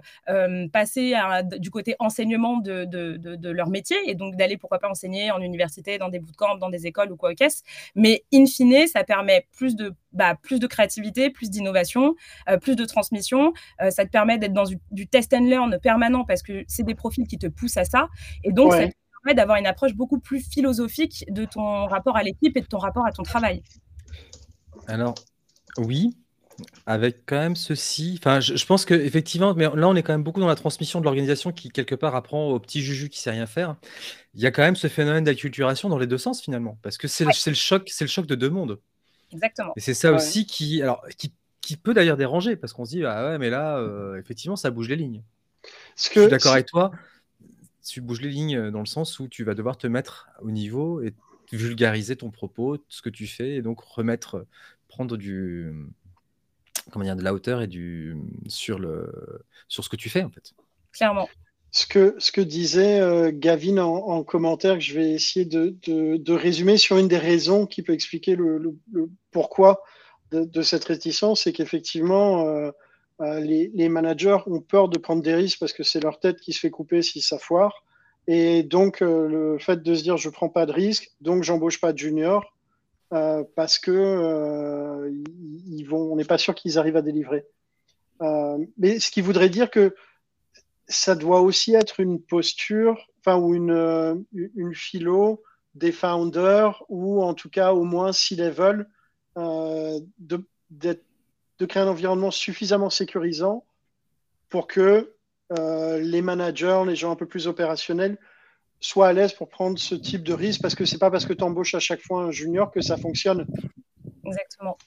passer 0.71 1.13
du 1.59 1.71
côté 1.71 1.95
enseignement 1.99 2.57
de, 2.57 2.85
de, 2.85 3.17
de, 3.17 3.49
leur 3.49 3.69
métier 3.69 3.97
et 4.05 4.15
donc 4.15 4.35
d'aller, 4.35 4.57
pourquoi 4.57 4.79
pas, 4.79 4.89
enseigner 4.89 5.31
en 5.31 5.41
université, 5.41 5.97
dans 5.97 6.09
des 6.09 6.19
bootcamps, 6.19 6.57
dans 6.57 6.69
des 6.69 6.87
écoles 6.87 7.11
ou 7.11 7.17
quoi 7.17 7.33
qu'est-ce. 7.33 7.63
Mais 7.95 8.23
in 8.33 8.45
fine, 8.45 8.87
ça 8.87 9.03
permet 9.03 9.47
plus 9.55 9.75
de, 9.75 9.93
bah, 10.11 10.35
plus 10.35 10.59
de 10.59 10.67
créativité, 10.67 11.29
plus 11.29 11.49
d'innovation, 11.49 12.15
plus 12.61 12.75
de 12.75 12.85
transmission. 12.85 13.53
ça 13.89 14.05
te 14.05 14.09
permet 14.09 14.37
d'être 14.37 14.53
dans 14.53 14.65
du, 14.65 14.77
du, 14.91 15.07
test 15.07 15.33
and 15.33 15.45
learn 15.45 15.79
permanent 15.79 16.25
parce 16.25 16.43
que 16.43 16.63
c'est 16.67 16.83
des 16.83 16.95
profils 16.95 17.27
qui 17.27 17.37
te 17.37 17.47
poussent 17.47 17.77
à 17.77 17.85
ça. 17.85 18.07
Et 18.43 18.51
donc, 18.51 18.73
ça 18.73 18.87
permet 19.23 19.35
d'avoir 19.35 19.57
une 19.57 19.67
approche 19.67 19.93
beaucoup 19.93 20.19
plus 20.19 20.41
philosophique 20.41 21.25
de 21.29 21.45
ton 21.45 21.85
rapport 21.87 22.17
à 22.17 22.23
l'équipe 22.23 22.55
et 22.55 22.61
de 22.61 22.67
ton 22.67 22.77
rapport 22.77 23.05
à 23.05 23.11
ton 23.11 23.23
travail. 23.23 23.63
Alors, 24.87 25.15
oui, 25.77 26.17
avec 26.85 27.25
quand 27.25 27.37
même 27.37 27.55
ceci. 27.55 28.15
Enfin, 28.19 28.39
je, 28.39 28.65
pense 28.65 28.85
que 28.85 28.93
effectivement, 28.93 29.53
mais 29.53 29.65
là, 29.65 29.87
on 29.87 29.95
est 29.95 30.03
quand 30.03 30.13
même 30.13 30.23
beaucoup 30.23 30.39
dans 30.39 30.47
la 30.47 30.55
transmission 30.55 30.99
de 30.99 31.05
l'organisation 31.05 31.51
qui, 31.51 31.69
quelque 31.69 31.95
part, 31.95 32.15
apprend 32.15 32.49
au 32.49 32.59
petit 32.59 32.81
juju 32.81 33.09
qui 33.09 33.19
sait 33.19 33.31
rien 33.31 33.45
faire. 33.45 33.75
Il 34.33 34.41
y 34.41 34.45
a 34.45 34.51
quand 34.51 34.63
même 34.63 34.75
ce 34.75 34.87
phénomène 34.87 35.23
d'acculturation 35.23 35.89
dans 35.89 35.97
les 35.97 36.07
deux 36.07 36.17
sens, 36.17 36.41
finalement, 36.41 36.77
parce 36.81 36.97
que 36.97 37.07
c'est 37.07 37.25
le, 37.25 37.31
choc, 37.31 37.87
c'est 37.87 38.03
le 38.03 38.09
choc 38.09 38.25
de 38.25 38.35
deux 38.35 38.49
mondes. 38.49 38.79
Exactement. 39.31 39.73
Et 39.75 39.79
c'est 39.79 39.93
ça 39.93 40.11
aussi 40.13 40.45
qui, 40.45 40.81
alors, 40.81 41.05
qui, 41.17 41.77
peut 41.77 41.93
d'ailleurs 41.93 42.17
déranger, 42.17 42.55
parce 42.55 42.73
qu'on 42.73 42.85
se 42.85 42.91
dit, 42.91 43.05
ah 43.05 43.29
ouais, 43.29 43.37
mais 43.37 43.49
là, 43.49 43.77
euh, 43.77 44.17
effectivement, 44.17 44.55
ça 44.55 44.71
bouge 44.71 44.87
les 44.87 44.95
lignes. 44.95 45.21
Ce 45.95 46.09
que, 46.09 46.15
je 46.15 46.21
suis 46.21 46.31
d'accord 46.31 46.53
avec 46.53 46.67
toi 46.67 46.91
tu 47.87 48.01
bouges 48.01 48.21
les 48.21 48.29
lignes 48.29 48.57
euh, 48.57 48.71
dans 48.71 48.79
le 48.79 48.85
sens 48.85 49.19
où 49.19 49.27
tu 49.27 49.43
vas 49.43 49.55
devoir 49.55 49.77
te 49.77 49.87
mettre 49.87 50.29
au 50.41 50.51
niveau 50.51 51.01
et 51.01 51.13
vulgariser 51.51 52.15
ton 52.15 52.29
propos, 52.29 52.77
ce 52.89 53.01
que 53.01 53.09
tu 53.09 53.25
fais, 53.25 53.55
et 53.55 53.61
donc 53.61 53.79
remettre, 53.79 54.45
prendre 54.89 55.15
du, 55.15 55.73
comment 56.91 57.05
dire, 57.05 57.15
de 57.15 57.23
la 57.23 57.33
hauteur 57.33 57.61
et 57.61 57.67
du 57.67 58.15
sur 58.47 58.79
le 58.79 59.11
sur 59.67 59.83
ce 59.83 59.89
que 59.89 59.95
tu 59.95 60.09
fais 60.09 60.23
en 60.23 60.29
fait. 60.29 60.53
Clairement. 60.91 61.27
Ce 61.71 61.85
que, 61.85 62.15
ce 62.17 62.31
que 62.31 62.41
disait 62.41 62.99
euh, 63.01 63.29
Gavin 63.31 63.77
en, 63.77 64.23
commentaire, 64.23 64.75
que 64.75 64.79
je 64.79 64.93
vais 64.93 65.11
essayer 65.11 65.45
de, 65.45 65.75
de, 65.83 66.33
résumer 66.33 66.77
sur 66.77 66.97
une 66.97 67.09
des 67.09 67.17
raisons 67.17 67.65
qui 67.67 67.83
peut 67.83 67.93
expliquer 67.93 68.35
le, 68.35 68.75
pourquoi 69.31 69.83
de, 70.31 70.61
cette 70.61 70.85
réticence, 70.85 71.43
c'est 71.43 71.53
qu'effectivement, 71.53 72.47
euh, 72.47 72.71
les, 73.39 73.89
managers 73.89 74.37
ont 74.47 74.61
peur 74.61 74.89
de 74.89 74.97
prendre 74.97 75.21
des 75.21 75.35
risques 75.35 75.59
parce 75.59 75.73
que 75.73 75.83
c'est 75.83 75.99
leur 75.99 76.19
tête 76.19 76.39
qui 76.39 76.53
se 76.53 76.59
fait 76.59 76.71
couper 76.71 77.01
si 77.01 77.21
ça 77.21 77.37
foire. 77.37 77.83
Et 78.27 78.63
donc, 78.63 79.01
euh, 79.01 79.27
le 79.27 79.57
fait 79.59 79.83
de 79.83 79.93
se 79.93 80.03
dire 80.03 80.17
je 80.17 80.29
prends 80.29 80.49
pas 80.49 80.65
de 80.65 80.71
risque, 80.71 81.11
donc 81.21 81.43
j'embauche 81.43 81.79
pas 81.79 81.93
de 81.93 81.97
junior, 81.97 82.56
euh, 83.13 83.43
parce 83.55 83.79
que 83.79 85.09
ils 85.67 85.83
vont, 85.83 86.11
on 86.11 86.15
n'est 86.15 86.25
pas 86.25 86.37
sûr 86.37 86.55
qu'ils 86.55 86.77
arrivent 86.77 86.97
à 86.97 87.01
délivrer. 87.01 87.45
mais 88.77 88.99
ce 88.99 89.11
qui 89.11 89.21
voudrait 89.21 89.49
dire 89.49 89.69
que 89.69 89.95
ça 90.87 91.15
doit 91.15 91.41
aussi 91.41 91.75
être 91.75 91.99
une 91.99 92.21
posture, 92.21 93.07
enfin, 93.19 93.37
ou 93.37 93.53
une, 93.53 94.25
une 94.33 94.73
philo 94.73 95.43
des 95.75 95.91
founders, 95.91 96.83
ou 96.89 97.21
en 97.21 97.33
tout 97.33 97.49
cas 97.49 97.73
au 97.73 97.83
moins 97.83 98.13
si 98.13 98.35
level, 98.35 98.87
d'être 100.69 101.03
de 101.59 101.65
créer 101.65 101.83
un 101.83 101.87
environnement 101.87 102.31
suffisamment 102.31 102.89
sécurisant 102.89 103.65
pour 104.49 104.67
que 104.67 105.13
euh, 105.57 105.99
les 105.99 106.21
managers, 106.21 106.83
les 106.85 106.95
gens 106.95 107.11
un 107.11 107.15
peu 107.15 107.25
plus 107.25 107.47
opérationnels, 107.47 108.17
soient 108.79 109.07
à 109.07 109.13
l'aise 109.13 109.33
pour 109.33 109.49
prendre 109.49 109.77
ce 109.77 109.95
type 109.95 110.23
de 110.23 110.33
risque 110.33 110.61
parce 110.61 110.75
que 110.75 110.85
c'est 110.85 110.99
pas 110.99 111.11
parce 111.11 111.25
que 111.25 111.33
tu 111.33 111.43
embauches 111.43 111.75
à 111.75 111.79
chaque 111.79 112.01
fois 112.01 112.23
un 112.23 112.31
junior 112.31 112.71
que 112.71 112.81
ça 112.81 112.97
fonctionne. 112.97 113.45
Exactement. 114.25 114.77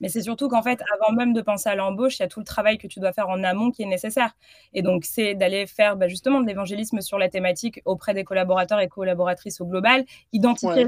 Mais 0.00 0.08
c'est 0.08 0.22
surtout 0.22 0.48
qu'en 0.48 0.62
fait, 0.62 0.80
avant 0.94 1.16
même 1.16 1.32
de 1.32 1.40
penser 1.40 1.68
à 1.68 1.74
l'embauche, 1.74 2.18
il 2.18 2.22
y 2.22 2.24
a 2.24 2.28
tout 2.28 2.38
le 2.38 2.46
travail 2.46 2.78
que 2.78 2.86
tu 2.86 3.00
dois 3.00 3.12
faire 3.12 3.28
en 3.28 3.42
amont 3.42 3.70
qui 3.70 3.82
est 3.82 3.86
nécessaire. 3.86 4.36
Et 4.72 4.82
donc, 4.82 5.04
c'est 5.04 5.34
d'aller 5.34 5.66
faire 5.66 5.96
bah, 5.96 6.06
justement 6.08 6.40
de 6.40 6.46
l'évangélisme 6.46 7.00
sur 7.00 7.18
la 7.18 7.28
thématique 7.28 7.80
auprès 7.84 8.14
des 8.14 8.24
collaborateurs 8.24 8.80
et 8.80 8.88
collaboratrices 8.88 9.60
au 9.60 9.66
global, 9.66 10.04
identifier 10.32 10.86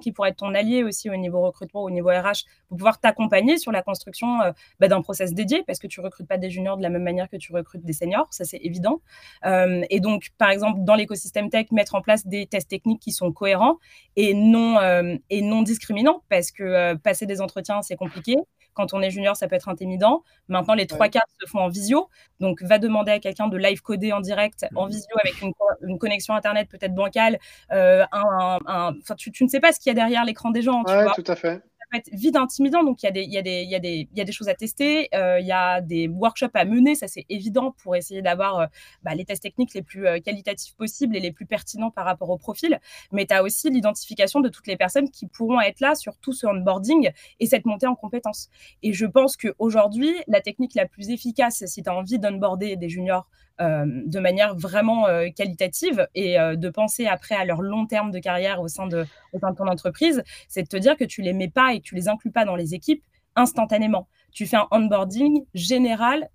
qui 0.00 0.12
pourraient 0.12 0.30
être 0.30 0.36
ton 0.36 0.54
allié 0.54 0.84
aussi 0.84 1.10
au 1.10 1.16
niveau 1.16 1.40
recrutement, 1.40 1.82
au 1.82 1.90
niveau 1.90 2.10
RH, 2.10 2.44
pour 2.68 2.76
pouvoir 2.76 3.00
t'accompagner 3.00 3.58
sur 3.58 3.72
la 3.72 3.82
construction 3.82 4.40
euh, 4.42 4.52
bah, 4.78 4.88
d'un 4.88 5.02
process 5.02 5.34
dédié, 5.34 5.64
parce 5.66 5.78
que 5.78 5.86
tu 5.86 6.00
recrutes 6.00 6.28
pas 6.28 6.38
des 6.38 6.50
juniors 6.50 6.76
de 6.76 6.82
la 6.82 6.90
même 6.90 7.02
manière 7.02 7.28
que 7.28 7.36
tu 7.36 7.52
recrutes 7.52 7.84
des 7.84 7.92
seniors, 7.92 8.28
ça 8.30 8.44
c'est 8.44 8.60
évident. 8.62 9.00
Euh, 9.46 9.82
et 9.90 10.00
donc, 10.00 10.28
par 10.38 10.50
exemple, 10.50 10.80
dans 10.82 10.94
l'écosystème 10.94 11.50
tech, 11.50 11.66
mettre 11.72 11.94
en 11.94 12.02
place 12.02 12.26
des 12.26 12.46
tests 12.46 12.70
techniques 12.70 13.00
qui 13.00 13.12
sont 13.12 13.32
cohérents 13.32 13.78
et 14.16 14.34
non, 14.34 14.78
euh, 14.78 15.16
et 15.30 15.42
non 15.42 15.62
discriminants, 15.62 16.22
parce 16.28 16.50
que 16.50 16.94
passer 16.96 17.26
des 17.26 17.40
entretiens, 17.40 17.82
c'est 17.82 17.96
compliqué. 17.96 18.36
Quand 18.74 18.94
on 18.94 19.02
est 19.02 19.10
junior, 19.10 19.36
ça 19.36 19.48
peut 19.48 19.56
être 19.56 19.68
intimidant. 19.68 20.22
Maintenant, 20.48 20.74
les 20.74 20.86
trois 20.86 21.08
quarts 21.08 21.26
se 21.40 21.46
font 21.48 21.60
en 21.60 21.68
visio. 21.68 22.08
Donc, 22.40 22.62
va 22.62 22.78
demander 22.78 23.12
à 23.12 23.18
quelqu'un 23.18 23.48
de 23.48 23.56
live 23.56 23.82
coder 23.82 24.12
en 24.12 24.20
direct, 24.20 24.66
en 24.74 24.86
mhm. 24.86 24.90
visio, 24.90 25.16
avec 25.22 25.42
une, 25.42 25.98
connexion 25.98 26.34
Internet 26.34 26.68
peut-être 26.68 26.94
bancale. 26.94 27.38
Euh, 27.72 28.04
un, 28.12 28.92
tu, 29.16 29.30
tu, 29.32 29.44
ne 29.44 29.48
sais 29.48 29.60
pas 29.60 29.72
ce 29.72 29.80
qu'il 29.80 29.90
y 29.90 29.92
a 29.92 29.94
derrière 29.94 30.24
l'écran 30.24 30.50
des 30.50 30.62
gens. 30.62 30.82
Oui, 30.86 30.94
tout 31.14 31.24
à 31.26 31.36
fait 31.36 31.62
être 31.92 32.08
vide 32.12 32.36
intimidant. 32.36 32.84
Donc, 32.84 33.02
il 33.02 33.06
y, 33.06 33.38
a 33.38 34.24
des, 34.24 34.32
choses 34.32 34.48
à 34.48 34.54
tester. 34.54 35.08
Euh, 35.14 35.40
il 35.40 35.46
y 35.46 35.52
a 35.52 35.80
des 35.80 36.08
workshops 36.08 36.50
à 36.54 36.64
mener, 36.64 36.94
ça 36.94 37.08
c'est 37.08 37.26
évident, 37.28 37.74
pour 37.82 37.96
essayer 37.96 38.22
d'avoir 38.22 38.58
euh, 38.58 38.66
bah, 39.02 39.14
les 39.14 39.24
tests 39.24 39.42
techniques 39.42 39.74
les 39.74 39.82
plus 39.82 40.06
euh, 40.06 40.20
qualitatifs 40.20 40.74
possibles 40.76 41.16
et 41.16 41.20
les 41.20 41.32
plus 41.32 41.46
pertinents 41.46 41.90
par 41.90 42.04
rapport 42.04 42.30
au 42.30 42.38
profil. 42.38 42.80
Mais 43.12 43.26
tu 43.26 43.34
as 43.34 43.42
aussi 43.42 43.70
l'identification 43.70 44.40
de 44.40 44.48
toutes 44.48 44.66
les 44.66 44.76
personnes 44.76 45.10
qui 45.10 45.26
pourront 45.26 45.60
être 45.60 45.80
là 45.80 45.94
sur 45.94 46.16
tout 46.18 46.32
ce 46.32 46.46
onboarding 46.46 47.10
et 47.40 47.46
cette 47.46 47.66
montée 47.66 47.86
en 47.86 47.94
compétences. 47.94 48.48
Et 48.82 48.92
je 48.92 49.06
pense 49.06 49.36
qu'aujourd'hui, 49.36 50.14
la 50.28 50.40
technique 50.40 50.74
la 50.74 50.86
plus 50.86 51.10
efficace, 51.10 51.64
si 51.66 51.82
tu 51.82 51.88
as 51.88 51.94
envie 51.94 52.18
d'onboarder 52.18 52.76
des 52.76 52.88
juniors 52.88 53.26
de 53.60 54.20
manière 54.20 54.54
vraiment 54.56 55.06
euh, 55.06 55.28
qualitative 55.28 56.08
et 56.14 56.40
euh, 56.40 56.56
de 56.56 56.70
penser 56.70 57.06
après 57.06 57.34
à 57.34 57.44
leur 57.44 57.60
long 57.60 57.86
terme 57.86 58.10
de 58.10 58.18
carrière 58.18 58.60
au 58.60 58.68
sein 58.68 58.86
de, 58.86 59.04
au 59.32 59.38
sein 59.38 59.50
de 59.50 59.56
ton 59.56 59.66
entreprise, 59.66 60.22
c'est 60.48 60.62
de 60.62 60.68
te 60.68 60.76
dire 60.78 60.96
que 60.96 61.04
tu 61.04 61.20
les 61.20 61.34
mets 61.34 61.50
pas 61.50 61.74
et 61.74 61.80
que 61.80 61.84
tu 61.84 61.94
les 61.94 62.08
inclus 62.08 62.30
pas 62.30 62.44
dans 62.44 62.56
les 62.56 62.74
équipes 62.74 63.02
instantanément. 63.36 64.08
Tu 64.32 64.46
fais 64.46 64.56
un 64.56 64.66
onboarding 64.70 65.44
général 65.54 66.30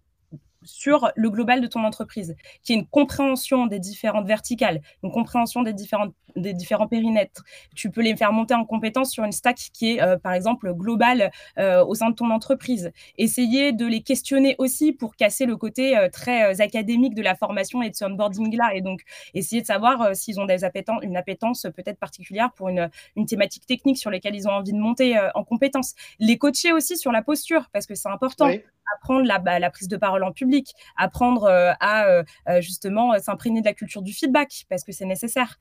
sur 0.65 1.11
le 1.15 1.29
global 1.29 1.61
de 1.61 1.67
ton 1.67 1.83
entreprise, 1.83 2.35
qui 2.63 2.73
est 2.73 2.75
une 2.75 2.87
compréhension 2.87 3.67
des 3.67 3.79
différentes 3.79 4.27
verticales, 4.27 4.81
une 5.03 5.11
compréhension 5.11 5.61
des, 5.61 5.73
différentes, 5.73 6.13
des 6.35 6.53
différents 6.53 6.87
périmètres. 6.87 7.43
Tu 7.75 7.89
peux 7.91 8.01
les 8.01 8.15
faire 8.15 8.33
monter 8.33 8.53
en 8.53 8.65
compétence 8.65 9.11
sur 9.11 9.23
une 9.23 9.31
stack 9.31 9.57
qui 9.73 9.93
est, 9.93 10.01
euh, 10.01 10.17
par 10.17 10.33
exemple, 10.33 10.73
globale 10.73 11.31
euh, 11.57 11.85
au 11.85 11.95
sein 11.95 12.09
de 12.09 12.15
ton 12.15 12.29
entreprise. 12.31 12.91
Essayer 13.17 13.71
de 13.71 13.85
les 13.85 14.01
questionner 14.01 14.55
aussi 14.57 14.91
pour 14.91 15.15
casser 15.15 15.45
le 15.45 15.55
côté 15.55 15.97
euh, 15.97 16.09
très 16.09 16.61
académique 16.61 17.15
de 17.15 17.21
la 17.21 17.35
formation 17.35 17.81
et 17.81 17.89
de 17.89 17.95
ce 17.95 18.05
onboarding-là. 18.05 18.75
Et 18.75 18.81
donc, 18.81 19.01
essayer 19.33 19.61
de 19.61 19.67
savoir 19.67 20.15
s'ils 20.15 20.39
ont 20.39 20.45
des 20.45 20.65
une 21.01 21.17
appétence 21.17 21.67
peut-être 21.75 21.99
particulière 21.99 22.51
pour 22.53 22.69
une, 22.69 22.89
une, 23.15 23.25
thématique 23.25 23.65
technique 23.65 23.97
sur 23.97 24.09
laquelle 24.09 24.35
ils 24.35 24.47
ont 24.47 24.51
envie 24.51 24.73
de 24.73 24.77
monter 24.77 25.17
en 25.35 25.43
compétence. 25.43 25.93
Les 26.19 26.37
coacher 26.37 26.71
aussi 26.71 26.97
sur 26.97 27.11
la 27.11 27.21
posture, 27.21 27.69
parce 27.71 27.85
que 27.85 27.95
c'est 27.95 28.09
important 28.09 28.49
apprendre 28.93 29.25
la, 29.25 29.39
bah, 29.39 29.59
la, 29.59 29.69
prise 29.69 29.87
de 29.87 29.97
parole 29.97 30.23
en 30.23 30.31
public, 30.31 30.73
apprendre 30.97 31.45
euh, 31.45 31.73
à 31.79 32.05
euh, 32.05 32.23
euh, 32.49 32.61
justement 32.61 33.17
s'imprégner 33.19 33.61
de 33.61 33.65
la 33.65 33.73
culture 33.73 34.01
du 34.01 34.13
feedback 34.13 34.65
parce 34.69 34.83
que 34.83 34.91
c'est 34.91 35.05
nécessaire. 35.05 35.59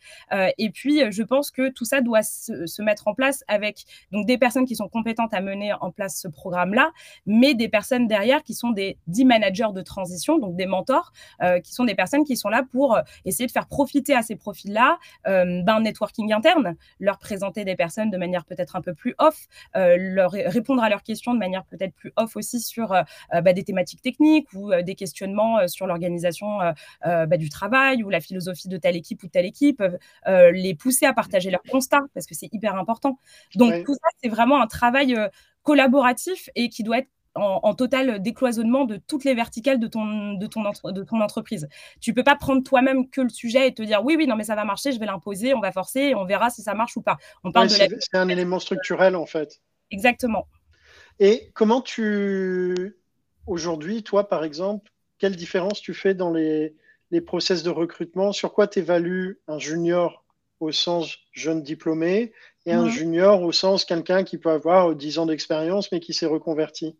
et 0.58 0.70
puis, 0.70 1.00
je 1.10 1.22
pense 1.22 1.50
que 1.50 1.70
tout 1.70 1.84
ça 1.84 2.00
doit 2.00 2.22
se, 2.22 2.82
mettre 2.82 3.08
en 3.08 3.14
place 3.14 3.44
avec 3.48 3.84
donc 4.12 4.26
des 4.26 4.36
personnes 4.36 4.66
qui 4.66 4.76
sont 4.76 4.88
compétentes 4.88 5.32
à 5.32 5.40
mener 5.40 5.72
en 5.80 5.90
place 5.90 6.20
ce 6.20 6.28
programme-là, 6.28 6.92
mais 7.26 7.54
des 7.54 7.68
personnes 7.68 8.06
derrière 8.06 8.42
qui 8.42 8.54
sont 8.54 8.70
des 8.70 8.98
dix 9.06 9.24
managers 9.24 9.72
de 9.72 9.80
transition, 9.80 10.38
donc 10.38 10.56
des 10.56 10.66
mentors, 10.66 11.12
qui 11.62 11.72
sont 11.72 11.84
des 11.84 11.94
personnes 11.94 12.24
qui 12.24 12.36
sont 12.36 12.48
là 12.48 12.62
pour 12.70 12.98
essayer 13.24 13.46
de 13.46 13.52
faire 13.52 13.66
profiter 13.66 14.14
à 14.14 14.22
ces 14.22 14.36
profils-là 14.36 14.98
d'un 15.24 15.80
networking 15.80 16.32
interne, 16.32 16.76
leur 17.00 17.18
présenter 17.18 17.64
des 17.64 17.76
personnes 17.76 18.10
de 18.10 18.18
manière 18.18 18.44
peut-être 18.44 18.76
un 18.76 18.82
peu 18.82 18.94
plus 18.94 19.14
off, 19.18 19.46
leur 19.74 20.32
répondre 20.32 20.82
à 20.82 20.88
leurs 20.88 21.02
questions 21.02 21.32
de 21.32 21.38
manière 21.38 21.64
peut-être 21.64 21.94
plus 21.94 22.12
off 22.16 22.36
aussi 22.36 22.60
sur 22.60 22.92
euh, 22.92 23.02
bah, 23.32 23.52
des 23.52 23.64
thématiques 23.64 24.02
techniques 24.02 24.48
ou 24.54 24.72
euh, 24.72 24.82
des 24.82 24.94
questionnements 24.94 25.58
euh, 25.58 25.66
sur 25.66 25.86
l'organisation 25.86 26.58
bah, 27.04 27.36
du 27.36 27.48
travail 27.48 28.02
ou 28.02 28.10
la 28.10 28.20
philosophie 28.20 28.68
de 28.68 28.76
telle 28.76 28.96
équipe 28.96 29.22
ou 29.22 29.28
telle 29.28 29.46
équipe, 29.46 29.82
les 30.26 30.74
pousser 30.74 31.06
à 31.06 31.12
partager 31.12 31.50
leurs 31.50 31.62
constats 31.62 32.02
parce 32.14 32.26
que 32.26 32.34
c'est 32.34 32.48
hyper 32.52 32.76
important. 32.76 33.18
Donc 33.54 33.84
tout 33.84 33.94
ça, 33.94 34.08
c'est 34.22 34.28
vraiment 34.28 34.60
un 34.60 34.66
travail 34.66 35.16
collaboratif 35.62 36.48
et 36.54 36.68
qui 36.68 36.82
doit 36.82 36.98
être 36.98 37.08
en, 37.34 37.74
total 37.74 38.22
décloisonnement 38.22 38.84
de 38.84 38.96
toutes 38.96 39.24
les 39.24 39.34
verticales 39.34 39.80
de 39.80 39.86
ton, 39.86 40.34
de 40.34 40.46
ton, 40.46 40.62
de 40.62 41.02
ton 41.02 41.20
entreprise. 41.20 41.68
Tu 42.00 42.14
peux 42.14 42.22
pas 42.22 42.36
prendre 42.36 42.62
toi-même 42.62 43.08
que 43.10 43.20
le 43.20 43.28
sujet 43.28 43.68
et 43.68 43.74
te 43.74 43.82
dire 43.82 44.04
oui, 44.04 44.14
oui, 44.16 44.26
non, 44.26 44.36
mais 44.36 44.44
ça 44.44 44.54
va 44.54 44.64
marcher, 44.64 44.92
je 44.92 45.00
vais 45.00 45.06
l'imposer, 45.06 45.54
on 45.54 45.60
va 45.60 45.72
forcer, 45.72 46.00
et 46.00 46.14
on 46.14 46.24
verra 46.24 46.50
si 46.50 46.62
ça 46.62 46.74
marche 46.74 46.96
ou 46.96 47.02
pas. 47.02 47.18
On 47.42 47.50
parle 47.50 47.68
de 47.68 47.72
C'est 47.72 48.14
un 48.14 48.28
élément 48.28 48.58
structurel 48.58 49.16
en 49.16 49.26
fait. 49.26 49.60
Exactement. 49.90 50.46
Et 51.18 51.50
comment 51.54 51.80
tu, 51.80 52.96
aujourd'hui, 53.46 54.02
toi 54.02 54.28
par 54.28 54.44
exemple, 54.44 54.90
quelle 55.18 55.36
différence 55.36 55.80
tu 55.80 55.94
fais 55.94 56.14
dans 56.14 56.32
les, 56.32 56.74
les 57.10 57.20
process 57.20 57.62
de 57.62 57.70
recrutement? 57.70 58.32
Sur 58.32 58.52
quoi 58.52 58.66
tu 58.66 58.80
évalues 58.80 59.40
un 59.48 59.58
junior 59.58 60.24
au 60.60 60.72
sens 60.72 61.18
jeune 61.32 61.62
diplômé 61.62 62.32
et 62.66 62.72
un 62.72 62.88
junior 62.88 63.42
au 63.42 63.52
sens 63.52 63.84
quelqu'un 63.84 64.24
qui 64.24 64.38
peut 64.38 64.50
avoir 64.50 64.94
10 64.94 65.18
ans 65.18 65.26
d'expérience 65.26 65.92
mais 65.92 66.00
qui 66.00 66.14
s'est 66.14 66.26
reconverti? 66.26 66.96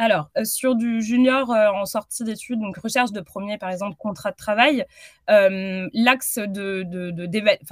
Alors, 0.00 0.30
euh, 0.38 0.46
sur 0.46 0.76
du 0.76 1.02
junior 1.02 1.50
euh, 1.50 1.68
en 1.72 1.84
sortie 1.84 2.24
d'études, 2.24 2.58
donc 2.58 2.78
recherche 2.78 3.12
de 3.12 3.20
premier, 3.20 3.58
par 3.58 3.68
exemple, 3.68 3.96
contrat 3.98 4.30
de 4.30 4.36
travail, 4.36 4.86
euh, 5.28 5.90
l'axe 5.92 6.38
de, 6.38 6.84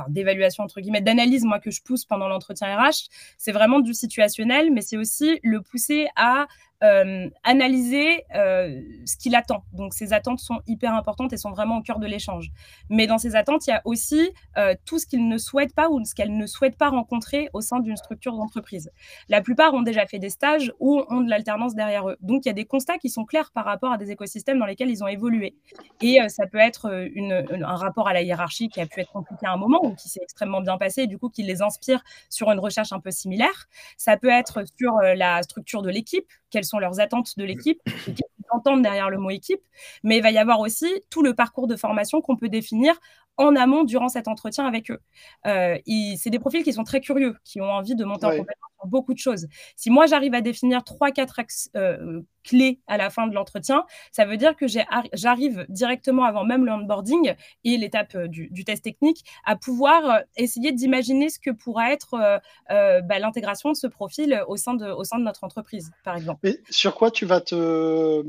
d'évaluation, 0.06 0.62
entre 0.62 0.82
guillemets, 0.82 1.00
d'analyse, 1.00 1.44
moi, 1.44 1.58
que 1.58 1.70
je 1.70 1.80
pousse 1.82 2.04
pendant 2.04 2.28
l'entretien 2.28 2.76
RH, 2.76 3.08
c'est 3.38 3.52
vraiment 3.52 3.80
du 3.80 3.94
situationnel, 3.94 4.70
mais 4.70 4.82
c'est 4.82 4.98
aussi 4.98 5.40
le 5.42 5.62
pousser 5.62 6.08
à 6.16 6.46
euh, 6.84 7.28
analyser 7.42 8.24
euh, 8.36 8.80
ce 9.04 9.16
qu'il 9.16 9.34
attend. 9.34 9.64
Donc, 9.72 9.94
ces 9.94 10.12
attentes 10.12 10.38
sont 10.38 10.60
hyper 10.68 10.94
importantes 10.94 11.32
et 11.32 11.36
sont 11.36 11.50
vraiment 11.50 11.78
au 11.78 11.82
cœur 11.82 11.98
de 11.98 12.06
l'échange. 12.06 12.52
Mais 12.88 13.08
dans 13.08 13.18
ces 13.18 13.34
attentes, 13.34 13.66
il 13.66 13.70
y 13.70 13.72
a 13.72 13.82
aussi 13.84 14.30
euh, 14.56 14.76
tout 14.84 15.00
ce 15.00 15.06
qu'il 15.06 15.28
ne 15.28 15.38
souhaite 15.38 15.74
pas 15.74 15.88
ou 15.90 16.04
ce 16.04 16.14
qu'elle 16.14 16.36
ne 16.36 16.46
souhaite 16.46 16.76
pas 16.76 16.90
rencontrer 16.90 17.50
au 17.52 17.62
sein 17.62 17.80
d'une 17.80 17.96
structure 17.96 18.36
d'entreprise. 18.36 18.92
La 19.28 19.40
plupart 19.40 19.74
ont 19.74 19.82
déjà 19.82 20.06
fait 20.06 20.20
des 20.20 20.30
stages 20.30 20.72
ou 20.78 21.02
ont 21.08 21.20
de 21.20 21.28
l'alternance 21.28 21.74
derrière 21.74 22.08
eux. 22.08 22.16
Donc, 22.20 22.44
il 22.44 22.48
y 22.48 22.50
a 22.50 22.54
des 22.54 22.64
constats 22.64 22.98
qui 22.98 23.10
sont 23.10 23.24
clairs 23.24 23.50
par 23.52 23.64
rapport 23.64 23.90
à 23.90 23.98
des 23.98 24.12
écosystèmes 24.12 24.60
dans 24.60 24.66
lesquels 24.66 24.90
ils 24.90 25.02
ont 25.02 25.08
évolué. 25.08 25.56
Et 26.00 26.20
ça 26.28 26.46
peut 26.46 26.58
être 26.58 26.88
un 26.90 27.76
rapport 27.76 28.06
à 28.06 28.12
la 28.12 28.22
hiérarchie 28.22 28.68
qui 28.68 28.80
a 28.80 28.86
pu 28.86 29.00
être 29.00 29.10
compliqué 29.10 29.46
à 29.46 29.52
un 29.52 29.56
moment 29.56 29.84
ou 29.84 29.94
qui 29.96 30.08
s'est 30.08 30.20
extrêmement 30.22 30.60
bien 30.60 30.78
passé 30.78 31.02
et 31.02 31.06
du 31.08 31.18
coup 31.18 31.28
qui 31.28 31.42
les 31.42 31.60
inspire 31.60 32.04
sur 32.30 32.52
une 32.52 32.60
recherche 32.60 32.92
un 32.92 33.00
peu 33.00 33.10
similaire. 33.10 33.66
Ça 33.96 34.16
peut 34.16 34.30
être 34.30 34.62
sur 34.78 34.92
la 35.00 35.42
structure 35.42 35.82
de 35.82 35.90
l'équipe, 35.90 36.26
quelles 36.50 36.67
sont 36.68 36.78
leurs 36.78 37.00
attentes 37.00 37.36
de 37.36 37.44
l'équipe, 37.44 37.80
qu'est-ce 37.84 38.12
qu'ils 38.12 38.46
entendent 38.50 38.82
derrière 38.82 39.10
le 39.10 39.18
mot 39.18 39.30
équipe, 39.30 39.60
mais 40.02 40.18
il 40.18 40.22
va 40.22 40.30
y 40.30 40.38
avoir 40.38 40.60
aussi 40.60 40.86
tout 41.10 41.22
le 41.22 41.34
parcours 41.34 41.66
de 41.66 41.76
formation 41.76 42.20
qu'on 42.20 42.36
peut 42.36 42.48
définir 42.48 42.94
en 43.38 43.56
amont 43.56 43.84
durant 43.84 44.08
cet 44.08 44.28
entretien 44.28 44.66
avec 44.66 44.90
eux. 44.90 45.00
Euh, 45.46 45.78
c'est 46.16 46.30
des 46.30 46.38
profils 46.38 46.62
qui 46.62 46.72
sont 46.72 46.84
très 46.84 47.00
curieux, 47.00 47.36
qui 47.44 47.60
ont 47.60 47.70
envie 47.70 47.94
de 47.94 48.04
monter 48.04 48.26
en 48.26 48.30
compétence 48.30 48.70
sur 48.78 48.86
beaucoup 48.86 49.14
de 49.14 49.18
choses. 49.18 49.46
Si 49.76 49.90
moi 49.90 50.06
j'arrive 50.06 50.34
à 50.34 50.40
définir 50.40 50.84
trois, 50.84 51.12
quatre 51.12 51.38
axes 51.38 51.70
euh, 51.76 52.20
clés 52.42 52.80
à 52.88 52.96
la 52.96 53.10
fin 53.10 53.26
de 53.28 53.34
l'entretien, 53.34 53.84
ça 54.12 54.24
veut 54.24 54.36
dire 54.36 54.56
que 54.56 54.66
j'arrive 55.12 55.66
directement 55.68 56.24
avant 56.24 56.44
même 56.44 56.66
le 56.66 56.72
onboarding 56.72 57.34
et 57.64 57.76
l'étape 57.76 58.14
euh, 58.16 58.26
du, 58.26 58.64
test 58.64 58.84
technique 58.84 59.24
à 59.44 59.56
pouvoir 59.56 60.20
essayer 60.36 60.72
d'imaginer 60.72 61.28
ce 61.30 61.38
que 61.38 61.50
pourra 61.50 61.92
être 61.92 62.40
bah, 62.68 63.18
l'intégration 63.18 63.70
de 63.70 63.76
ce 63.76 63.86
profil 63.86 64.42
au 64.48 64.56
sein 64.56 64.74
de, 64.74 64.86
au 64.86 65.04
sein 65.04 65.18
de 65.18 65.24
notre 65.24 65.44
entreprise, 65.44 65.92
par 66.04 66.16
exemple. 66.16 66.40
Mais 66.42 66.58
sur 66.68 66.94
quoi 66.94 67.10
tu 67.10 67.24
vas 67.24 67.40
te 67.40 68.24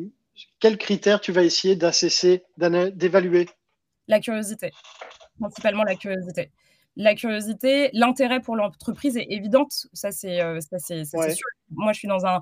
quels 0.60 0.78
critères 0.78 1.20
tu 1.20 1.32
vas 1.32 1.44
essayer 1.44 1.76
d'assesser, 1.76 2.44
d'évaluer? 2.58 3.48
La 4.10 4.20
curiosité, 4.20 4.72
principalement 5.40 5.84
la 5.84 5.96
curiosité. 5.96 6.52
La 6.98 7.16
curiosité, 7.16 7.90
l'intérêt 7.94 8.42
pour 8.42 8.58
l'entreprise 8.58 9.16
est 9.16 9.28
évidente, 9.30 9.88
ça 9.94 10.12
c'est 10.12 10.42
euh, 10.42 10.60
sûr 10.60 11.48
moi, 11.72 11.94
je 11.94 12.00
suis 12.00 12.08
dans 12.08 12.26
un, 12.26 12.42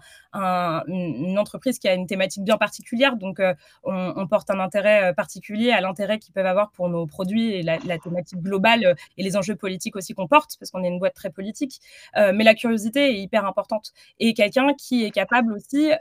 une 0.88 1.38
entreprise 1.38 1.80
qui 1.80 1.88
a 1.88 1.94
une 1.94 2.08
thématique 2.08 2.44
bien 2.44 2.58
particulière, 2.58 3.16
donc 3.18 3.40
euh, 3.40 3.54
on, 3.84 4.28
porte 4.28 4.50
un 4.50 4.60
intérêt 4.60 5.10
euh, 5.10 5.14
particulier 5.14 5.72
à 5.72 5.82
l'intérêt 5.82 6.20
qu'ils 6.20 6.34
peuvent 6.34 6.46
avoir 6.46 6.72
pour 6.72 6.90
nos 6.90 7.06
produits 7.06 7.54
et 7.54 7.64
la, 7.64 7.78
thématique 7.98 8.42
globale 8.42 8.86
euh, 8.86 8.94
et 9.18 9.24
les 9.24 9.38
enjeux 9.38 9.56
politiques 9.56 9.96
aussi 9.96 10.14
qu'on 10.14 10.28
porte, 10.28 10.58
parce 10.60 10.72
qu'on 10.72 10.84
est 10.84 10.88
une 10.88 11.00
boîte 11.00 11.16
très 11.16 11.30
politique. 11.30 11.80
mais 12.16 12.44
la 12.44 12.54
curiosité 12.54 13.10
est 13.10 13.20
hyper 13.22 13.46
importante 13.46 13.92
et 14.20 14.34
quelqu'un 14.34 14.74
qui 14.74 15.04
est 15.06 15.12
capable 15.12 15.54
aussi 15.54 15.92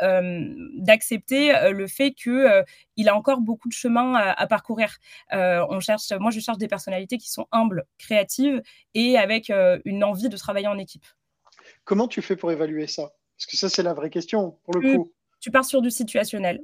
d'accepter 0.79 1.53
le 1.71 1.87
fait 1.87 2.13
que 2.13 2.65
il 2.97 3.09
a 3.09 3.17
encore 3.17 3.41
beaucoup 3.41 3.69
de 3.69 3.73
chemin 3.73 4.15
à, 4.15 4.31
à 4.31 4.47
parcourir. 4.47 4.97
on 5.33 5.81
cherche, 5.81 6.13
moi, 6.19 6.31
je 6.31 6.41
cherche 6.41 6.59
des 6.59 6.69
personnalités 6.69 7.19
qui 7.19 7.31
sont 7.31 7.47
humbles, 7.53 7.85
créatives 7.99 8.63
et 8.95 9.19
avec 9.19 9.51
une 9.85 10.05
envie 10.05 10.29
de 10.29 10.37
travailler 10.37 10.69
en 10.69 10.79
équipe. 10.79 11.05
Comment 11.85 12.09
tu 12.09 12.23
fais 12.23 12.37
pour 12.37 12.53
évaluer 12.53 12.87
ça? 12.87 13.16
Parce 13.37 13.47
que 13.47 13.57
ça, 13.57 13.69
c'est 13.69 13.83
la 13.83 13.95
vraie 13.95 14.11
question, 14.11 14.59
pour 14.65 14.75
le 14.75 14.97
coup. 14.97 15.13
Tu 15.41 15.51
pars 15.51 15.65
sur 15.65 15.83
du 15.83 15.91
situationnel. 15.91 16.61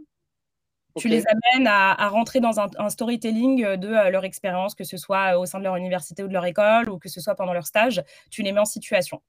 Tu 0.97 1.09
les 1.09 1.25
amènes 1.27 1.67
à, 1.67 2.09
rentrer 2.09 2.41
dans 2.41 2.61
un, 2.61 2.91
storytelling 2.91 3.77
de 3.77 3.89
euh, 3.89 4.11
leur 4.11 4.25
expérience, 4.25 4.75
que 4.75 4.85
ce 4.85 4.97
soit 4.97 5.39
au 5.39 5.47
sein 5.47 5.59
de 5.59 5.65
leur 5.65 5.77
université 5.77 6.23
ou 6.23 6.29
de 6.29 6.33
leur 6.33 6.45
école, 6.45 6.91
ou 6.91 6.99
que 6.99 7.09
ce 7.09 7.21
soit 7.21 7.35
pendant 7.35 7.55
leur 7.55 7.67
stage. 7.67 8.03
Tu 8.31 8.43
les 8.43 8.53
mets 8.53 8.61
en 8.61 8.67
situation. 8.67 9.23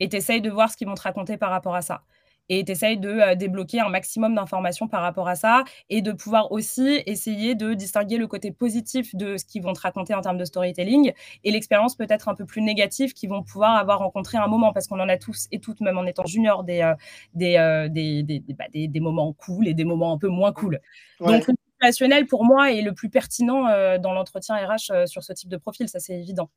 Et 0.00 0.08
tu 0.08 0.16
essayes 0.16 0.42
de 0.42 0.50
voir 0.50 0.70
ce 0.70 0.76
qu'ils 0.76 0.88
vont 0.88 0.94
te 0.94 1.02
raconter 1.02 1.36
par 1.36 1.50
rapport 1.50 1.74
à 1.74 1.82
ça 1.82 2.02
et 2.48 2.64
tu 2.64 2.72
essayes 2.72 2.98
de 2.98 3.08
euh, 3.08 3.34
débloquer 3.34 3.80
un 3.80 3.88
maximum 3.88 4.34
d'informations 4.34 4.88
par 4.88 5.02
rapport 5.02 5.28
à 5.28 5.34
ça 5.34 5.64
et 5.90 6.02
de 6.02 6.12
pouvoir 6.12 6.52
aussi 6.52 7.02
essayer 7.06 7.54
de 7.54 7.74
distinguer 7.74 8.16
le 8.16 8.26
côté 8.26 8.50
positif 8.50 9.14
de 9.14 9.36
ce 9.36 9.44
qu'ils 9.44 9.62
vont 9.62 9.72
te 9.72 9.80
raconter 9.80 10.14
en 10.14 10.20
termes 10.20 10.38
de 10.38 10.44
storytelling 10.44 11.12
et 11.44 11.50
l'expérience 11.50 11.96
peut-être 11.96 12.28
un 12.28 12.34
peu 12.34 12.44
plus 12.44 12.62
négative 12.62 13.12
qu'ils 13.12 13.30
vont 13.30 13.42
pouvoir 13.42 13.76
avoir 13.76 13.98
rencontré 13.98 14.38
un 14.38 14.46
moment 14.46 14.72
parce 14.72 14.86
qu'on 14.86 15.00
en 15.00 15.08
a 15.08 15.16
tous 15.16 15.46
et 15.52 15.60
toutes, 15.60 15.80
même 15.80 15.98
en 15.98 16.06
étant 16.06 16.26
junior, 16.26 16.64
des, 16.64 16.80
euh, 16.80 16.94
euh, 17.40 17.88
des, 17.88 18.22
des, 18.22 18.42
bah, 18.58 18.64
des, 18.72 18.88
des, 18.88 19.00
moments 19.00 19.32
cool 19.32 19.68
et 19.68 19.74
des 19.74 19.84
moments 19.84 20.12
un 20.12 20.18
peu 20.18 20.28
moins 20.28 20.52
cool. 20.52 20.80
Donc, 21.20 21.46
le 21.46 21.54
relationnel, 21.80 22.26
pour 22.26 22.44
moi, 22.44 22.72
est 22.72 22.82
le 22.82 22.92
plus 22.92 23.10
pertinent 23.10 23.64
dans 23.98 24.12
l'entretien 24.12 24.56
RH 24.56 25.06
sur 25.06 25.22
ce 25.22 25.32
type 25.32 25.48
de 25.48 25.56
profil, 25.56 25.88
ça 25.88 26.00
c'est 26.00 26.14
évident. 26.14 26.50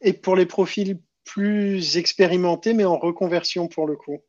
Et 0.00 0.12
pour 0.12 0.36
les 0.36 0.46
profils 0.46 0.98
plus 1.24 1.98
expérimentés, 1.98 2.72
mais 2.72 2.84
en 2.84 2.96
reconversion 2.96 3.68
pour 3.68 3.86
le 3.86 3.96
coup? 3.96 4.22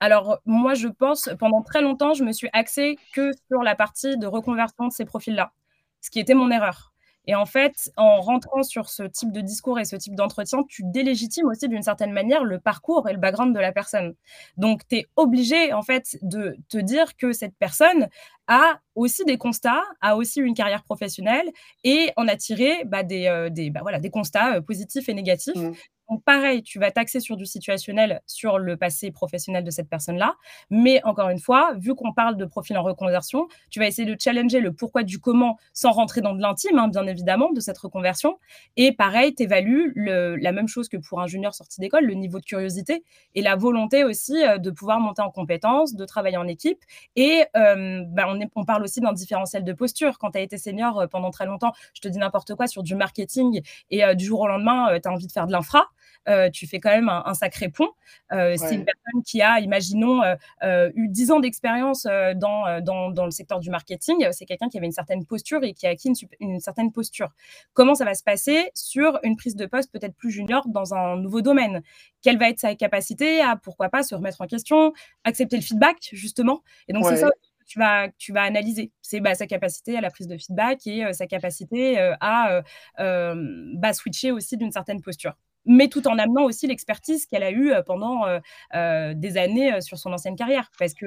Alors, 0.00 0.40
moi, 0.44 0.74
je 0.74 0.88
pense, 0.88 1.30
pendant 1.38 1.62
très 1.62 1.80
longtemps, 1.80 2.12
je 2.12 2.24
me 2.24 2.32
suis 2.32 2.48
axée 2.52 2.98
que 3.12 3.30
sur 3.48 3.62
la 3.62 3.74
partie 3.74 4.16
de 4.18 4.26
reconversion 4.26 4.88
de 4.88 4.92
ces 4.92 5.04
profils-là, 5.04 5.52
ce 6.00 6.10
qui 6.10 6.20
était 6.20 6.34
mon 6.34 6.50
erreur. 6.50 6.92
Et 7.28 7.34
en 7.34 7.46
fait, 7.46 7.90
en 7.96 8.20
rentrant 8.20 8.62
sur 8.62 8.88
ce 8.88 9.02
type 9.02 9.32
de 9.32 9.40
discours 9.40 9.80
et 9.80 9.84
ce 9.84 9.96
type 9.96 10.14
d'entretien, 10.14 10.62
tu 10.68 10.82
délégitimes 10.84 11.46
aussi 11.46 11.68
d'une 11.68 11.82
certaine 11.82 12.12
manière 12.12 12.44
le 12.44 12.60
parcours 12.60 13.08
et 13.08 13.12
le 13.12 13.18
background 13.18 13.54
de 13.54 13.58
la 13.58 13.72
personne. 13.72 14.14
Donc, 14.56 14.86
tu 14.88 14.96
es 14.96 15.06
obligé, 15.16 15.72
en 15.72 15.82
fait, 15.82 16.18
de 16.22 16.56
te 16.68 16.78
dire 16.78 17.16
que 17.16 17.32
cette 17.32 17.56
personne 17.58 18.08
a 18.46 18.78
aussi 18.94 19.24
des 19.24 19.38
constats, 19.38 19.82
a 20.00 20.16
aussi 20.16 20.40
une 20.40 20.54
carrière 20.54 20.84
professionnelle 20.84 21.50
et 21.82 22.12
en 22.16 22.28
a 22.28 22.36
tiré 22.36 22.84
bah, 22.84 23.02
des, 23.02 23.26
euh, 23.26 23.50
bah, 23.72 23.98
des 23.98 24.10
constats 24.10 24.56
euh, 24.56 24.60
positifs 24.60 25.08
et 25.08 25.14
négatifs. 25.14 25.56
Mmh. 25.56 25.72
Donc, 26.08 26.22
pareil, 26.24 26.62
tu 26.62 26.78
vas 26.78 26.90
taxer 26.90 27.20
sur 27.20 27.36
du 27.36 27.46
situationnel 27.46 28.22
sur 28.26 28.58
le 28.58 28.76
passé 28.76 29.10
professionnel 29.10 29.64
de 29.64 29.70
cette 29.70 29.88
personne-là. 29.88 30.34
Mais 30.70 31.02
encore 31.04 31.28
une 31.30 31.40
fois, 31.40 31.74
vu 31.78 31.94
qu'on 31.94 32.12
parle 32.12 32.36
de 32.36 32.44
profil 32.44 32.78
en 32.78 32.82
reconversion, 32.82 33.48
tu 33.70 33.80
vas 33.80 33.86
essayer 33.86 34.08
de 34.08 34.16
challenger 34.18 34.60
le 34.60 34.72
pourquoi 34.72 35.02
du 35.02 35.18
comment 35.18 35.58
sans 35.72 35.90
rentrer 35.90 36.20
dans 36.20 36.34
de 36.34 36.40
l'intime, 36.40 36.78
hein, 36.78 36.88
bien 36.88 37.06
évidemment, 37.06 37.52
de 37.52 37.60
cette 37.60 37.78
reconversion. 37.78 38.38
Et 38.76 38.92
pareil, 38.92 39.34
tu 39.34 39.42
évalues 39.42 39.92
la 39.96 40.52
même 40.52 40.68
chose 40.68 40.88
que 40.88 40.96
pour 40.96 41.20
un 41.20 41.26
junior 41.26 41.54
sorti 41.54 41.80
d'école, 41.80 42.04
le 42.04 42.14
niveau 42.14 42.38
de 42.38 42.44
curiosité 42.44 43.04
et 43.34 43.42
la 43.42 43.56
volonté 43.56 44.04
aussi 44.04 44.42
euh, 44.44 44.58
de 44.58 44.70
pouvoir 44.70 45.00
monter 45.00 45.22
en 45.22 45.30
compétences, 45.30 45.94
de 45.94 46.04
travailler 46.04 46.36
en 46.36 46.46
équipe. 46.46 46.78
Et 47.16 47.44
euh, 47.56 48.02
bah, 48.08 48.26
on, 48.54 48.64
parle 48.64 48.82
aussi 48.82 49.00
d'un 49.00 49.12
différentiel 49.12 49.64
de 49.64 49.72
posture. 49.72 50.18
Quand 50.18 50.32
tu 50.32 50.38
as 50.38 50.42
été 50.42 50.58
senior 50.58 51.00
euh, 51.00 51.06
pendant 51.06 51.30
très 51.30 51.46
longtemps, 51.46 51.72
je 51.94 52.00
te 52.00 52.08
dis 52.08 52.18
n'importe 52.18 52.54
quoi 52.54 52.66
sur 52.66 52.82
du 52.82 52.94
marketing 52.94 53.62
et 53.90 54.14
du 54.14 54.24
jour 54.24 54.40
au 54.40 54.48
lendemain, 54.48 54.98
tu 55.00 55.08
as 55.08 55.12
envie 55.12 55.26
de 55.26 55.32
faire 55.32 55.46
de 55.46 55.52
l'infra. 55.52 55.88
Euh, 56.28 56.50
tu 56.50 56.66
fais 56.66 56.80
quand 56.80 56.90
même 56.90 57.08
un, 57.08 57.34
sacré 57.34 57.68
pont. 57.68 57.88
Euh, 58.32 58.56
c'est 58.56 58.74
une 58.74 58.84
personne 58.84 59.22
qui 59.24 59.42
a, 59.42 59.60
imaginons, 59.60 60.22
euh, 60.62 60.90
eu 60.94 61.08
10 61.08 61.30
ans 61.30 61.40
d'expérience 61.40 62.04
dans, 62.36 62.80
dans, 62.80 63.24
le 63.24 63.30
secteur 63.30 63.60
du 63.60 63.70
marketing. 63.70 64.26
C'est 64.32 64.46
quelqu'un 64.46 64.68
qui 64.68 64.78
avait 64.78 64.86
une 64.86 64.92
certaine 64.92 65.24
posture 65.24 65.62
et 65.64 65.72
qui 65.72 65.86
a 65.86 65.90
acquis 65.90 66.12
une, 66.40 66.60
certaine 66.60 66.92
posture. 66.92 67.32
Comment 67.74 67.94
ça 67.94 68.04
va 68.04 68.14
se 68.14 68.22
passer 68.22 68.70
sur 68.74 69.18
une 69.22 69.36
prise 69.36 69.56
de 69.56 69.66
poste 69.66 69.92
peut-être 69.92 70.14
plus 70.14 70.30
junior 70.30 70.66
dans 70.68 70.94
un 70.94 71.16
nouveau 71.16 71.42
domaine? 71.42 71.82
Quelle 72.22 72.38
va 72.38 72.48
être 72.50 72.58
sa 72.58 72.74
capacité 72.74 73.40
à, 73.40 73.56
pourquoi 73.56 73.88
pas, 73.88 74.02
se 74.02 74.14
remettre 74.14 74.40
en 74.40 74.46
question, 74.46 74.92
accepter 75.24 75.56
le 75.56 75.62
feedback, 75.62 76.08
justement? 76.12 76.62
Et 76.88 76.92
donc, 76.92 77.04
c'est 77.06 77.16
ça 77.16 77.30
tu 77.68 77.80
vas, 77.80 78.08
tu 78.16 78.32
vas 78.32 78.42
analyser. 78.42 78.92
C'est 79.02 79.18
bah, 79.18 79.34
sa 79.34 79.48
capacité 79.48 79.98
à 79.98 80.00
la 80.00 80.08
prise 80.08 80.28
de 80.28 80.36
feedback 80.38 80.86
et 80.86 81.12
sa 81.12 81.26
capacité 81.26 81.98
à 82.20 82.62
bah, 82.96 83.92
switcher 83.92 84.30
aussi 84.30 84.56
d'une 84.56 84.70
certaine 84.70 85.02
posture 85.02 85.34
mais 85.66 85.88
tout 85.88 86.06
en 86.08 86.18
amenant 86.18 86.44
aussi 86.44 86.66
l'expertise 86.66 87.26
qu'elle 87.26 87.42
a 87.42 87.50
eue 87.50 87.72
euh, 87.72 87.82
pendant 87.82 88.26
euh, 88.26 88.38
euh, 88.74 89.14
des 89.14 89.36
années 89.36 89.80
sur 89.80 89.98
son 89.98 90.12
ancienne 90.12 90.36
carrière, 90.36 90.70
parce 90.78 90.94
que 90.94 91.06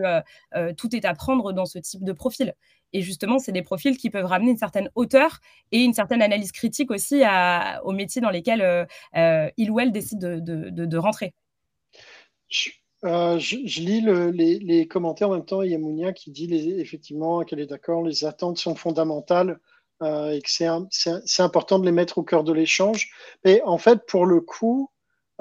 tout 0.73 0.95
est 0.95 1.05
à 1.05 1.13
prendre 1.13 1.53
dans 1.53 1.65
ce 1.65 1.79
type 1.79 2.03
de 2.03 2.11
profil. 2.11 2.53
Et 2.91 3.01
justement, 3.01 3.39
c'est 3.39 3.51
des 3.51 3.61
profils 3.61 3.97
qui 3.97 4.09
peuvent 4.09 4.25
ramener 4.25 4.51
une 4.51 4.57
certaine 4.57 4.89
hauteur 4.95 5.39
et 5.71 5.83
une 5.83 5.93
certaine 5.93 6.21
analyse 6.21 6.51
critique 6.51 6.91
aussi 6.91 7.21
aux 7.83 7.91
métiers 7.91 8.21
dans 8.21 8.29
lesquels 8.29 8.87
il 9.15 9.71
ou 9.71 9.79
elle 9.79 9.91
décide 9.91 10.19
de, 10.19 10.97
rentrer. 10.97 11.33
Euh, 13.05 13.39
je, 13.39 13.55
lis 13.55 14.01
les, 14.61 14.87
commentaires 14.87 15.29
en 15.29 15.33
même 15.33 15.45
temps. 15.45 15.61
Il 15.61 15.71
y 15.71 15.75
a 15.75 15.77
Mounia 15.77 16.11
qui 16.11 16.31
dit 16.31 16.53
effectivement 16.79 17.43
qu'elle 17.43 17.59
est 17.59 17.67
d'accord, 17.67 18.03
les 18.03 18.25
attentes 18.25 18.57
sont 18.57 18.75
fondamentales 18.75 19.59
euh, 20.01 20.31
et 20.31 20.41
que 20.41 20.49
c'est 20.49 21.41
important 21.41 21.79
de 21.79 21.85
les 21.85 21.91
mettre 21.91 22.17
au 22.17 22.23
cœur 22.23 22.43
de 22.43 22.53
l'échange. 22.53 23.11
Mais 23.43 23.61
en 23.63 23.77
fait, 23.77 24.05
pour 24.05 24.25
le 24.25 24.41
coup, 24.41 24.91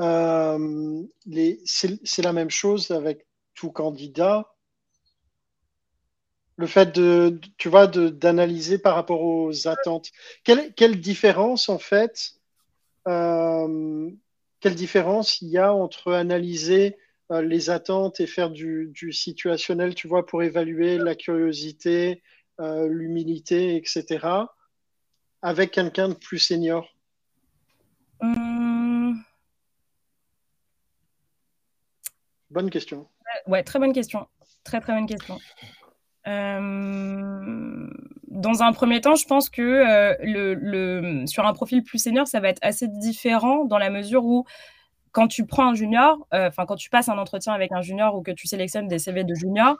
euh, 0.00 1.02
c'est 1.64 2.22
la 2.22 2.32
même 2.32 2.50
chose 2.50 2.90
avec 2.90 3.26
tout 3.54 3.70
candidat. 3.70 4.52
Le 6.56 6.66
fait 6.66 6.92
de, 6.94 7.40
tu 7.56 7.68
vois, 7.68 7.86
d'analyser 7.86 8.78
par 8.78 8.94
rapport 8.96 9.22
aux 9.22 9.68
attentes. 9.68 10.10
Quelle, 10.42 10.74
quelle 10.74 11.00
différence, 11.00 11.68
en 11.68 11.78
fait, 11.78 12.34
quelle 13.04 14.74
différence 14.74 15.40
il 15.40 15.48
y 15.48 15.58
a 15.58 15.72
entre 15.72 16.12
analyser 16.12 16.96
euh, 17.30 17.42
les 17.42 17.68
attentes 17.68 18.20
et 18.20 18.26
faire 18.26 18.48
du, 18.48 18.92
situationnel, 19.12 19.94
tu 19.94 20.08
vois, 20.08 20.24
pour 20.24 20.42
évaluer 20.42 20.96
la 20.96 21.14
curiosité, 21.14 22.22
euh, 22.60 22.88
l'humilité, 22.88 23.76
etc., 23.76 24.26
avec 25.42 25.70
quelqu'un 25.70 26.08
de 26.08 26.14
plus 26.14 26.38
senior 26.38 26.88
hum. 28.20 29.22
Bonne 32.50 32.70
question. 32.70 33.06
Ouais, 33.46 33.62
très 33.62 33.78
bonne 33.78 33.92
question. 33.92 34.26
Très, 34.64 34.80
très 34.80 34.94
bonne 34.94 35.06
question. 35.06 35.38
Euh, 36.26 37.90
dans 38.28 38.62
un 38.62 38.72
premier 38.72 39.00
temps, 39.00 39.14
je 39.14 39.26
pense 39.26 39.50
que 39.50 40.16
le, 40.22 41.26
sur 41.26 41.46
un 41.46 41.52
profil 41.52 41.82
plus 41.82 41.98
senior, 41.98 42.26
ça 42.26 42.40
va 42.40 42.48
être 42.48 42.58
assez 42.62 42.88
différent 42.88 43.66
dans 43.66 43.78
la 43.78 43.90
mesure 43.90 44.24
où 44.24 44.44
quand 45.12 45.28
tu 45.28 45.46
prends 45.46 45.68
un 45.70 45.74
junior, 45.74 46.26
euh, 46.32 46.48
enfin 46.48 46.66
quand 46.66 46.76
tu 46.76 46.90
passes 46.90 47.08
un 47.08 47.18
entretien 47.18 47.52
avec 47.52 47.72
un 47.72 47.80
junior 47.80 48.14
ou 48.14 48.22
que 48.22 48.30
tu 48.30 48.46
sélectionnes 48.46 48.88
des 48.88 48.98
CV 48.98 49.24
de 49.24 49.34
junior, 49.34 49.76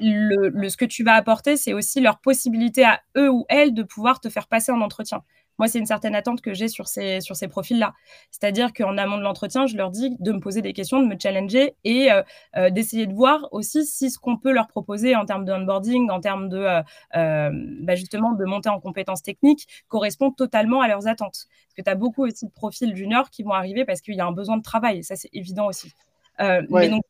euh, 0.00 0.50
le, 0.52 0.68
ce 0.68 0.76
que 0.76 0.84
tu 0.84 1.04
vas 1.04 1.14
apporter, 1.14 1.56
c'est 1.56 1.72
aussi 1.72 2.00
leur 2.00 2.18
possibilité 2.18 2.84
à 2.84 3.00
eux 3.16 3.30
ou 3.30 3.44
elles 3.48 3.74
de 3.74 3.82
pouvoir 3.82 4.20
te 4.20 4.28
faire 4.28 4.48
passer 4.48 4.72
un 4.72 4.80
entretien. 4.80 5.22
Moi, 5.58 5.68
c'est 5.68 5.78
une 5.78 5.86
certaine 5.86 6.14
attente 6.14 6.40
que 6.40 6.54
j'ai 6.54 6.68
sur 6.68 6.88
ces, 6.88 7.20
sur 7.20 7.36
ces 7.36 7.46
profils-là. 7.46 7.94
C'est-à-dire 8.30 8.72
qu'en 8.72 8.96
amont 8.98 9.18
de 9.18 9.22
l'entretien, 9.22 9.66
je 9.66 9.76
leur 9.76 9.90
dis 9.90 10.16
de 10.18 10.32
me 10.32 10.40
poser 10.40 10.62
des 10.62 10.72
questions, 10.72 11.00
de 11.00 11.06
me 11.06 11.16
challenger 11.16 11.76
et 11.84 12.10
euh, 12.10 12.22
euh, 12.56 12.70
d'essayer 12.70 13.06
de 13.06 13.12
voir 13.12 13.48
aussi 13.52 13.86
si 13.86 14.10
ce 14.10 14.18
qu'on 14.18 14.38
peut 14.38 14.52
leur 14.52 14.66
proposer 14.66 15.14
en 15.14 15.24
termes 15.26 15.44
de 15.44 15.52
onboarding, 15.52 16.10
en 16.10 16.20
termes 16.20 16.48
de 16.48 16.82
euh, 17.16 17.50
bah, 17.80 17.94
justement 17.94 18.32
de 18.32 18.44
montée 18.44 18.70
en 18.70 18.80
compétences 18.80 19.22
techniques, 19.22 19.68
correspond 19.88 20.30
totalement 20.30 20.80
à 20.80 20.88
leurs 20.88 21.06
attentes. 21.06 21.46
Parce 21.66 21.74
que 21.76 21.82
tu 21.82 21.90
as 21.90 21.94
beaucoup 21.94 22.24
aussi 22.24 22.46
de 22.46 22.50
profils 22.50 22.96
juniors 22.96 23.30
qui 23.30 23.42
vont 23.42 23.52
arriver 23.52 23.84
parce 23.84 24.00
qu'il 24.00 24.14
y 24.14 24.20
a 24.20 24.26
un 24.26 24.32
besoin 24.32 24.56
de 24.56 24.62
travail. 24.62 25.04
ça, 25.04 25.16
c'est 25.16 25.30
évident 25.32 25.66
aussi. 25.66 25.92
Mais 26.40 26.88
donc, 26.88 27.02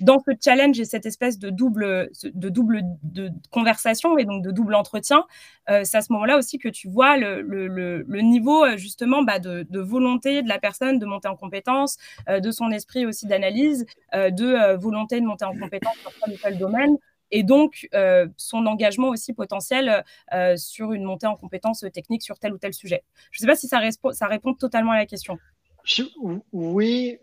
dans 0.00 0.20
ce 0.20 0.32
challenge 0.42 0.78
et 0.80 0.84
cette 0.84 1.06
espèce 1.06 1.38
de 1.38 1.50
double, 1.50 2.10
de 2.24 2.48
double 2.48 2.82
de 3.02 3.30
conversation 3.50 4.18
et 4.18 4.24
donc 4.24 4.42
de 4.42 4.50
double 4.50 4.74
entretien, 4.74 5.24
euh, 5.68 5.82
c'est 5.84 5.96
à 5.96 6.02
ce 6.02 6.12
moment-là 6.12 6.38
aussi 6.38 6.58
que 6.58 6.68
tu 6.68 6.88
vois 6.88 7.16
le, 7.16 8.20
niveau 8.20 8.64
euh, 8.64 8.76
justement 8.76 9.22
bah, 9.22 9.38
de, 9.38 9.66
volonté 9.78 10.42
de 10.42 10.48
la 10.48 10.58
personne 10.58 10.98
de 10.98 11.06
monter 11.06 11.28
en 11.28 11.36
compétence, 11.36 11.96
euh, 12.28 12.40
de 12.40 12.50
son 12.50 12.70
esprit 12.70 13.06
aussi 13.06 13.26
d'analyse, 13.26 13.86
de 14.12 14.76
volonté 14.76 15.20
de 15.20 15.26
monter 15.26 15.44
en 15.44 15.56
compétence 15.56 15.96
dans 16.04 16.10
tel 16.24 16.34
ou 16.34 16.38
tel 16.38 16.58
domaine 16.58 16.96
et 17.30 17.42
donc 17.42 17.88
son 18.36 18.66
engagement 18.66 19.08
aussi 19.08 19.32
potentiel 19.32 20.04
sur 20.56 20.92
une 20.92 21.04
montée 21.04 21.26
en 21.26 21.36
compétence 21.36 21.84
technique 21.92 22.22
sur 22.22 22.38
tel 22.38 22.52
ou 22.52 22.58
tel 22.58 22.72
sujet. 22.72 23.02
Je 23.30 23.38
ne 23.38 23.46
sais 23.46 23.52
pas 23.52 23.56
si 23.56 23.68
ça, 24.12 24.26
répond 24.26 24.54
totalement 24.54 24.92
à 24.92 24.96
la 24.96 25.06
question. 25.06 25.38
Oui, 26.52 27.18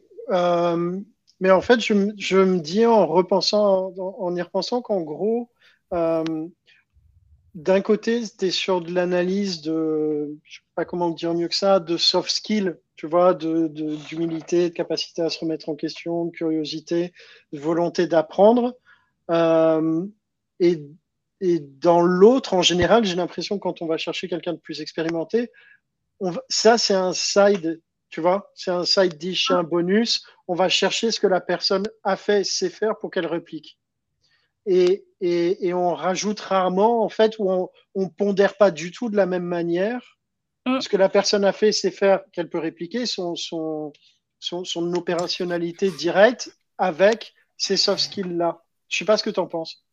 mais 1.40 1.52
en 1.52 1.62
fait, 1.62 1.80
je, 1.80 1.94
me 1.94 2.60
dis 2.60 2.86
en 2.86 3.06
repensant, 3.08 3.94
en, 3.98 4.36
y 4.36 4.42
repensant 4.42 4.82
qu'en 4.82 5.02
gros, 5.02 5.50
euh, 5.94 6.48
d'un 7.56 7.82
côté, 7.82 8.26
c'était 8.26 8.52
sur 8.52 8.82
de 8.82 8.92
l'analyse 8.92 9.62
de, 9.62 10.38
pas 10.76 10.86
comment 10.86 11.10
dire 11.10 11.34
mieux 11.34 11.48
que 11.48 11.56
ça, 11.56 11.80
de 11.80 11.98
soft 11.98 12.32
skills, 12.32 12.76
tu 12.96 13.08
vois, 13.08 13.34
de, 13.34 13.68
d'humilité, 13.68 14.70
de, 14.70 14.74
capacité 14.74 15.22
à 15.22 15.30
se 15.30 15.40
remettre 15.40 15.70
en 15.70 15.76
question, 15.76 16.26
de 16.26 16.32
curiosité, 16.32 17.14
de 17.52 17.60
volonté 17.60 18.08
d'apprendre. 18.08 18.76
Euh, 19.30 20.06
et, 20.60 20.84
et, 21.42 21.60
dans 21.60 22.02
l'autre, 22.02 22.54
en 22.54 22.62
général, 22.62 23.06
j'ai 23.06 23.16
l'impression 23.16 23.60
quand 23.60 23.82
on 23.82 23.86
va 23.86 23.98
chercher 23.98 24.28
quelqu'un 24.28 24.54
de 24.54 24.60
plus 24.60 24.82
expérimenté, 24.82 25.52
ça, 26.50 26.78
c'est 26.78 26.94
un 26.94 27.14
side 27.14 27.82
tu 28.14 28.22
vois, 28.22 28.52
c'est 28.54 28.70
un 28.70 28.86
side 28.86 29.18
dish, 29.18 29.50
un 29.50 29.64
bonus. 29.64 30.24
On 30.48 30.54
va 30.54 30.70
chercher 30.70 31.10
ce 31.10 31.20
que 31.20 31.26
la 31.26 31.42
personne 31.42 31.88
a 32.04 32.16
fait 32.16 32.44
sait 32.44 32.70
faire 32.70 32.96
pour 33.00 33.10
qu'elle 33.10 33.26
réplique. 33.26 33.80
Et, 34.68 35.08
et, 35.20 35.74
on 35.74 35.96
rajoute 35.96 36.40
rarement, 36.40 37.04
en 37.04 37.10
fait, 37.10 37.40
ou 37.40 37.50
on, 37.50 37.70
on 37.96 38.10
pondère 38.10 38.56
pas 38.56 38.70
du 38.70 38.92
tout 38.92 39.10
de 39.10 39.18
la 39.18 39.26
même 39.26 39.46
manière 39.46 40.20
mm. 40.68 40.82
ce 40.82 40.90
que 40.90 40.96
la 40.96 41.10
personne 41.10 41.44
a 41.44 41.54
fait 41.54 41.72
sait 41.72 41.90
faire 41.90 42.22
qu'elle 42.32 42.52
peut 42.52 42.60
répliquer, 42.60 43.08
son, 43.08 43.36
son, 43.36 43.92
son, 44.40 44.64
son 44.64 44.94
opérationnalité 44.94 45.90
directe 45.90 46.56
avec 46.78 47.34
ces 47.58 47.78
soft 47.78 48.04
skills-là. 48.04 48.64
Je 48.90 48.98
sais 48.98 49.06
pas 49.06 49.18
ce 49.18 49.24
que 49.24 49.32
tu 49.32 49.40
en 49.40 49.48
penses. 49.48 49.84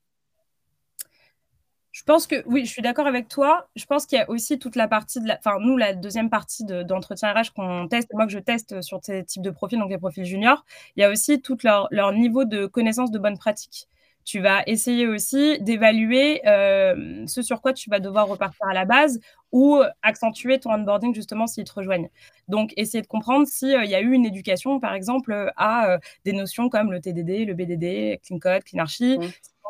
Je 1.93 2.05
pense 2.05 2.27
que 2.27 2.43
oui, 2.47 2.65
je 2.65 2.71
suis 2.71 2.83
d'accord 2.83 3.07
avec 3.07 3.29
toi. 3.29 3.69
Je 3.75 3.85
pense 3.85 4.07
qu'il 4.07 4.17
y 4.19 4.21
a 4.21 4.31
aussi 4.31 4.59
toute 4.59 4.77
la 4.77 4.87
partie 4.87 5.21
de 5.21 5.27
la. 5.27 5.39
Enfin, 5.39 5.57
nous, 5.61 5.77
la 5.77 5.93
deuxième 5.93 6.31
partie 6.31 6.65
d'entretien 6.65 7.33
RH 7.33 7.53
qu'on 7.55 7.89
teste, 7.89 8.09
moi 8.13 8.27
que 8.27 8.33
je 8.33 8.39
teste 8.39 8.81
sur 8.81 9.01
ces 9.03 9.25
types 9.25 9.43
de 9.43 9.51
profils, 9.51 9.79
donc 9.79 9.91
les 9.91 9.99
profils 9.99 10.25
juniors, 10.25 10.65
il 10.97 11.01
y 11.01 11.05
a 11.05 11.11
aussi 11.11 11.43
tout 11.43 11.59
leur, 11.63 12.13
niveau 12.13 12.45
de 12.45 12.67
connaissance 12.67 13.11
de 13.11 13.19
bonnes 13.19 13.39
pratiques 13.39 13.89
tu 14.25 14.39
vas 14.39 14.63
essayer 14.67 15.09
aussi 15.09 15.59
d'évaluer 15.61 16.47
euh, 16.47 17.25
ce 17.27 17.43
sur 17.43 17.61
quoi 17.61 17.73
tu 17.73 17.91
vas 17.91 18.01
devoir 18.01 18.29
repartir 18.29 18.67
à 18.69 18.75
la 18.75 18.85
base 18.85 19.19
ou 19.51 19.81
accentuer 20.03 20.61
ton 20.61 20.73
onboarding 20.73 21.15
justement 21.15 21.47
s'ils 21.47 21.65
te 21.65 21.73
rejoignent. 21.73 22.11
Donc, 22.47 22.73
essayer 22.77 23.03
de 23.03 23.09
comprendre 23.09 23.47
s'il 23.47 23.75
euh, 23.75 23.85
y 23.85 23.95
a 23.95 24.01
eu 24.01 24.13
une 24.13 24.27
éducation, 24.27 24.79
par 24.79 24.95
exemple, 24.95 25.53
à 25.57 25.91
euh, 25.91 25.99
des 26.25 26.33
notions 26.33 26.69
comme 26.69 26.93
le 26.93 27.01
TDD, 27.01 27.45
le 27.45 27.55
BDD, 27.55 28.21
Clean 28.23 28.39
Code, 28.39 28.63
Clean 28.63 28.85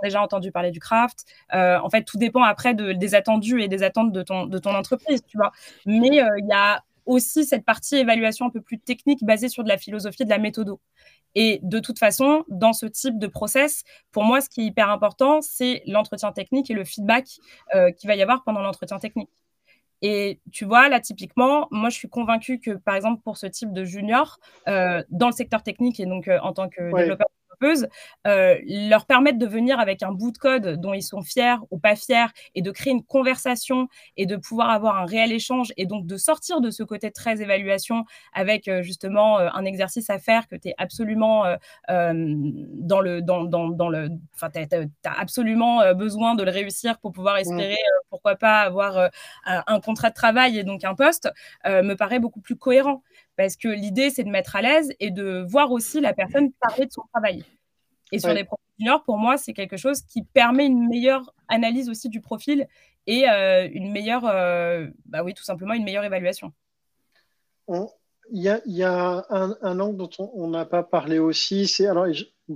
Déjà 0.02 0.22
entendu 0.22 0.52
parler 0.52 0.70
du 0.70 0.80
craft. 0.80 1.24
Euh, 1.54 1.78
en 1.78 1.90
fait, 1.90 2.04
tout 2.04 2.18
dépend 2.18 2.42
après 2.42 2.74
de, 2.74 2.92
des 2.92 3.14
attendus 3.14 3.62
et 3.62 3.68
des 3.68 3.82
attentes 3.82 4.12
de 4.12 4.22
ton, 4.22 4.46
de 4.46 4.58
ton 4.58 4.74
entreprise, 4.74 5.22
tu 5.26 5.36
vois. 5.36 5.52
Mais 5.86 6.22
euh, 6.22 6.28
il 6.38 6.46
y 6.46 6.52
a 6.52 6.82
aussi 7.06 7.44
cette 7.44 7.64
partie 7.64 7.96
évaluation 7.96 8.46
un 8.46 8.50
peu 8.50 8.60
plus 8.60 8.78
technique 8.78 9.24
basée 9.24 9.48
sur 9.48 9.64
de 9.64 9.68
la 9.68 9.78
philosophie 9.78 10.24
de 10.24 10.30
la 10.30 10.38
méthode. 10.38 10.74
Et 11.34 11.60
de 11.62 11.78
toute 11.78 11.98
façon, 11.98 12.44
dans 12.48 12.72
ce 12.72 12.86
type 12.86 13.18
de 13.18 13.26
process, 13.26 13.82
pour 14.10 14.24
moi, 14.24 14.40
ce 14.40 14.48
qui 14.48 14.62
est 14.62 14.64
hyper 14.64 14.90
important, 14.90 15.40
c'est 15.42 15.82
l'entretien 15.86 16.32
technique 16.32 16.70
et 16.70 16.74
le 16.74 16.84
feedback 16.84 17.26
euh, 17.74 17.90
qu'il 17.92 18.08
va 18.08 18.16
y 18.16 18.22
avoir 18.22 18.42
pendant 18.42 18.60
l'entretien 18.60 18.98
technique. 18.98 19.30
Et 20.02 20.40
tu 20.50 20.64
vois, 20.64 20.88
là, 20.88 20.98
typiquement, 20.98 21.68
moi, 21.70 21.90
je 21.90 21.96
suis 21.96 22.08
convaincue 22.08 22.58
que, 22.58 22.70
par 22.70 22.94
exemple, 22.94 23.20
pour 23.22 23.36
ce 23.36 23.46
type 23.46 23.72
de 23.72 23.84
junior, 23.84 24.38
dans 24.66 25.26
le 25.26 25.32
secteur 25.32 25.62
technique 25.62 26.00
et 26.00 26.06
donc 26.06 26.30
en 26.42 26.54
tant 26.54 26.70
que 26.70 26.96
développeur 26.96 27.26
euh, 27.62 28.56
leur 28.66 29.06
permettre 29.06 29.38
de 29.38 29.46
venir 29.46 29.78
avec 29.80 30.02
un 30.02 30.12
bout 30.12 30.32
de 30.32 30.38
code 30.38 30.80
dont 30.80 30.94
ils 30.94 31.02
sont 31.02 31.22
fiers 31.22 31.56
ou 31.70 31.78
pas 31.78 31.96
fiers 31.96 32.26
et 32.54 32.62
de 32.62 32.70
créer 32.70 32.92
une 32.92 33.04
conversation 33.04 33.88
et 34.16 34.26
de 34.26 34.36
pouvoir 34.36 34.70
avoir 34.70 34.96
un 34.96 35.04
réel 35.04 35.32
échange 35.32 35.72
et 35.76 35.86
donc 35.86 36.06
de 36.06 36.16
sortir 36.16 36.60
de 36.60 36.70
ce 36.70 36.82
côté 36.82 37.10
très 37.10 37.42
évaluation 37.42 38.04
avec 38.32 38.68
euh, 38.68 38.82
justement 38.82 39.38
euh, 39.38 39.48
un 39.52 39.64
exercice 39.64 40.10
à 40.10 40.18
faire 40.18 40.48
que 40.48 40.56
tu 40.56 40.68
es 40.68 40.74
absolument 40.78 41.44
dans 41.88 43.00
le 43.00 43.22
dans, 43.22 43.44
dans, 43.44 43.68
dans 43.68 43.88
le 43.88 44.08
enfin 44.34 44.50
tu 44.50 44.58
as, 44.58 45.20
absolument 45.20 45.94
besoin 45.94 46.34
de 46.34 46.42
le 46.42 46.50
réussir 46.50 46.98
pour 46.98 47.12
pouvoir 47.12 47.36
mmh. 47.36 47.40
espérer 47.40 47.76
pourquoi 48.08 48.36
pas 48.36 48.60
avoir 48.60 49.10
un 49.44 49.80
contrat 49.80 50.10
de 50.10 50.14
travail 50.14 50.58
et 50.58 50.64
donc 50.64 50.84
un 50.84 50.94
poste 50.94 51.30
me 51.66 51.94
paraît 51.94 52.18
beaucoup 52.18 52.40
plus 52.40 52.56
cohérent 52.56 53.02
parce 53.40 53.56
que 53.56 53.68
l'idée, 53.68 54.10
c'est 54.10 54.22
de 54.22 54.28
mettre 54.28 54.54
à 54.54 54.60
l'aise 54.60 54.92
et 55.00 55.10
de 55.10 55.42
voir 55.48 55.72
aussi 55.72 55.98
la 56.02 56.12
personne 56.12 56.52
parler 56.60 56.84
de 56.84 56.92
son 56.92 57.00
travail. 57.10 57.42
Et 58.12 58.18
sur 58.18 58.34
les 58.34 58.44
profils 58.44 58.66
juniors, 58.78 59.02
pour 59.02 59.16
moi, 59.16 59.38
c'est 59.38 59.54
quelque 59.54 59.78
chose 59.78 60.02
qui 60.02 60.22
permet 60.24 60.66
une 60.66 60.86
meilleure 60.86 61.32
analyse 61.48 61.88
aussi 61.88 62.10
du 62.10 62.20
profil 62.20 62.68
et 63.06 63.26
euh, 63.30 63.66
une 63.72 63.92
meilleure, 63.92 64.26
euh, 64.26 64.88
bah 65.06 65.22
oui, 65.24 65.32
tout 65.32 65.42
simplement 65.42 65.72
une 65.72 65.84
meilleure 65.84 66.04
évaluation. 66.04 66.52
Il 68.30 68.42
y 68.42 68.82
a, 68.82 69.24
un, 69.30 69.80
angle 69.80 69.96
dont 69.96 70.10
on 70.34 70.48
n'a 70.48 70.66
pas 70.66 70.82
parlé 70.82 71.18
aussi. 71.18 71.66
C'est 71.66 71.86
alors, 71.86 72.08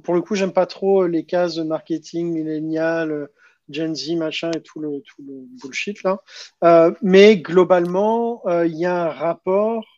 pour 0.03 0.13
le 0.13 0.21
coup, 0.21 0.35
j'aime 0.35 0.53
pas 0.53 0.67
trop 0.67 1.07
les 1.07 1.25
cases 1.25 1.55
de 1.55 1.63
marketing 1.63 2.31
millénial, 2.31 3.31
Gen 3.71 3.95
Z, 3.95 4.17
machin 4.17 4.51
et 4.55 4.61
tout 4.61 4.81
le, 4.81 5.01
tout 5.01 5.23
le 5.27 5.47
bullshit 5.63 6.03
là. 6.03 6.21
Euh, 6.63 6.93
mais 7.01 7.39
globalement, 7.39 8.43
il 8.65 8.77
y 8.77 8.85
a 8.85 9.05
un 9.05 9.09
rapport 9.09 9.94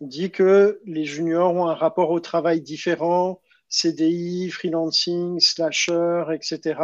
on 0.00 0.06
dit 0.06 0.30
que 0.30 0.80
les 0.84 1.04
juniors 1.04 1.54
ont 1.54 1.66
un 1.66 1.74
rapport 1.74 2.10
au 2.10 2.20
travail 2.20 2.60
différent, 2.60 3.40
CDI, 3.68 4.50
freelancing, 4.50 5.40
slasher, 5.40 6.24
etc. 6.32 6.80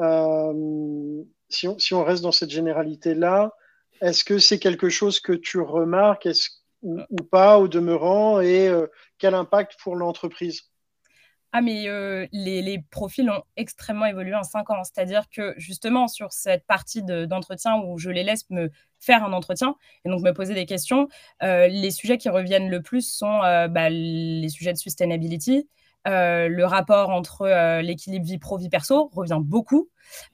Euh, 0.00 1.22
si, 1.48 1.94
on, 1.94 2.04
reste 2.04 2.22
dans 2.22 2.32
cette 2.32 2.50
généralité-là, 2.50 3.52
est-ce 4.00 4.24
que 4.24 4.38
c'est 4.38 4.58
quelque 4.58 4.88
chose 4.88 5.20
que 5.20 5.32
tu 5.32 5.60
remarques 5.60 6.28
ou, 6.82 7.00
pas 7.30 7.58
au 7.58 7.68
demeurant 7.68 8.40
et 8.40 8.70
quel 9.18 9.34
impact 9.34 9.76
pour 9.82 9.96
l'entreprise? 9.96 10.62
Ah, 11.58 11.60
mais 11.60 11.86
les, 12.32 12.84
profils 12.90 13.28
ont 13.30 13.42
extrêmement 13.56 14.06
évolué 14.06 14.34
en 14.34 14.42
cinq 14.42 14.70
ans. 14.70 14.82
C'est-à-dire 14.84 15.28
que 15.30 15.54
justement, 15.56 16.08
sur 16.08 16.32
cette 16.32 16.66
partie 16.66 17.02
d'entretien 17.02 17.76
où 17.76 17.98
je 17.98 18.10
les 18.10 18.24
laisse 18.24 18.48
me 18.50 18.70
faire 19.00 19.24
un 19.24 19.32
entretien 19.32 19.76
et 20.04 20.08
donc 20.08 20.22
me 20.22 20.32
poser 20.32 20.54
des 20.54 20.66
questions, 20.66 21.08
les 21.40 21.90
sujets 21.90 22.18
qui 22.18 22.28
reviennent 22.28 22.68
le 22.68 22.82
plus 22.82 23.08
sont 23.08 23.38
bah, 23.70 23.88
les 23.88 24.48
sujets 24.48 24.72
de 24.72 24.78
sustainability, 24.78 25.68
euh, 26.06 26.48
le 26.48 26.66
rapport 26.66 27.08
entre 27.08 27.42
euh, 27.42 27.80
l'équilibre 27.80 28.26
vie 28.26 28.38
pro, 28.38 28.58
vie 28.58 28.68
perso 28.68 29.10
revient 29.14 29.38
beaucoup. 29.40 29.88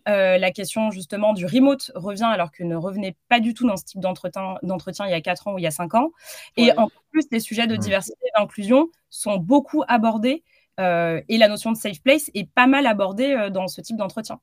Euh, 0.08 0.36
la 0.36 0.50
question 0.50 0.90
justement 0.90 1.32
du 1.32 1.46
remote 1.46 1.92
revient 1.94 2.24
alors 2.24 2.50
que 2.50 2.64
ne 2.64 2.74
revenait 2.74 3.16
pas 3.28 3.38
du 3.38 3.54
tout 3.54 3.66
dans 3.68 3.76
ce 3.76 3.84
type 3.84 4.00
d'entretien, 4.00 5.06
il 5.06 5.10
y 5.10 5.14
a 5.14 5.20
4 5.20 5.46
ans 5.46 5.54
ou 5.54 5.58
il 5.58 5.62
y 5.62 5.68
a 5.68 5.70
5 5.70 5.94
ans. 5.94 6.10
Et 6.56 6.72
en 6.76 6.88
plus, 7.12 7.24
les 7.30 7.40
sujets 7.40 7.68
de 7.68 7.76
diversité 7.76 8.18
et 8.24 8.40
d'inclusion 8.40 8.88
sont 9.10 9.36
beaucoup 9.36 9.84
abordés 9.86 10.42
et 10.80 11.38
la 11.38 11.48
notion 11.48 11.72
de 11.72 11.76
safe 11.76 12.00
place 12.02 12.30
est 12.34 12.48
pas 12.50 12.66
mal 12.66 12.86
abordée 12.86 13.48
dans 13.52 13.68
ce 13.68 13.80
type 13.80 13.96
d'entretien. 13.96 14.40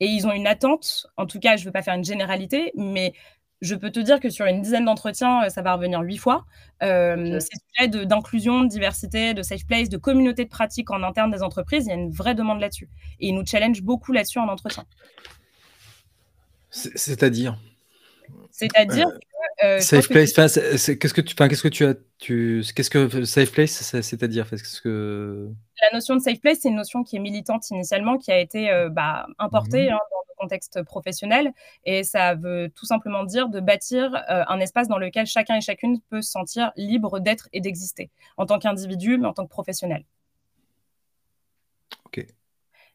Et 0.00 0.06
ils 0.06 0.26
ont 0.26 0.32
une 0.32 0.46
attente, 0.46 1.06
en 1.16 1.26
tout 1.26 1.38
cas, 1.38 1.56
je 1.56 1.62
ne 1.62 1.66
veux 1.66 1.72
pas 1.72 1.82
faire 1.82 1.94
une 1.94 2.04
généralité, 2.04 2.72
mais 2.76 3.14
je 3.62 3.74
peux 3.74 3.90
te 3.90 4.00
dire 4.00 4.20
que 4.20 4.28
sur 4.28 4.46
une 4.46 4.60
dizaine 4.60 4.84
d'entretiens, 4.84 5.44
euh, 5.44 5.48
ça 5.48 5.62
va 5.62 5.74
revenir 5.74 6.00
huit 6.00 6.18
fois. 6.18 6.44
Euh, 6.82 7.40
Ces 7.40 7.58
sujets 7.74 8.06
d'inclusion, 8.06 8.62
de, 8.62 8.68
diversité, 8.68 9.32
de 9.32 9.42
safe 9.42 9.66
place, 9.66 9.88
de 9.88 9.96
communauté 9.96 10.44
de 10.44 10.50
pratique 10.50 10.90
en 10.90 11.02
interne 11.02 11.30
des 11.30 11.42
entreprises, 11.42 11.86
il 11.86 11.88
y 11.88 11.92
a 11.92 11.94
une 11.94 12.10
vraie 12.10 12.34
demande 12.34 12.60
là-dessus. 12.60 12.88
Et 13.20 13.28
ils 13.28 13.34
nous 13.34 13.46
challenge 13.46 13.82
beaucoup 13.82 14.12
là-dessus 14.12 14.38
en 14.38 14.48
entretien. 14.48 14.84
C'est-à-dire? 16.70 17.58
C'est-à-dire 18.50 19.08
euh, 19.64 19.80
safe 19.80 20.08
place, 20.08 20.34
qu'est-ce 20.34 21.14
que 21.14 21.20
tu, 21.20 21.34
qu'est-ce 21.34 21.62
que 21.62 21.68
tu 21.68 21.84
as, 21.84 21.94
tu, 22.18 22.62
qu'est-ce 22.74 22.90
que 22.90 23.24
safe 23.24 23.52
place, 23.52 23.70
c'est-à-dire, 24.00 24.46
ce 24.46 24.80
que 24.80 25.50
la 25.82 25.96
notion 25.96 26.16
de 26.16 26.20
safe 26.20 26.40
place, 26.40 26.58
c'est 26.62 26.68
une 26.68 26.76
notion 26.76 27.02
qui 27.04 27.16
est 27.16 27.20
militante 27.20 27.70
initialement, 27.70 28.18
qui 28.18 28.32
a 28.32 28.38
été 28.38 28.70
bah, 28.90 29.26
importée 29.38 29.90
mmh 29.90 29.92
hein, 29.92 29.98
dans 30.10 30.16
contexte 30.36 30.82
professionnel. 30.82 31.52
Et 31.84 32.04
ça 32.04 32.34
veut 32.34 32.70
tout 32.74 32.86
simplement 32.86 33.24
dire 33.24 33.48
de 33.48 33.60
bâtir 33.60 34.14
euh, 34.14 34.44
un 34.46 34.60
espace 34.60 34.88
dans 34.88 34.98
lequel 34.98 35.26
chacun 35.26 35.56
et 35.56 35.60
chacune 35.60 36.00
peut 36.08 36.22
se 36.22 36.30
sentir 36.30 36.72
libre 36.76 37.18
d'être 37.18 37.48
et 37.52 37.60
d'exister, 37.60 38.10
en 38.36 38.46
tant 38.46 38.58
qu'individu, 38.58 39.18
mais 39.18 39.26
en 39.26 39.32
tant 39.32 39.44
que 39.44 39.50
professionnel. 39.50 40.04
Ok. 42.06 42.24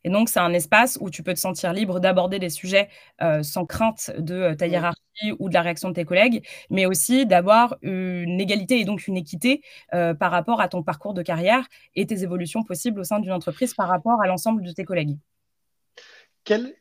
Et 0.04 0.10
donc, 0.10 0.30
c'est 0.30 0.40
un 0.40 0.54
espace 0.54 0.98
où 1.02 1.10
tu 1.10 1.24
peux 1.24 1.34
te 1.34 1.40
sentir 1.40 1.74
libre 1.74 2.00
d'aborder 2.00 2.40
des 2.40 2.50
sujets 2.50 2.90
euh, 3.22 3.44
sans 3.44 3.66
crainte 3.66 4.12
de 4.18 4.36
euh, 4.36 4.56
ta 4.56 4.68
hiérarchie 4.68 5.34
ou 5.40 5.50
de 5.50 5.54
la 5.54 5.62
réaction 5.62 5.90
de 5.90 5.94
tes 5.94 6.06
collègues, 6.06 6.46
mais 6.70 6.86
aussi 6.86 7.26
d'avoir 7.26 7.78
une 7.82 8.40
égalité 8.40 8.80
et 8.80 8.86
donc 8.86 9.08
une 9.08 9.18
équité 9.18 9.62
par 9.92 10.32
rapport 10.32 10.62
à 10.62 10.70
ton 10.70 10.84
parcours 10.84 11.14
de 11.14 11.22
carrière 11.22 11.68
et 11.96 12.08
tes 12.08 12.24
évolutions 12.24 12.64
possibles 12.64 13.02
au 13.02 13.04
sein 13.04 13.20
d'une 13.20 13.34
entreprise 13.34 13.74
par 13.74 13.88
rapport 13.88 14.22
à 14.22 14.28
l'ensemble 14.28 14.64
de 14.64 14.72
tes 14.72 14.86
collègues. 14.86 15.18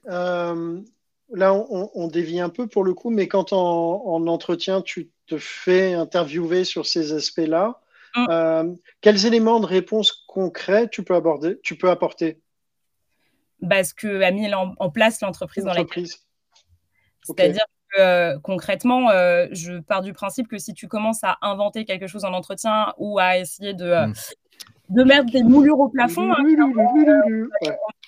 Euh, 0.09 0.81
là, 1.33 1.55
on, 1.55 2.09
dévie 2.09 2.41
un 2.41 2.49
peu 2.49 2.67
pour 2.67 2.85
le 2.85 2.95
coup, 2.95 3.11
mais 3.11 3.29
quand 3.29 3.53
en, 3.53 4.27
entretien, 4.27 4.83
tu 4.83 5.11
te 5.27 5.39
fais 5.39 5.95
interviewer 5.95 6.65
sur 6.65 6.87
ces 6.87 7.13
aspects-là, 7.13 7.81
mm. 8.17 8.27
euh, 8.31 8.75
quels 9.01 9.27
éléments 9.27 9.61
de 9.61 9.67
réponse 9.67 10.25
concrets 10.27 10.89
tu 10.89 11.05
peux, 11.05 11.15
aborder, 11.15 11.59
tu 11.63 11.77
peux 11.77 11.91
apporter? 11.91 12.41
Bah, 13.63 13.85
Ce 13.85 13.95
que 13.95 14.23
a 14.23 14.31
mis 14.31 14.53
en, 14.55 14.91
place 14.91 15.21
l'entreprise 15.21 15.65
dans 15.65 15.73
laquelle. 15.73 16.07
C'est-à-dire 17.23 17.65
que 17.93 18.01
euh, 18.01 18.39
concrètement, 18.41 19.09
je 19.53 19.81
pars 19.81 20.03
du 20.03 20.13
principe 20.13 20.49
que 20.49 20.59
si 20.59 20.75
tu 20.75 20.89
commences 20.89 21.25
à 21.25 21.39
inventer 21.43 21.85
quelque 21.85 22.07
chose 22.07 22.25
en 22.25 22.33
entretien 22.33 22.93
ou 22.99 23.19
à 23.19 23.39
essayer 23.39 23.75
de, 23.75 24.07
mm. 24.07 24.15
de 24.91 25.05
mettre 25.05 25.27
des 25.27 25.43
moulures 25.43 25.81
au 25.81 25.89
plafond, 25.89 26.33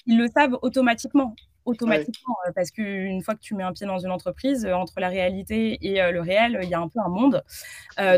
ils 0.06 0.18
le 0.18 0.28
savent 0.28 0.58
automatiquement. 0.62 1.34
Automatiquement, 1.64 2.34
euh, 2.46 2.52
parce 2.54 2.72
qu'une 2.72 3.22
fois 3.22 3.34
que 3.34 3.40
tu 3.40 3.54
mets 3.54 3.62
un 3.62 3.72
pied 3.72 3.86
dans 3.86 3.98
une 3.98 4.10
entreprise, 4.10 4.64
euh, 4.64 4.72
entre 4.72 4.98
la 4.98 5.08
réalité 5.08 5.78
et 5.80 6.02
euh, 6.02 6.10
le 6.10 6.20
réel, 6.20 6.58
il 6.60 6.68
y 6.68 6.74
a 6.74 6.80
un 6.80 6.88
peu 6.88 6.98
un 6.98 7.08
monde. 7.08 7.44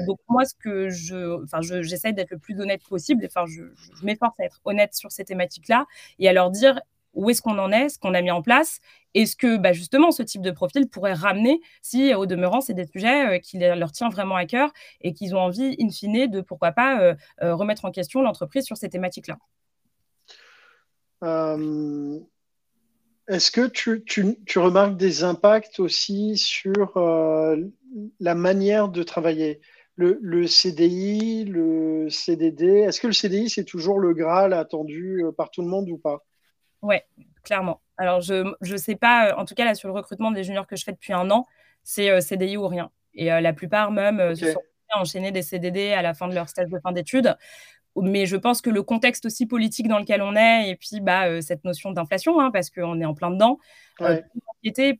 donc 0.06 0.18
moi, 0.28 0.46
ce 0.46 0.54
que 0.54 0.88
je, 0.88 1.42
enfin, 1.42 1.60
j'essaie 1.60 2.14
d'être 2.14 2.30
le 2.30 2.38
plus 2.38 2.58
honnête 2.58 2.82
possible. 2.88 3.24
Enfin, 3.26 3.44
je, 3.46 3.64
je 3.74 4.04
m'efforce 4.04 4.38
à 4.40 4.44
être 4.44 4.60
honnête 4.64 4.94
sur 4.94 5.12
ces 5.12 5.24
thématiques-là 5.24 5.84
et 6.18 6.28
à 6.28 6.32
leur 6.32 6.50
dire 6.50 6.80
où 7.14 7.30
est-ce 7.30 7.42
qu'on 7.42 7.58
en 7.58 7.72
est, 7.72 7.88
ce 7.88 7.98
qu'on 7.98 8.14
a 8.14 8.22
mis 8.22 8.30
en 8.30 8.42
place, 8.42 8.80
et 9.14 9.26
ce 9.26 9.36
que 9.36 9.56
bah, 9.56 9.72
justement 9.72 10.10
ce 10.10 10.22
type 10.22 10.42
de 10.42 10.50
profil 10.50 10.88
pourrait 10.88 11.14
ramener 11.14 11.60
si, 11.82 12.14
au 12.14 12.26
demeurant, 12.26 12.60
c'est 12.60 12.74
des 12.74 12.86
sujets 12.86 13.40
qui 13.40 13.58
leur 13.58 13.92
tient 13.92 14.08
vraiment 14.08 14.36
à 14.36 14.44
cœur 14.44 14.72
et 15.00 15.12
qu'ils 15.12 15.34
ont 15.34 15.40
envie, 15.40 15.76
in 15.80 15.90
fine, 15.90 16.26
de 16.26 16.40
pourquoi 16.40 16.72
pas 16.72 17.14
remettre 17.40 17.84
en 17.84 17.90
question 17.90 18.22
l'entreprise 18.22 18.64
sur 18.64 18.76
ces 18.76 18.88
thématiques-là. 18.88 19.38
Euh, 21.24 22.20
est-ce 23.28 23.50
que 23.50 23.66
tu, 23.66 24.58
remarques 24.58 24.96
des 24.96 25.24
impacts 25.24 25.80
aussi 25.80 26.36
sur 26.36 26.96
euh, 26.96 27.56
la 28.20 28.34
manière 28.34 28.88
de 28.88 29.02
travailler? 29.02 29.60
Le, 29.96 30.46
CDI, 30.48 31.44
le 31.44 32.10
CDD, 32.10 32.66
est-ce 32.66 33.00
que 33.00 33.06
le 33.06 33.12
CDI, 33.12 33.48
c'est 33.48 33.64
toujours 33.64 34.00
le 34.00 34.12
Graal 34.12 34.52
attendu 34.52 35.24
euh, 35.24 35.30
par 35.30 35.50
tout 35.50 35.62
le 35.62 35.68
monde 35.68 35.88
ou 35.88 35.98
pas? 35.98 36.24
Oui, 36.84 36.96
clairement. 37.42 37.80
Alors, 37.96 38.20
je 38.20 38.44
ne 38.60 38.76
sais 38.76 38.96
pas, 38.96 39.34
en 39.36 39.44
tout 39.44 39.54
cas, 39.54 39.64
là, 39.64 39.74
sur 39.74 39.88
le 39.88 39.94
recrutement 39.94 40.30
des 40.30 40.44
juniors 40.44 40.66
que 40.66 40.76
je 40.76 40.84
fais 40.84 40.92
depuis 40.92 41.12
un 41.12 41.30
an, 41.30 41.46
c'est 41.82 42.20
CDI 42.20 42.56
ou 42.56 42.68
rien. 42.68 42.90
Et 43.14 43.26
la 43.26 43.52
plupart, 43.52 43.90
même, 43.90 44.34
se 44.34 44.52
sont 44.52 44.62
enchaînés 44.94 45.32
des 45.32 45.42
CDD 45.42 45.92
à 45.92 46.02
la 46.02 46.14
fin 46.14 46.28
de 46.28 46.34
leur 46.34 46.48
stage 46.48 46.68
de 46.68 46.78
fin 46.78 46.92
d'études 46.92 47.36
mais 48.02 48.26
je 48.26 48.36
pense 48.36 48.60
que 48.60 48.70
le 48.70 48.82
contexte 48.82 49.26
aussi 49.26 49.46
politique 49.46 49.88
dans 49.88 49.98
lequel 49.98 50.22
on 50.22 50.34
est, 50.34 50.70
et 50.70 50.76
puis 50.76 51.00
bah, 51.00 51.26
euh, 51.28 51.40
cette 51.40 51.64
notion 51.64 51.92
d'inflation, 51.92 52.40
hein, 52.40 52.50
parce 52.50 52.70
qu'on 52.70 53.00
est 53.00 53.04
en 53.04 53.14
plein 53.14 53.30
dedans, 53.30 53.58
euh, 54.00 54.20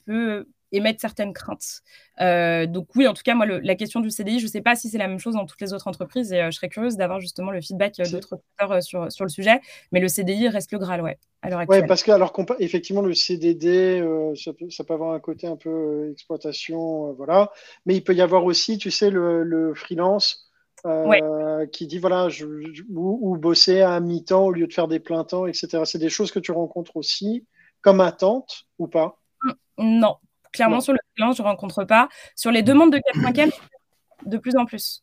peut 0.07 0.49
émettre 0.77 1.01
certaines 1.01 1.33
craintes. 1.33 1.83
Euh, 2.21 2.67
donc 2.67 2.89
oui, 2.97 3.07
en 3.07 3.15
tout 3.15 3.23
cas, 3.25 3.35
moi, 3.35 3.47
la 3.47 3.75
question 3.75 4.01
du 4.01 4.11
CDI, 4.11 4.39
je 4.39 4.47
ne 4.47 4.51
sais 4.51 4.61
pas 4.61 4.77
si 4.77 4.89
c'est 4.89 4.99
la 4.99 5.09
même 5.09 5.19
chose 5.19 5.35
dans 5.35 5.47
toutes 5.47 5.61
les 5.61 5.73
autres 5.73 5.89
entreprises, 5.89 6.33
et 6.33 6.43
je 6.45 6.51
serais 6.51 6.69
curieuse 6.69 6.97
d'avoir 6.97 7.21
justement 7.21 7.51
le 7.51 7.61
feedback 7.61 7.97
d'autres 8.11 8.37
recruteurs 8.37 8.83
sur, 8.83 9.11
sur 9.11 9.25
le 9.25 9.31
sujet, 9.31 9.61
mais 9.93 10.01
le 10.01 10.09
CDI 10.09 10.49
reste 10.49 10.73
le 10.73 10.79
Graal, 10.79 11.03
ouais, 11.03 11.19
à 11.43 11.51
l'heure 11.51 11.61
actuelle. 11.61 11.83
Oui, 11.83 11.89
parce 11.89 12.03
que 12.03 12.13
alors 12.13 12.33
effectivement, 12.59 13.03
le 13.03 13.15
CDD, 13.15 14.01
ça 14.37 14.53
peut, 14.53 14.71
ça, 14.71 14.85
peut, 14.85 14.95
avoir 14.95 15.15
un 15.15 15.21
côté 15.21 15.47
un 15.47 15.57
peu 15.57 16.11
exploitation, 16.11 17.13
voilà, 17.15 17.51
mais 17.87 17.95
il 17.97 18.05
peut 18.05 18.15
y 18.15 18.23
avoir 18.23 18.45
aussi, 18.45 18.79
tu 18.79 18.91
sais, 18.91 19.11
le, 19.11 19.43
le 19.43 19.75
freelance 19.75 20.45
euh, 20.87 21.65
qui 21.67 21.87
dit 21.87 21.99
voilà, 21.99 22.29
je, 22.29 22.45
ou, 22.91 23.39
bosser 23.39 23.81
à 23.81 24.01
mi-temps 24.01 24.45
au 24.45 24.53
lieu 24.53 24.67
de 24.67 24.73
faire 24.73 24.87
des 24.87 25.01
plein 25.01 25.25
temps, 25.25 25.47
etc. 25.47 25.83
C'est 25.87 25.99
des 25.99 26.11
choses 26.11 26.31
que 26.31 26.39
tu 26.39 26.53
rencontres 26.53 26.99
aussi 26.99 27.47
comme 27.81 28.01
attente 28.01 28.67
ou 28.79 28.87
pas? 28.87 29.19
Mm, 29.43 29.53
Non, 30.01 30.17
clairement 30.55 30.81
sur 30.81 30.93
le 30.93 30.99
freelance, 31.15 31.37
je 31.37 31.43
ne 31.43 31.49
rencontre 31.49 31.85
pas. 31.85 32.09
Sur 32.35 32.51
les 32.51 32.63
demandes 32.63 32.93
de 32.93 32.99
4-5e, 32.99 33.53
de 34.27 34.39
plus 34.39 34.57
en 34.57 34.65
plus. 34.65 35.03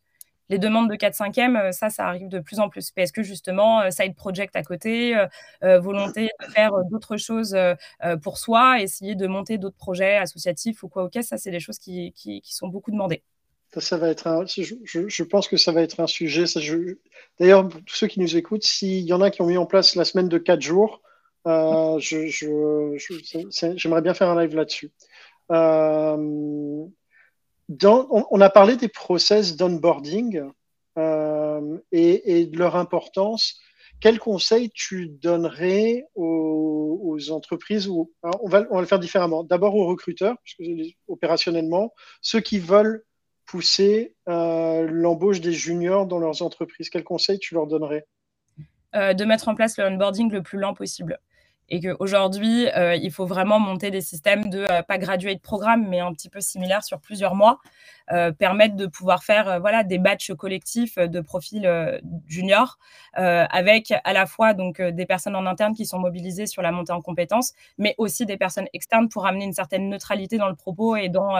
Les 0.49 0.57
demandes 0.57 0.89
de 0.89 0.95
4-5e, 0.95 1.57
euh, 1.57 1.71
ça, 1.71 1.89
ça 1.89 2.07
arrive 2.07 2.27
de 2.27 2.39
plus 2.39 2.59
en 2.59 2.67
plus. 2.67 2.91
Parce 2.91 3.11
que 3.11 3.23
justement, 3.23 3.81
euh, 3.81 3.89
side 3.89 4.15
project 4.15 4.55
à 4.55 4.63
côté, 4.63 5.15
volonté 5.61 6.29
de 6.39 6.51
faire 6.51 6.71
d'autres 6.89 7.17
choses 7.17 7.55
pour 8.23 8.37
soi, 8.37 8.81
essayer 8.81 9.15
de 9.15 9.27
monter 9.27 9.57
d'autres 9.57 9.77
projets 9.77 10.17
associatifs 10.17 10.83
ou 10.83 10.89
quoi, 10.89 11.03
ok, 11.03 11.19
ça, 11.21 11.37
c'est 11.37 11.51
des 11.51 11.59
choses 11.59 11.77
qui, 11.77 12.11
qui 12.13 12.41
sont 12.43 12.67
beaucoup 12.67 12.91
demandées. 12.91 13.23
Ça, 13.79 13.97
va 13.97 14.09
être 14.09 14.27
un, 14.27 14.45
je, 14.45 15.23
pense 15.23 15.47
que 15.47 15.55
ça 15.55 15.71
va 15.71 15.81
être 15.81 16.01
un 16.01 16.07
sujet. 16.07 16.43
D'ailleurs, 17.39 17.69
pour 17.69 17.81
tous 17.85 17.95
ceux 17.95 18.07
qui 18.07 18.19
nous 18.19 18.35
écoutent, 18.35 18.63
s'il 18.63 19.05
y 19.05 19.13
en 19.13 19.21
a 19.21 19.31
qui 19.31 19.41
ont 19.41 19.45
mis 19.45 19.57
en 19.57 19.65
place 19.65 19.95
la 19.95 20.03
semaine 20.03 20.27
de 20.27 20.37
4 20.37 20.59
jours, 20.59 21.01
euh, 21.47 21.97
j'aimerais 21.99 24.01
bien 24.01 24.13
faire 24.13 24.29
un 24.29 24.41
live 24.41 24.55
là-dessus. 24.55 24.91
Euh, 25.49 26.85
on, 27.83 28.41
a 28.41 28.49
parlé 28.49 28.75
des 28.75 28.87
process 28.87 29.55
d'onboarding 29.55 30.43
euh, 30.97 31.77
et, 31.91 32.45
de 32.45 32.57
leur 32.57 32.75
importance. 32.75 33.59
Quel 33.99 34.19
conseil 34.19 34.71
tu 34.71 35.07
donnerais 35.07 36.07
aux, 36.15 37.17
entreprises 37.29 37.87
on, 37.87 38.07
va, 38.49 38.61
le 38.61 38.85
faire 38.85 38.99
différemment. 38.99 39.43
D'abord 39.43 39.75
aux 39.75 39.85
recruteurs, 39.85 40.35
opérationnellement, 41.07 41.93
ceux 42.21 42.39
qui 42.39 42.57
veulent 42.57 43.03
pousser 43.45 44.15
euh, 44.27 44.87
l'embauche 44.89 45.39
des 45.39 45.53
juniors 45.53 46.07
dans 46.07 46.19
leurs 46.19 46.41
entreprises 46.41 46.89
Quels 46.89 47.03
conseils 47.03 47.37
tu 47.37 47.53
leur 47.53 47.67
donnerais? 47.67 48.05
De 48.93 49.23
mettre 49.23 49.47
en 49.47 49.55
place 49.55 49.77
le 49.77 49.85
onboarding 49.85 50.31
le 50.31 50.41
plus 50.41 50.59
lent 50.59 50.73
possible. 50.73 51.19
Et 51.71 51.79
qu'aujourd'hui, 51.79 52.67
euh, 52.75 52.95
il 52.95 53.11
faut 53.11 53.25
vraiment 53.25 53.57
monter 53.57 53.91
des 53.91 54.01
systèmes 54.01 54.49
de, 54.49 54.65
euh, 54.69 54.83
pas 54.83 54.97
graduate 54.97 55.41
programme, 55.41 55.87
mais 55.87 56.01
un 56.01 56.11
petit 56.13 56.27
peu 56.27 56.41
similaires 56.41 56.83
sur 56.83 56.99
plusieurs 56.99 57.33
mois, 57.33 57.59
euh, 58.11 58.33
permettre 58.33 58.75
de 58.75 58.87
pouvoir 58.87 59.23
faire 59.23 59.61
voilà, 59.61 59.85
des 59.85 59.97
batchs 59.97 60.33
collectifs 60.33 60.97
de 60.97 61.21
profils 61.21 61.65
juniors, 62.27 62.77
avec 63.13 63.93
à 64.03 64.11
la 64.11 64.25
fois 64.25 64.53
donc, 64.53 64.81
des 64.81 65.05
personnes 65.05 65.35
en 65.35 65.45
interne 65.45 65.73
qui 65.73 65.85
sont 65.85 65.99
mobilisées 65.99 66.45
sur 66.45 66.61
la 66.61 66.73
montée 66.73 66.91
en 66.91 67.01
compétences, 67.01 67.53
mais 67.77 67.95
aussi 67.97 68.25
des 68.25 68.35
personnes 68.35 68.67
externes 68.73 69.07
pour 69.07 69.25
amener 69.25 69.45
une 69.45 69.53
certaine 69.53 69.87
neutralité 69.87 70.37
dans 70.37 70.49
le 70.49 70.55
propos 70.55 70.97
et 70.97 71.07
dans 71.07 71.37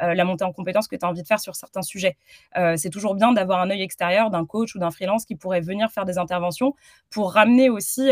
la 0.00 0.24
montée 0.24 0.44
en 0.44 0.52
compétences 0.52 0.88
que 0.88 0.96
tu 0.96 1.04
as 1.04 1.08
envie 1.08 1.22
de 1.22 1.26
faire 1.26 1.40
sur 1.40 1.56
certains 1.56 1.82
sujets. 1.82 2.16
c'est 2.76 2.90
toujours 2.90 3.14
bien 3.14 3.32
d'avoir 3.32 3.60
un 3.60 3.68
œil 3.68 3.82
extérieur 3.82 4.30
d'un 4.30 4.46
coach 4.46 4.74
ou 4.74 4.78
d'un 4.78 4.90
freelance 4.90 5.26
qui 5.26 5.34
pourrait 5.34 5.60
venir 5.60 5.90
faire 5.90 6.06
des 6.06 6.16
interventions 6.16 6.74
pour 7.10 7.32
ramener 7.32 7.68
aussi 7.68 8.10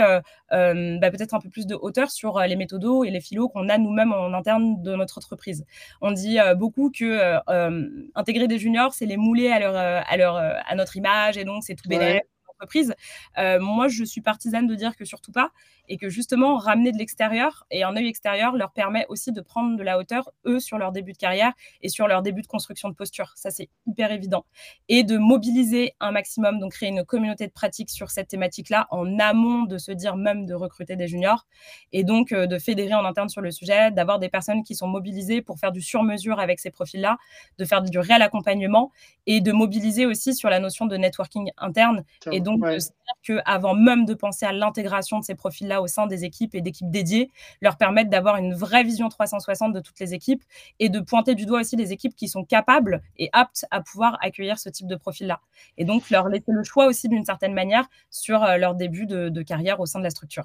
bah, 0.50 1.10
peut-être 1.10 1.32
un 1.32 1.40
peu 1.40 1.48
plus 1.48 1.61
de 1.66 1.74
hauteur 1.74 2.10
sur 2.10 2.38
euh, 2.38 2.46
les 2.46 2.56
méthodos 2.56 3.04
et 3.04 3.10
les 3.10 3.20
philos 3.20 3.48
qu'on 3.48 3.68
a 3.68 3.78
nous-mêmes 3.78 4.12
en 4.12 4.32
interne 4.32 4.82
de 4.82 4.94
notre 4.94 5.18
entreprise. 5.18 5.64
On 6.00 6.12
dit 6.12 6.38
euh, 6.38 6.54
beaucoup 6.54 6.90
que 6.90 7.40
euh, 7.48 7.88
intégrer 8.14 8.48
des 8.48 8.58
juniors, 8.58 8.94
c'est 8.94 9.06
les 9.06 9.16
mouler 9.16 9.50
à, 9.50 9.60
leur, 9.60 9.76
à, 9.76 10.16
leur, 10.16 10.36
à 10.36 10.74
notre 10.74 10.96
image 10.96 11.36
et 11.38 11.44
donc 11.44 11.62
c'est 11.64 11.74
tout 11.74 11.88
bénéfique 11.88 12.22
entreprise. 12.62 12.94
Euh, 13.38 13.58
moi, 13.60 13.88
je 13.88 14.04
suis 14.04 14.20
partisane 14.20 14.66
de 14.66 14.74
dire 14.74 14.96
que 14.96 15.04
surtout 15.04 15.32
pas, 15.32 15.50
et 15.88 15.96
que 15.96 16.08
justement, 16.08 16.56
ramener 16.56 16.92
de 16.92 16.98
l'extérieur 16.98 17.66
et 17.70 17.82
un 17.82 17.96
œil 17.96 18.06
extérieur 18.06 18.56
leur 18.56 18.72
permet 18.72 19.04
aussi 19.08 19.32
de 19.32 19.40
prendre 19.40 19.76
de 19.76 19.82
la 19.82 19.98
hauteur, 19.98 20.30
eux, 20.46 20.60
sur 20.60 20.78
leur 20.78 20.92
début 20.92 21.12
de 21.12 21.18
carrière 21.18 21.52
et 21.80 21.88
sur 21.88 22.06
leur 22.06 22.22
début 22.22 22.42
de 22.42 22.46
construction 22.46 22.88
de 22.88 22.94
posture. 22.94 23.32
Ça, 23.34 23.50
c'est 23.50 23.68
hyper 23.86 24.12
évident. 24.12 24.44
Et 24.88 25.02
de 25.02 25.18
mobiliser 25.18 25.94
un 26.00 26.12
maximum, 26.12 26.60
donc 26.60 26.72
créer 26.72 26.90
une 26.90 27.04
communauté 27.04 27.46
de 27.46 27.52
pratique 27.52 27.90
sur 27.90 28.10
cette 28.10 28.28
thématique-là, 28.28 28.86
en 28.90 29.18
amont 29.18 29.64
de 29.64 29.78
se 29.78 29.92
dire 29.92 30.16
même 30.16 30.46
de 30.46 30.54
recruter 30.54 30.94
des 30.94 31.08
juniors, 31.08 31.46
et 31.92 32.04
donc 32.04 32.32
euh, 32.32 32.46
de 32.46 32.58
fédérer 32.58 32.94
en 32.94 33.04
interne 33.04 33.28
sur 33.28 33.40
le 33.40 33.50
sujet, 33.50 33.90
d'avoir 33.90 34.18
des 34.20 34.28
personnes 34.28 34.62
qui 34.62 34.74
sont 34.76 34.88
mobilisées 34.88 35.42
pour 35.42 35.58
faire 35.58 35.72
du 35.72 35.82
sur-mesure 35.82 36.38
avec 36.38 36.60
ces 36.60 36.70
profils-là, 36.70 37.18
de 37.58 37.64
faire 37.64 37.82
du 37.82 37.98
réel 37.98 38.22
accompagnement, 38.22 38.92
et 39.26 39.40
de 39.40 39.52
mobiliser 39.52 40.06
aussi 40.06 40.34
sur 40.34 40.48
la 40.48 40.60
notion 40.60 40.86
de 40.86 40.96
networking 40.96 41.50
interne, 41.58 42.04
et 42.30 42.40
donc 42.40 42.52
donc, 42.58 42.80
cest 42.80 42.94
qu'avant 43.22 43.74
même 43.74 44.04
de 44.04 44.14
penser 44.14 44.46
à 44.46 44.52
l'intégration 44.52 45.18
de 45.18 45.24
ces 45.24 45.34
profils-là 45.34 45.71
au 45.80 45.86
sein 45.86 46.06
des 46.06 46.24
équipes 46.24 46.54
et 46.54 46.60
d'équipes 46.60 46.90
dédiées, 46.90 47.30
leur 47.60 47.76
permettre 47.76 48.10
d'avoir 48.10 48.36
une 48.36 48.54
vraie 48.54 48.84
vision 48.84 49.08
360 49.08 49.72
de 49.72 49.80
toutes 49.80 50.00
les 50.00 50.14
équipes 50.14 50.42
et 50.78 50.88
de 50.88 51.00
pointer 51.00 51.34
du 51.34 51.46
doigt 51.46 51.60
aussi 51.60 51.76
les 51.76 51.92
équipes 51.92 52.14
qui 52.14 52.28
sont 52.28 52.44
capables 52.44 53.02
et 53.16 53.30
aptes 53.32 53.64
à 53.70 53.80
pouvoir 53.80 54.18
accueillir 54.20 54.58
ce 54.58 54.68
type 54.68 54.86
de 54.86 54.96
profil-là. 54.96 55.40
Et 55.78 55.84
donc, 55.84 56.10
leur 56.10 56.28
laisser 56.28 56.52
le 56.52 56.64
choix 56.64 56.86
aussi 56.86 57.08
d'une 57.08 57.24
certaine 57.24 57.54
manière 57.54 57.88
sur 58.10 58.42
euh, 58.42 58.56
leur 58.56 58.74
début 58.74 59.06
de, 59.06 59.42
carrière 59.42 59.80
au 59.80 59.86
sein 59.86 59.98
de 59.98 60.04
la 60.04 60.10
structure. 60.10 60.44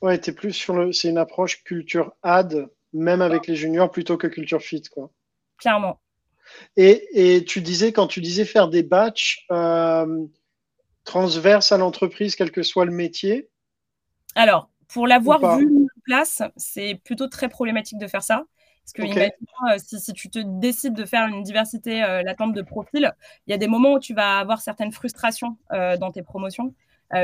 Ouais, 0.00 0.20
es 0.24 0.32
plus 0.32 0.52
sur 0.52 0.74
le. 0.74 0.92
C'est 0.92 1.08
une 1.08 1.18
approche 1.18 1.62
culture 1.62 2.14
ad, 2.22 2.68
même 2.92 3.20
avec 3.20 3.46
les 3.46 3.56
juniors, 3.56 3.90
plutôt 3.90 4.16
que 4.16 4.26
culture 4.26 4.62
fit, 4.62 4.82
quoi. 4.82 5.10
Clairement. 5.58 6.00
Et, 6.76 7.44
tu 7.46 7.60
disais, 7.60 7.92
quand 7.92 8.06
tu 8.06 8.20
disais 8.20 8.44
faire 8.44 8.68
des 8.68 8.82
batchs, 8.82 9.46
euh, 9.50 10.26
transverse 11.04 11.72
à 11.72 11.78
l'entreprise, 11.78 12.34
quel 12.34 12.50
que 12.50 12.62
soit 12.62 12.84
le 12.84 12.92
métier 12.92 13.48
Alors, 14.34 14.70
pour 14.88 15.06
l'avoir 15.06 15.58
vu 15.58 15.66
en 15.66 16.00
place, 16.04 16.42
c'est 16.56 17.00
plutôt 17.04 17.28
très 17.28 17.48
problématique 17.48 17.98
de 17.98 18.06
faire 18.06 18.22
ça. 18.22 18.44
Parce 18.84 18.92
que 18.92 19.18
euh, 19.18 19.78
si, 19.78 20.12
tu 20.12 20.28
te 20.28 20.38
décides 20.38 20.92
de 20.92 21.06
faire 21.06 21.26
une 21.26 21.42
diversité 21.42 22.04
euh, 22.04 22.22
latente 22.22 22.52
de 22.52 22.60
profils, 22.60 23.10
il 23.46 23.50
y 23.50 23.54
a 23.54 23.56
des 23.56 23.66
moments 23.66 23.94
où 23.94 23.98
tu 23.98 24.12
vas 24.12 24.38
avoir 24.38 24.60
certaines 24.60 24.92
frustrations 24.92 25.56
euh, 25.72 25.96
dans 25.96 26.12
tes 26.12 26.22
promotions, 26.22 26.74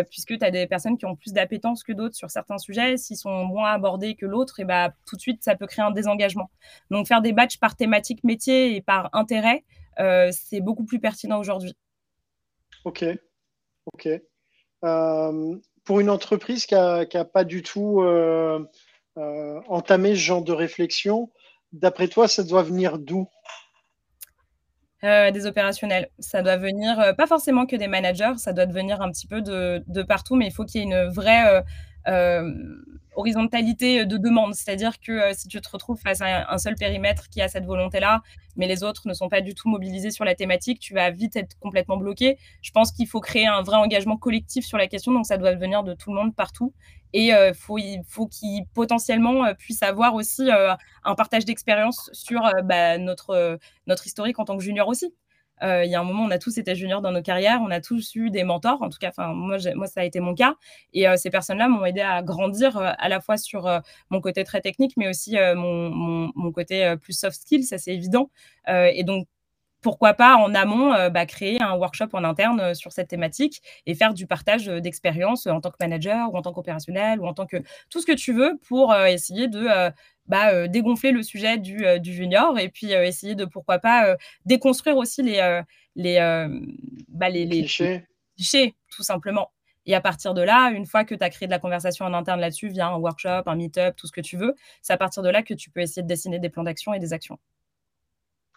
puisque 0.09 0.39
tu 0.39 0.45
as 0.45 0.53
des 0.53 0.69
personnes 0.69 0.97
qui 0.97 1.05
ont 1.05 1.17
plus 1.17 1.33
d'appétence 1.33 1.83
que 1.83 1.93
d'autres 1.93 2.15
sur 2.15 2.31
certains 2.31 2.59
sujets. 2.59 2.97
S'ils 2.97 3.17
sont 3.17 3.45
moins 3.45 3.73
abordés 3.73 4.15
que 4.15 4.25
l'autre, 4.25 4.61
et 4.61 4.65
bah, 4.65 4.95
tout 5.05 5.17
de 5.17 5.21
suite, 5.21 5.43
ça 5.43 5.57
peut 5.57 5.67
créer 5.67 5.85
un 5.85 5.91
désengagement. 5.91 6.49
Donc, 6.91 7.09
faire 7.09 7.21
des 7.21 7.33
batchs 7.33 7.59
par 7.59 7.75
thématique 7.75 8.23
métier 8.23 8.77
et 8.77 8.83
par 8.83 9.11
intérêt, 9.13 9.65
c'est 10.31 10.61
beaucoup 10.61 10.85
plus 10.85 11.01
pertinent 11.01 11.41
aujourd'hui. 11.41 11.75
Ok. 12.85 13.05
Ok. 13.93 14.09
Euh, 14.85 15.57
pour 15.91 15.99
une 15.99 16.09
entreprise 16.09 16.67
qui 16.67 16.75
n'a 16.77 17.25
pas 17.25 17.43
du 17.43 17.65
tout 17.65 18.01
euh, 18.01 18.65
euh, 19.17 19.61
entamé 19.67 20.11
ce 20.11 20.21
genre 20.21 20.45
de 20.45 20.53
réflexion, 20.53 21.33
d'après 21.73 22.07
toi, 22.07 22.29
ça 22.29 22.45
doit 22.45 22.63
venir 22.63 22.97
d'où? 22.97 23.27
Des 25.03 25.47
opérationnels. 25.47 26.09
Ça 26.21 26.43
doit 26.43 26.59
venir, 26.59 27.13
pas 27.19 27.27
forcément 27.27 27.67
que 27.67 27.75
des 27.75 27.89
managers, 27.89 28.35
ça 28.37 28.53
doit 28.53 28.67
venir 28.67 29.03
un 29.03 29.11
petit 29.11 29.27
peu 29.27 29.43
de 29.43 30.03
partout, 30.05 30.37
mais 30.37 30.47
il 30.47 30.53
faut 30.53 30.65
qu'il 30.65 30.81
y 30.81 30.85
ait 30.85 30.87
une 30.87 31.09
vraie 31.09 31.65
horizontalité 33.15 34.07
de 34.07 34.17
demande, 34.17 34.55
c'est-à-dire 34.55 35.01
que 35.01 35.13
euh, 35.13 35.33
si 35.35 35.49
tu 35.49 35.61
te 35.61 35.69
retrouves 35.69 36.01
face 36.01 36.21
à 36.21 36.51
un 36.53 36.59
seul 36.59 36.75
périmètre 36.75 37.29
qui 37.29 37.41
a 37.41 37.49
cette 37.49 37.65
volonté-là, 37.65 38.23
mais 38.57 38.67
les 38.67 38.83
autres 38.83 39.03
ne 39.07 39.15
sont 39.15 39.29
pas 39.29 39.41
du 39.41 39.55
tout 39.55 39.69
mobilisés 39.69 40.11
sur 40.11 40.25
la 40.25 40.35
thématique, 40.35 40.81
tu 40.81 40.95
vas 40.95 41.11
vite 41.11 41.37
être 41.37 41.59
complètement 41.59 41.97
bloqué. 41.97 42.39
Je 42.63 42.71
pense 42.71 42.93
qu'il 42.93 43.07
faut 43.07 43.21
créer 43.21 43.47
un 43.47 43.63
vrai 43.63 43.77
engagement 43.77 44.17
collectif 44.17 44.65
sur 44.65 44.79
la 44.79 44.87
question, 44.87 45.13
donc 45.13 45.27
ça 45.27 45.39
doit 45.39 45.55
venir 45.55 45.83
de 45.83 45.95
tout 45.95 46.11
le 46.11 46.17
monde 46.17 46.35
partout. 46.35 46.73
Et 47.13 47.35
euh, 47.35 47.53
faut, 47.53 47.79
il 47.79 48.03
faut 48.07 48.27
qu'il 48.27 48.65
potentiellement 48.75 49.45
euh, 49.45 49.55
puisse 49.55 49.83
avoir 49.83 50.15
aussi 50.15 50.49
un 50.51 51.15
partage 51.15 51.45
d'expérience 51.45 52.11
sur 52.13 52.41
bah, 52.65 52.99
notre, 52.99 53.59
notre 53.87 54.07
historique 54.07 54.39
en 54.39 54.45
tant 54.45 54.57
que 54.57 54.63
junior 54.63 54.87
aussi. 54.89 55.13
Euh, 55.63 55.85
il 55.85 55.91
y 55.91 55.95
a 55.95 56.01
un 56.01 56.05
moment, 56.05 56.25
on 56.25 56.31
a 56.31 56.39
tous 56.39 56.59
été 56.59 56.75
juniors 56.75 57.01
dans 57.01 57.13
nos 57.13 57.23
carrières, 57.23 57.61
on 57.63 57.71
a 57.71 57.81
tous 57.81 58.15
eu 58.15 58.31
des 58.31 58.45
mentors. 58.45 58.83
En 58.83 58.89
tout 58.89 58.99
cas, 58.99 59.13
moi, 59.19 59.59
moi, 59.75 59.87
ça 59.87 60.01
a 60.01 60.05
été 60.05 60.21
mon 60.21 60.35
cas. 60.35 60.55
Et 60.93 61.09
euh, 61.09 61.17
ces 61.17 61.31
personnes-là 61.31 61.69
m'ont 61.69 61.85
aidé 61.85 62.01
à 62.01 62.23
grandir 62.23 62.77
euh, 62.77 62.93
à 62.99 63.09
la 63.09 63.21
fois 63.21 63.37
sur 63.37 63.69
mon 64.11 64.21
côté 64.21 64.45
très 64.45 64.61
technique, 64.61 64.93
mais 64.97 65.09
aussi 65.09 65.37
mon, 65.57 65.91
mon, 66.35 66.53
côté 66.53 66.95
plus 67.01 67.13
soft 67.13 67.41
skill, 67.41 67.65
ça 67.65 67.79
c'est 67.79 67.95
évident. 67.95 68.31
et 68.69 69.05
donc, 69.05 69.27
pourquoi 69.81 70.15
pas 70.15 70.37
en 70.37 70.55
amont 70.55 70.91
bah, 71.11 71.27
créer 71.27 71.63
un 71.63 71.75
workshop 71.75 72.09
en 72.13 72.25
interne 72.25 72.75
sur 72.75 72.93
cette 72.93 73.09
thématique 73.09 73.63
et 73.87 73.95
faire 73.95 74.15
du 74.15 74.27
partage 74.27 74.67
d'expérience 74.67 75.47
en 75.47 75.61
tant 75.61 75.71
que 75.71 75.77
manager 75.81 76.33
ou 76.33 76.37
en 76.37 76.43
tant 76.43 76.53
qu'opérationnel 76.53 77.21
ou 77.21 77.27
en 77.27 77.35
tant 77.35 77.47
que 77.47 77.57
tout 77.89 78.01
ce 78.01 78.07
que 78.07 78.13
tu 78.13 78.33
veux 78.33 78.59
pour 78.69 78.95
essayer 78.95 79.49
de 79.49 79.93
bah, 80.31 80.53
euh, 80.55 80.69
dégonfler 80.69 81.11
le 81.11 81.25
sujet 81.25 81.59
du, 81.59 81.85
euh, 81.85 81.99
junior 82.01 82.57
et 82.57 82.69
puis 82.69 82.95
euh, 82.95 83.05
essayer 83.05 83.35
de, 83.35 83.45
pourquoi 83.45 83.81
pas, 83.81 84.17
déconstruire 84.47 84.97
aussi 84.97 85.23
les, 85.23 85.63
les, 85.97 86.19
bah, 87.09 87.29
les, 87.29 87.49
clichés. 87.49 88.07
tout 88.95 89.03
simplement. 89.03 89.51
Et 89.87 89.95
à 89.97 90.01
partir 90.01 90.33
de 90.33 90.43
là, 90.43 90.71
une 90.71 90.87
fois 90.87 91.05
que 91.05 91.17
tu 91.17 91.25
as 91.25 91.31
créé 91.31 91.49
de 91.49 91.51
la 91.51 91.59
conversation 91.59 92.05
en 92.05 92.15
interne 92.15 92.39
là-dessus, 92.39 92.69
via 92.69 92.87
un 92.87 92.97
workshop, 92.97 93.43
un 93.47 93.57
meet-up, 93.57 93.97
tout 93.97 94.07
ce 94.07 94.13
que 94.13 94.21
tu 94.21 94.37
veux, 94.37 94.55
c'est 94.83 94.93
à 94.93 94.97
partir 94.97 95.25
de 95.25 95.31
là 95.31 95.43
que 95.43 95.55
tu 95.55 95.69
peux 95.69 95.81
essayer 95.81 96.03
de 96.03 96.09
dessiner 96.09 96.39
des 96.39 96.49
plans 96.49 96.63
d'action 96.63 96.95
et 96.95 97.01
des 97.01 97.13
actions. 97.13 97.41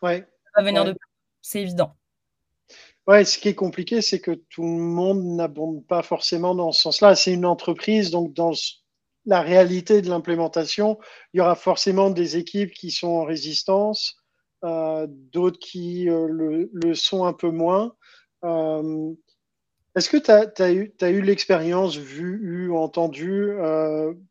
Ouais. 0.04 0.28
Ça 0.54 0.62
va 0.62 0.68
venir 0.68 0.86
de 0.86 0.96
c'est 1.44 1.62
évident. 1.62 1.96
Ouais, 3.06 3.26
ce 3.26 3.38
qui 3.38 3.50
est 3.50 3.56
compliqué, 3.56 4.02
c'est 4.02 4.20
que 4.20 4.32
tout 4.32 4.64
le 4.64 4.82
monde 4.82 5.24
n'abonde 5.24 5.86
pas 5.86 6.02
forcément 6.02 6.56
dans 6.56 6.72
ce 6.72 6.82
sens-là. 6.84 7.16
C'est 7.16 7.34
une 7.34 7.46
entreprise, 7.46 8.12
donc 8.12 8.34
dans 8.34 8.54
la 9.26 9.42
réalité 9.42 10.02
de 10.02 10.10
l'implémentation, 10.10 10.98
il 11.34 11.38
y 11.38 11.42
aura 11.42 11.56
forcément 11.56 12.10
des 12.10 12.38
équipes 12.38 12.72
qui 12.72 12.92
sont 12.92 13.10
en 13.10 13.26
résistance, 13.26 14.16
euh, 14.64 15.06
d'autres 15.10 15.60
qui 15.60 16.10
euh, 16.10 16.28
le, 16.30 16.96
sont 16.96 17.26
un 17.26 17.34
peu 17.34 17.52
moins. 17.52 17.94
Euh, 18.46 19.12
est-ce 19.96 20.10
que 20.10 20.18
tu 20.18 20.32
as, 20.32 20.72
eu, 20.72 20.94
eu 21.02 21.22
l'expérience 21.22 21.98
vue, 21.98 22.70
ou 22.70 22.78
entendue, 22.78 23.52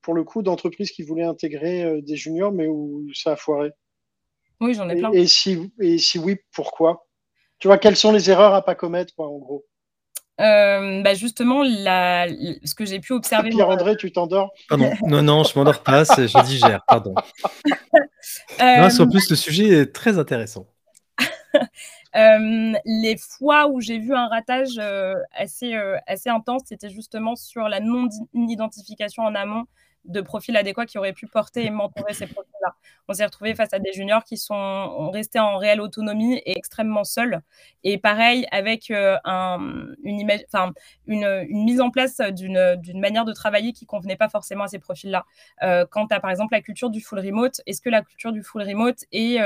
pour 0.00 0.14
le 0.14 0.24
coup, 0.24 0.42
d'entreprises 0.42 0.90
qui 0.90 1.02
voulaient 1.02 1.22
intégrer 1.22 2.02
des 2.02 2.16
juniors, 2.16 2.52
mais 2.52 2.66
où 2.66 3.06
ça 3.14 3.32
a 3.32 3.36
foiré? 3.36 3.70
Oui, 4.62 4.74
j'en 4.74 4.88
ai 4.88 4.94
plein. 4.94 5.10
Et, 5.12 5.26
si, 5.26 5.72
et 5.80 5.98
si 5.98 6.20
oui, 6.20 6.36
pourquoi? 6.54 7.06
Tu 7.58 7.66
vois, 7.66 7.78
quelles 7.78 7.96
sont 7.96 8.12
les 8.12 8.30
erreurs 8.30 8.54
à 8.54 8.64
pas 8.64 8.76
commettre, 8.76 9.12
quoi, 9.14 9.26
en 9.26 9.38
gros? 9.38 9.66
Euh, 10.40 11.02
bah 11.02 11.14
justement, 11.14 11.62
la, 11.62 12.26
ce 12.28 12.74
que 12.74 12.84
j'ai 12.84 13.00
pu 13.00 13.12
observer. 13.12 13.50
Pierre-André, 13.50 13.96
tu 13.96 14.12
t'endors? 14.12 14.52
Pardon, 14.68 14.92
non, 15.06 15.22
non, 15.22 15.44
je 15.44 15.58
m'endors 15.58 15.82
pas, 15.82 16.04
je 16.04 16.44
digère, 16.44 16.82
pardon. 16.86 17.14
euh... 18.60 18.88
en 18.88 19.08
plus, 19.08 19.28
le 19.30 19.36
sujet 19.36 19.68
est 19.68 19.92
très 19.92 20.18
intéressant. 20.18 20.66
Euh, 22.14 22.74
les 22.84 23.16
fois 23.16 23.68
où 23.68 23.80
j'ai 23.80 23.98
vu 23.98 24.14
un 24.14 24.28
ratage 24.28 24.78
euh, 24.78 25.14
assez, 25.34 25.74
assez 26.06 26.28
intense, 26.28 26.60
c'était 26.66 26.90
justement 26.90 27.36
sur 27.36 27.70
la 27.70 27.80
non-identification 27.80 29.22
en 29.22 29.34
amont 29.34 29.64
de 30.04 30.20
profils 30.20 30.54
adéquats 30.54 30.84
qui 30.84 30.98
auraient 30.98 31.14
pu 31.14 31.26
porter 31.26 31.64
et 31.64 31.70
mentorer 31.70 32.12
ces 32.12 32.26
profils 32.26 32.51
On 33.08 33.14
s'est 33.14 33.24
retrouvé 33.24 33.54
face 33.54 33.72
à 33.72 33.78
des 33.78 33.92
juniors 33.92 34.24
qui 34.24 34.36
sont 34.36 35.10
restés 35.10 35.38
en 35.38 35.56
réelle 35.56 35.80
autonomie 35.80 36.36
et 36.46 36.56
extrêmement 36.56 37.04
seuls. 37.04 37.40
Et 37.84 37.98
pareil, 37.98 38.46
avec 38.52 38.90
une, 38.90 39.96
une, 40.04 41.64
mise 41.64 41.80
en 41.80 41.90
place 41.90 42.20
d'une 42.20 43.00
manière 43.00 43.24
de 43.24 43.32
travailler 43.32 43.72
qui 43.72 43.86
convenait 43.86 44.16
pas 44.16 44.28
forcément 44.28 44.64
à 44.64 44.68
ces 44.68 44.78
profils-là. 44.78 45.24
quant 45.90 46.06
à, 46.06 46.20
par 46.20 46.30
exemple, 46.30 46.54
la 46.54 46.60
culture 46.60 46.90
du 46.90 47.00
full 47.00 47.18
remote, 47.18 47.60
est-ce 47.66 47.80
que 47.80 47.90
la 47.90 48.02
culture 48.02 48.32
du 48.32 48.42
full 48.42 48.62
remote 48.62 48.98
est, 49.10 49.38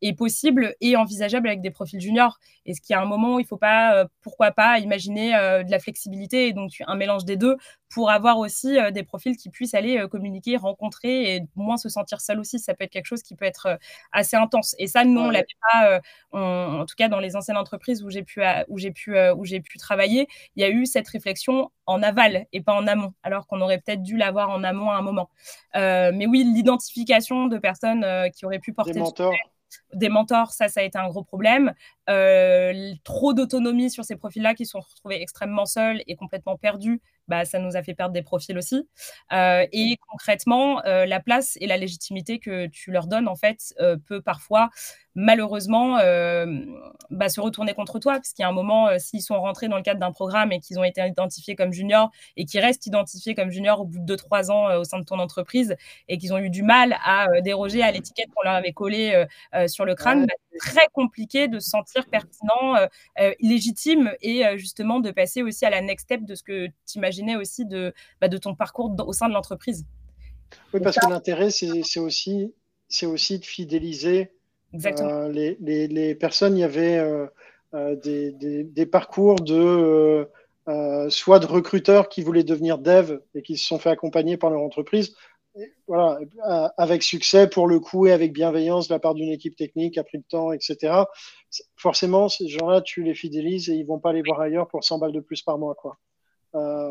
est 0.00 0.12
possible 0.14 0.74
et 0.80 0.96
envisageable 0.96 1.48
avec 1.48 1.60
des 1.60 1.70
profils 1.70 2.00
juniors? 2.00 2.38
Est-ce 2.66 2.80
qu'il 2.80 2.94
y 2.94 2.96
a 2.96 3.02
un 3.02 3.06
moment 3.06 3.34
où 3.34 3.40
il 3.40 3.42
ne 3.42 3.48
faut 3.48 3.56
pas, 3.56 4.06
pourquoi 4.22 4.52
pas, 4.52 4.78
imaginer 4.78 5.32
de 5.32 5.70
la 5.70 5.78
flexibilité 5.78 6.48
et 6.48 6.52
donc 6.52 6.70
un 6.86 6.96
mélange 6.96 7.24
des 7.24 7.36
deux 7.36 7.56
pour 7.92 8.10
avoir 8.10 8.38
aussi 8.38 8.78
des 8.92 9.02
profils 9.02 9.36
qui 9.36 9.50
puissent 9.50 9.74
aller 9.74 10.06
communiquer, 10.10 10.56
rencontrer 10.56 11.36
et 11.36 11.42
moins 11.56 11.76
se 11.76 11.88
sentir 11.88 12.20
seul 12.20 12.38
aussi? 12.40 12.51
Ça 12.58 12.74
peut 12.74 12.84
être 12.84 12.90
quelque 12.90 13.06
chose 13.06 13.22
qui 13.22 13.34
peut 13.34 13.44
être 13.44 13.78
assez 14.12 14.36
intense. 14.36 14.74
Et 14.78 14.86
ça, 14.86 15.04
nous, 15.04 15.20
on 15.20 15.30
l'avait 15.30 15.46
pas, 15.72 16.00
en 16.32 16.84
tout 16.86 16.94
cas 16.96 17.08
dans 17.08 17.20
les 17.20 17.36
anciennes 17.36 17.56
entreprises 17.56 18.02
où 18.02 18.10
j'ai 18.10 18.22
pu, 18.22 18.42
où 18.68 18.78
j'ai 18.78 18.90
pu, 18.90 19.18
où 19.36 19.44
j'ai 19.44 19.60
pu 19.60 19.78
travailler, 19.78 20.28
il 20.56 20.62
y 20.62 20.64
a 20.64 20.70
eu 20.70 20.86
cette 20.86 21.08
réflexion 21.08 21.70
en 21.86 22.02
aval 22.02 22.46
et 22.52 22.60
pas 22.60 22.74
en 22.74 22.86
amont, 22.86 23.12
alors 23.22 23.46
qu'on 23.46 23.60
aurait 23.60 23.78
peut-être 23.78 24.02
dû 24.02 24.16
l'avoir 24.16 24.50
en 24.50 24.64
amont 24.64 24.90
à 24.90 24.96
un 24.96 25.02
moment. 25.02 25.30
mais 25.74 26.26
oui, 26.26 26.44
l'identification 26.44 27.46
de 27.46 27.58
personnes 27.58 28.06
qui 28.32 28.46
auraient 28.46 28.58
pu 28.58 28.72
porter 28.72 28.92
des 28.92 29.00
mentors, 29.00 29.34
ça, 30.50 30.68
ça 30.68 30.80
a 30.80 30.82
été 30.82 30.98
un 30.98 31.08
gros 31.08 31.24
problème. 31.24 31.72
Euh, 32.10 32.94
trop 33.04 33.32
d'autonomie 33.32 33.88
sur 33.88 34.04
ces 34.04 34.16
profils-là 34.16 34.54
qui 34.54 34.66
sont 34.66 34.80
retrouvés 34.80 35.22
extrêmement 35.22 35.66
seuls 35.66 36.02
et 36.08 36.16
complètement 36.16 36.56
perdus, 36.56 37.00
bah, 37.28 37.44
ça 37.44 37.60
nous 37.60 37.76
a 37.76 37.82
fait 37.84 37.94
perdre 37.94 38.12
des 38.12 38.22
profils 38.22 38.58
aussi. 38.58 38.88
Euh, 39.32 39.64
et 39.70 39.96
concrètement, 40.10 40.84
euh, 40.84 41.06
la 41.06 41.20
place 41.20 41.56
et 41.60 41.68
la 41.68 41.76
légitimité 41.76 42.40
que 42.40 42.66
tu 42.66 42.90
leur 42.90 43.06
donnes, 43.06 43.28
en 43.28 43.36
fait, 43.36 43.74
peut 44.06 44.20
parfois, 44.20 44.70
malheureusement, 45.14 45.98
bah, 47.10 47.28
se 47.28 47.40
retourner 47.40 47.74
contre 47.74 47.98
toi, 48.00 48.14
parce 48.14 48.32
qu'il 48.32 48.42
y 48.42 48.46
a 48.46 48.48
un 48.48 48.52
moment, 48.52 48.88
s'ils 48.98 49.22
sont 49.22 49.40
rentrés 49.40 49.68
dans 49.68 49.76
le 49.76 49.82
cadre 49.82 50.00
d'un 50.00 50.10
programme 50.10 50.50
et 50.52 50.58
qu'ils 50.60 50.78
ont 50.80 50.84
été 50.84 51.06
identifiés 51.06 51.54
comme 51.54 51.72
juniors 51.72 52.10
et 52.36 52.44
qu'ils 52.44 52.60
restent 52.60 52.86
identifiés 52.86 53.34
comme 53.34 53.50
juniors 53.50 53.80
au 53.80 53.84
bout 53.84 53.98
de 54.00 54.04
2-3 54.16 54.50
ans 54.50 54.76
au 54.76 54.84
sein 54.84 54.98
de 54.98 55.04
ton 55.04 55.18
entreprise 55.18 55.76
et 56.08 56.18
qu'ils 56.18 56.32
ont 56.34 56.38
eu 56.38 56.50
du 56.50 56.62
mal 56.62 56.96
à 57.04 57.28
déroger 57.42 57.82
à 57.82 57.92
l'étiquette 57.92 58.28
qu'on 58.34 58.42
leur 58.42 58.54
avait 58.54 58.72
collée 58.72 59.24
sur 59.68 59.84
le 59.84 59.94
crâne, 59.94 60.26
bah, 60.26 60.34
c'est 60.50 60.70
très 60.70 60.86
compliqué 60.92 61.48
de 61.48 61.58
se 61.58 61.70
sentir 61.70 62.06
pertinent, 62.06 62.74
légitime 63.40 64.12
et 64.20 64.42
justement 64.56 65.00
de 65.00 65.10
passer 65.10 65.42
aussi 65.42 65.64
à 65.64 65.70
la 65.70 65.80
next 65.80 66.04
step 66.04 66.24
de 66.24 66.34
ce 66.34 66.42
que 66.42 66.66
tu 66.66 66.96
imaginais 66.96 67.36
aussi 67.36 67.64
de, 67.64 67.92
bah, 68.20 68.28
de 68.28 68.38
ton 68.38 68.54
parcours 68.54 68.94
au 69.06 69.12
sein 69.12 69.28
de 69.28 69.34
l'entreprise. 69.34 69.84
Oui, 70.74 70.80
parce 70.80 70.96
que 70.96 71.08
l'intérêt, 71.08 71.50
c'est 71.50 72.00
aussi, 72.00 72.54
aussi 73.02 73.38
de 73.38 73.44
fidéliser 73.44 74.32
les, 74.72 75.56
les, 75.60 75.88
les, 75.88 76.14
personnes. 76.14 76.56
Il 76.56 76.60
y 76.60 76.64
avait 76.64 77.02
des, 77.72 78.32
des, 78.32 78.64
des, 78.64 78.86
parcours 78.86 79.36
de 79.36 80.28
soit 81.08 81.38
de 81.38 81.46
recruteurs 81.46 82.08
qui 82.08 82.22
voulaient 82.22 82.44
devenir 82.44 82.78
dev 82.78 83.18
et 83.34 83.42
qui 83.42 83.56
se 83.56 83.66
sont 83.66 83.78
fait 83.78 83.90
accompagner 83.90 84.36
par 84.36 84.50
leur 84.50 84.60
entreprise, 84.60 85.14
voilà, 85.86 86.18
avec 86.78 87.02
succès 87.02 87.48
pour 87.48 87.66
le 87.66 87.78
coup 87.80 88.06
et 88.06 88.12
avec 88.12 88.32
bienveillance 88.32 88.88
de 88.88 88.94
la 88.94 88.98
part 88.98 89.14
d'une 89.14 89.30
équipe 89.30 89.56
technique, 89.56 89.98
a 89.98 90.04
pris 90.04 90.18
le 90.18 90.24
temps, 90.24 90.52
etc. 90.52 91.04
Forcément, 91.76 92.28
ces 92.28 92.48
gens-là, 92.48 92.80
tu 92.80 93.02
les 93.02 93.14
fidélises 93.14 93.68
et 93.68 93.74
ils 93.74 93.86
vont 93.86 93.98
pas 93.98 94.10
aller 94.10 94.22
voir 94.22 94.40
ailleurs 94.40 94.68
pour 94.68 94.84
100 94.84 94.98
balles 94.98 95.12
de 95.12 95.20
plus 95.20 95.42
par 95.42 95.58
mois. 95.58 95.74
Quoi. 95.74 95.98
Euh, 96.54 96.88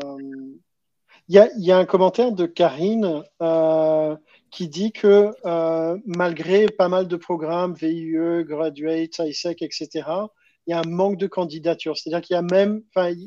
il 1.28 1.48
y, 1.56 1.72
a, 1.72 1.78
un 1.78 1.84
commentaire 1.84 2.32
de 2.32 2.46
Karine 2.46 3.22
euh, 3.40 4.16
qui 4.50 4.68
dit 4.68 4.92
que 4.92 5.32
euh, 5.44 5.98
malgré 6.04 6.66
pas 6.66 6.88
mal 6.88 7.06
de 7.06 7.16
programmes, 7.16 7.74
VIE, 7.74 8.44
Graduate, 8.44 9.18
ISEC, 9.18 9.62
etc., 9.62 9.88
il 10.66 10.70
y 10.70 10.72
a 10.72 10.80
un 10.80 10.88
manque 10.88 11.16
de 11.16 11.26
candidatures. 11.26 11.96
C'est-à-dire 11.96 12.20
qu'il 12.20 12.34
y 12.34 12.36
a 12.36 12.42
même 12.42 12.82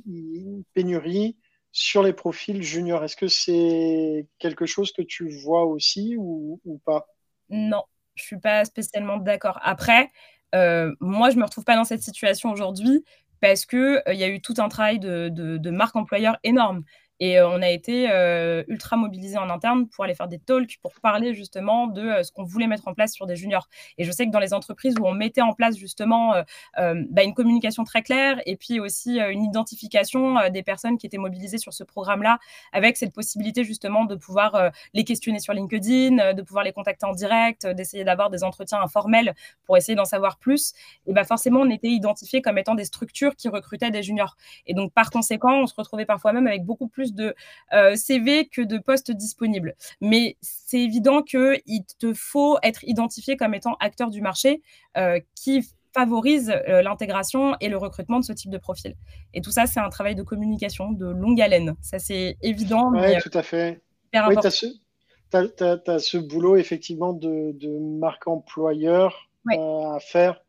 une 0.05 0.63
pénurie 0.73 1.37
sur 1.75 2.03
les 2.03 2.13
profils 2.13 2.63
juniors. 2.63 3.03
Est-ce 3.03 3.17
que 3.17 3.27
c'est 3.27 4.27
quelque 4.39 4.65
chose 4.65 4.93
que 4.93 5.01
tu 5.01 5.27
vois 5.27 5.65
aussi 5.65 6.15
ou, 6.17 6.61
pas? 6.85 7.05
Non, 7.49 7.83
je 8.15 8.23
suis 8.23 8.39
pas 8.39 8.63
spécialement 8.63 9.17
d'accord. 9.17 9.59
Après, 9.61 10.09
euh, 10.55 10.95
moi, 11.01 11.31
je 11.31 11.35
me 11.35 11.43
retrouve 11.43 11.65
pas 11.65 11.75
dans 11.75 11.83
cette 11.83 12.01
situation 12.01 12.49
aujourd'hui 12.49 13.03
parce 13.41 13.65
que 13.65 13.97
euh, 14.07 14.13
il 14.13 14.19
y 14.19 14.23
a 14.23 14.29
eu 14.29 14.39
tout 14.39 14.53
un 14.57 14.69
travail 14.69 14.99
de 14.99 15.69
marque 15.69 15.97
employeur 15.97 16.37
énorme. 16.43 16.85
Et 17.19 17.39
euh, 17.39 17.47
on 17.47 17.61
a 17.61 17.69
été 17.69 18.09
euh, 18.11 18.63
ultra 18.67 18.97
mobilisés 18.97 19.37
en 19.37 19.49
interne 19.49 19.87
pour 19.87 20.03
aller 20.03 20.15
faire 20.15 20.27
des 20.27 20.39
talks, 20.39 20.77
pour 20.81 20.93
parler 21.01 21.33
justement 21.33 21.87
de 21.87 22.01
euh, 22.01 22.23
ce 22.23 22.31
qu'on 22.31 22.43
voulait 22.43 22.67
mettre 22.67 22.87
en 22.87 22.93
place 22.93 23.13
sur 23.13 23.25
des 23.25 23.35
juniors. 23.35 23.69
Et 23.97 24.03
je 24.03 24.11
sais 24.11 24.25
que 24.25 24.31
dans 24.31 24.39
les 24.39 24.53
entreprises 24.53 24.95
où 24.99 25.05
on 25.05 25.13
mettait 25.13 25.41
en 25.41 25.53
place 25.53 25.77
justement 25.77 26.33
bah, 26.75 27.23
une 27.23 27.33
communication 27.33 27.83
très 27.83 28.01
claire 28.01 28.41
et 28.45 28.55
puis 28.55 28.79
aussi 28.79 29.19
une 29.19 29.43
identification 29.43 30.49
des 30.49 30.63
personnes 30.63 30.97
qui 30.97 31.05
étaient 31.05 31.17
mobilisées 31.17 31.57
sur 31.57 31.73
ce 31.73 31.83
programme-là, 31.83 32.39
avec 32.73 32.97
cette 32.97 33.13
possibilité 33.13 33.63
justement 33.63 34.05
de 34.05 34.15
pouvoir 34.15 34.71
les 34.93 35.03
questionner 35.03 35.39
sur 35.39 35.53
LinkedIn, 35.53 36.33
de 36.33 36.41
pouvoir 36.41 36.63
les 36.63 36.71
contacter 36.71 37.05
en 37.05 37.13
direct, 37.13 37.65
d'essayer 37.67 38.03
d'avoir 38.03 38.29
des 38.29 38.43
entretiens 38.43 38.81
informels 38.81 39.33
pour 39.65 39.77
essayer 39.77 39.95
d'en 39.95 40.05
savoir 40.05 40.37
plus, 40.37 40.73
et 41.07 41.13
bah 41.13 41.23
forcément 41.23 41.61
on 41.61 41.69
était 41.69 41.89
identifiés 41.89 42.41
comme 42.41 42.57
étant 42.57 42.75
des 42.75 42.85
structures 42.85 43.35
qui 43.35 43.49
recrutaient 43.49 43.91
des 43.91 44.03
juniors. 44.03 44.35
Et 44.67 44.73
donc 44.73 44.93
par 44.93 45.09
conséquent, 45.09 45.61
on 45.61 45.67
se 45.67 45.75
retrouvait 45.75 46.05
parfois 46.05 46.33
même 46.33 46.47
avec 46.47 46.63
beaucoup 46.63 46.87
plus 46.87 47.04
de 47.13 47.35
euh, 47.73 47.95
CV 47.95 48.47
que 48.47 48.61
de 48.61 48.77
postes 48.77 49.11
disponibles. 49.11 49.75
Mais 50.01 50.37
c'est 50.41 50.79
évident 50.79 51.21
qu'il 51.21 51.85
te 51.99 52.13
faut 52.13 52.57
être 52.63 52.83
identifié 52.83 53.37
comme 53.37 53.53
étant 53.53 53.75
acteur 53.79 54.09
du 54.09 54.21
marché 54.21 54.61
euh, 54.97 55.19
qui 55.35 55.63
favorise 55.93 56.53
euh, 56.67 56.81
l'intégration 56.81 57.55
et 57.61 57.69
le 57.69 57.77
recrutement 57.77 58.19
de 58.19 58.25
ce 58.25 58.33
type 58.33 58.51
de 58.51 58.57
profil. 58.57 58.95
Et 59.33 59.41
tout 59.41 59.51
ça, 59.51 59.65
c'est 59.65 59.79
un 59.79 59.89
travail 59.89 60.15
de 60.15 60.23
communication 60.23 60.91
de 60.91 61.05
longue 61.05 61.41
haleine. 61.41 61.75
Ça, 61.81 61.99
c'est 61.99 62.37
évident. 62.41 62.91
Oui, 62.93 63.17
tout 63.21 63.37
à 63.37 63.43
fait. 63.43 63.81
tu 64.11 64.19
as, 64.19 65.99
ce 65.99 66.17
boulot, 66.17 66.57
effectivement, 66.57 67.13
de, 67.13 67.79
marque 67.99 68.27
employeur 68.27 69.29
à 69.51 69.97
faire 69.99 70.44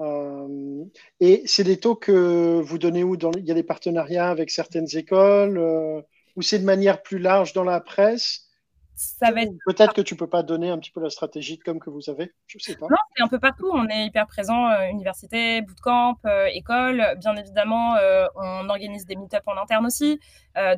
euh, 0.00 0.84
et 1.20 1.42
c'est 1.46 1.64
des 1.64 1.78
taux 1.78 1.96
que 1.96 2.60
vous 2.60 2.78
donnez 2.78 3.04
où 3.04 3.16
dans, 3.16 3.32
Il 3.32 3.46
y 3.46 3.50
a 3.50 3.54
des 3.54 3.62
partenariats 3.62 4.30
avec 4.30 4.50
certaines 4.50 4.88
écoles 4.96 5.58
euh, 5.58 6.02
ou 6.36 6.42
c'est 6.42 6.58
de 6.58 6.64
manière 6.64 7.02
plus 7.02 7.18
large 7.18 7.52
dans 7.52 7.64
la 7.64 7.80
presse? 7.80 8.45
Ça 8.96 9.30
va 9.30 9.42
être... 9.42 9.52
Peut-être 9.66 9.92
que 9.92 10.00
tu 10.00 10.16
peux 10.16 10.26
pas 10.26 10.42
donner 10.42 10.70
un 10.70 10.78
petit 10.78 10.90
peu 10.90 11.02
la 11.02 11.10
stratégie 11.10 11.58
de 11.58 11.62
com 11.62 11.78
que 11.78 11.90
vous 11.90 12.08
avez, 12.08 12.32
je 12.46 12.58
sais 12.58 12.76
pas. 12.76 12.86
Non, 12.88 12.96
c'est 13.14 13.22
un 13.22 13.28
peu 13.28 13.38
partout. 13.38 13.70
On 13.72 13.86
est 13.88 14.06
hyper 14.06 14.26
présent, 14.26 14.70
euh, 14.70 14.88
université, 14.88 15.60
bootcamp, 15.60 16.16
euh, 16.24 16.46
école. 16.46 17.14
Bien 17.18 17.36
évidemment, 17.36 17.96
euh, 17.96 18.26
on 18.36 18.68
organise 18.70 19.04
des 19.04 19.16
meet-up 19.16 19.42
en 19.46 19.56
interne 19.58 19.86
aussi. 19.86 20.18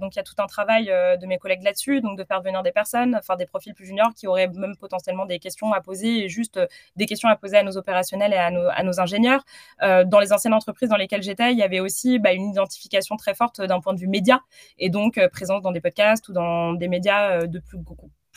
donc, 0.00 0.16
il 0.16 0.18
y 0.18 0.18
a 0.18 0.24
tout 0.24 0.34
un 0.38 0.46
travail 0.46 0.86
de 0.86 1.26
mes 1.26 1.38
collègues 1.38 1.62
là-dessus, 1.62 2.00
donc 2.00 2.18
de 2.18 2.24
faire 2.24 2.42
venir 2.42 2.64
des 2.64 2.72
personnes, 2.72 3.14
enfin 3.14 3.36
des 3.36 3.46
profils 3.46 3.72
plus 3.74 3.86
juniors 3.86 4.12
qui 4.16 4.26
auraient 4.26 4.48
même 4.48 4.76
potentiellement 4.76 5.24
des 5.24 5.38
questions 5.38 5.72
à 5.72 5.80
poser 5.80 6.24
et 6.24 6.28
juste 6.28 6.58
des 6.96 7.06
questions 7.06 7.28
à 7.28 7.36
poser 7.36 7.58
à 7.58 7.62
nos 7.62 7.76
opérationnels 7.76 8.32
et 8.32 8.36
à 8.36 8.50
nos, 8.50 8.66
à 8.68 8.82
nos 8.82 8.98
ingénieurs. 8.98 9.44
dans 9.80 10.18
les 10.18 10.32
anciennes 10.32 10.54
entreprises 10.54 10.88
dans 10.88 10.96
lesquelles 10.96 11.22
j'étais, 11.22 11.52
il 11.52 11.58
y 11.58 11.62
avait 11.62 11.78
aussi 11.78 12.18
bah, 12.18 12.32
une 12.32 12.50
identification 12.50 13.16
très 13.16 13.34
forte 13.34 13.60
d'un 13.60 13.80
point 13.80 13.94
de 13.94 14.00
vue 14.00 14.08
média 14.08 14.40
et 14.80 14.90
donc 14.90 15.20
présence 15.30 15.62
dans 15.62 15.70
des 15.70 15.80
podcasts 15.80 16.28
ou 16.28 16.32
dans 16.32 16.72
des 16.72 16.88
médias 16.88 17.46
de 17.46 17.58
plus 17.60 17.78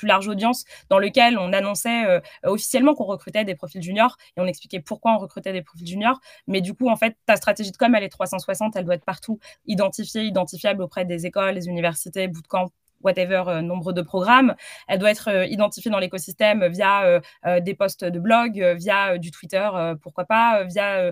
plus 0.02 0.08
large 0.08 0.28
audience 0.28 0.66
dans 0.90 0.98
lequel 0.98 1.38
on 1.38 1.54
annonçait 1.54 2.06
euh, 2.06 2.20
officiellement 2.44 2.96
qu'on 2.96 3.04
recrutait 3.04 3.46
des 3.46 3.54
profils 3.54 3.84
juniors 3.84 4.18
et 4.36 4.42
on 4.42 4.48
expliquait 4.48 4.80
pourquoi 4.80 5.14
on 5.14 5.20
recrutait 5.20 5.54
des 5.54 5.62
profils 5.62 5.88
juniors. 5.88 6.20
Mais 6.48 6.62
du 6.62 6.74
coup, 6.74 6.90
en 6.90 6.96
fait, 6.96 7.16
ta 7.28 7.36
stratégie 7.36 7.72
de 7.72 7.78
com, 7.78 7.94
elle 7.94 8.04
est 8.04 8.10
360, 8.10 8.76
elle 8.76 8.86
doit 8.86 8.96
être 8.96 9.06
partout 9.06 9.40
identifiée, 9.68 10.24
identifiable 10.24 10.82
auprès 10.82 11.06
des 11.06 11.28
écoles, 11.28 11.54
les 11.54 11.68
universités, 11.68 12.28
bootcamp, 12.28 12.72
whatever 13.04 13.44
euh, 13.48 13.62
nombre 13.62 13.94
de 13.94 14.02
programmes. 14.02 14.56
Elle 14.88 14.98
doit 14.98 15.12
être 15.12 15.30
euh, 15.30 15.46
identifiée 15.46 15.92
dans 15.92 16.00
l'écosystème 16.00 16.68
via 16.68 17.22
des 17.60 17.76
posts 17.76 18.06
de 18.06 18.20
blog, 18.20 18.60
via 18.78 19.20
du 19.20 19.30
Twitter, 19.30 19.70
pourquoi 20.02 20.26
pas, 20.26 20.64
via 20.64 21.12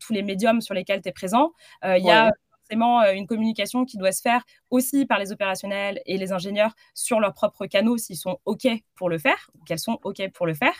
tous 0.00 0.12
les 0.12 0.22
médiums 0.22 0.60
sur 0.60 0.74
lesquels 0.74 1.02
tu 1.02 1.08
es 1.08 1.12
présent. 1.12 1.52
Il 1.84 2.04
y 2.04 2.10
a 2.10 2.32
euh, 2.82 3.12
une 3.12 3.26
communication 3.26 3.84
qui 3.84 3.96
doit 3.96 4.12
se 4.12 4.20
faire 4.20 4.42
aussi 4.70 5.06
par 5.06 5.18
les 5.18 5.32
opérationnels 5.32 6.00
et 6.06 6.18
les 6.18 6.32
ingénieurs 6.32 6.74
sur 6.94 7.20
leurs 7.20 7.34
propres 7.34 7.66
canaux 7.66 7.98
s'ils 7.98 8.16
sont 8.16 8.38
OK 8.44 8.66
pour 8.94 9.08
le 9.08 9.18
faire, 9.18 9.50
qu'elles 9.66 9.78
sont 9.78 9.98
OK 10.04 10.22
pour 10.32 10.46
le 10.46 10.54
faire. 10.54 10.74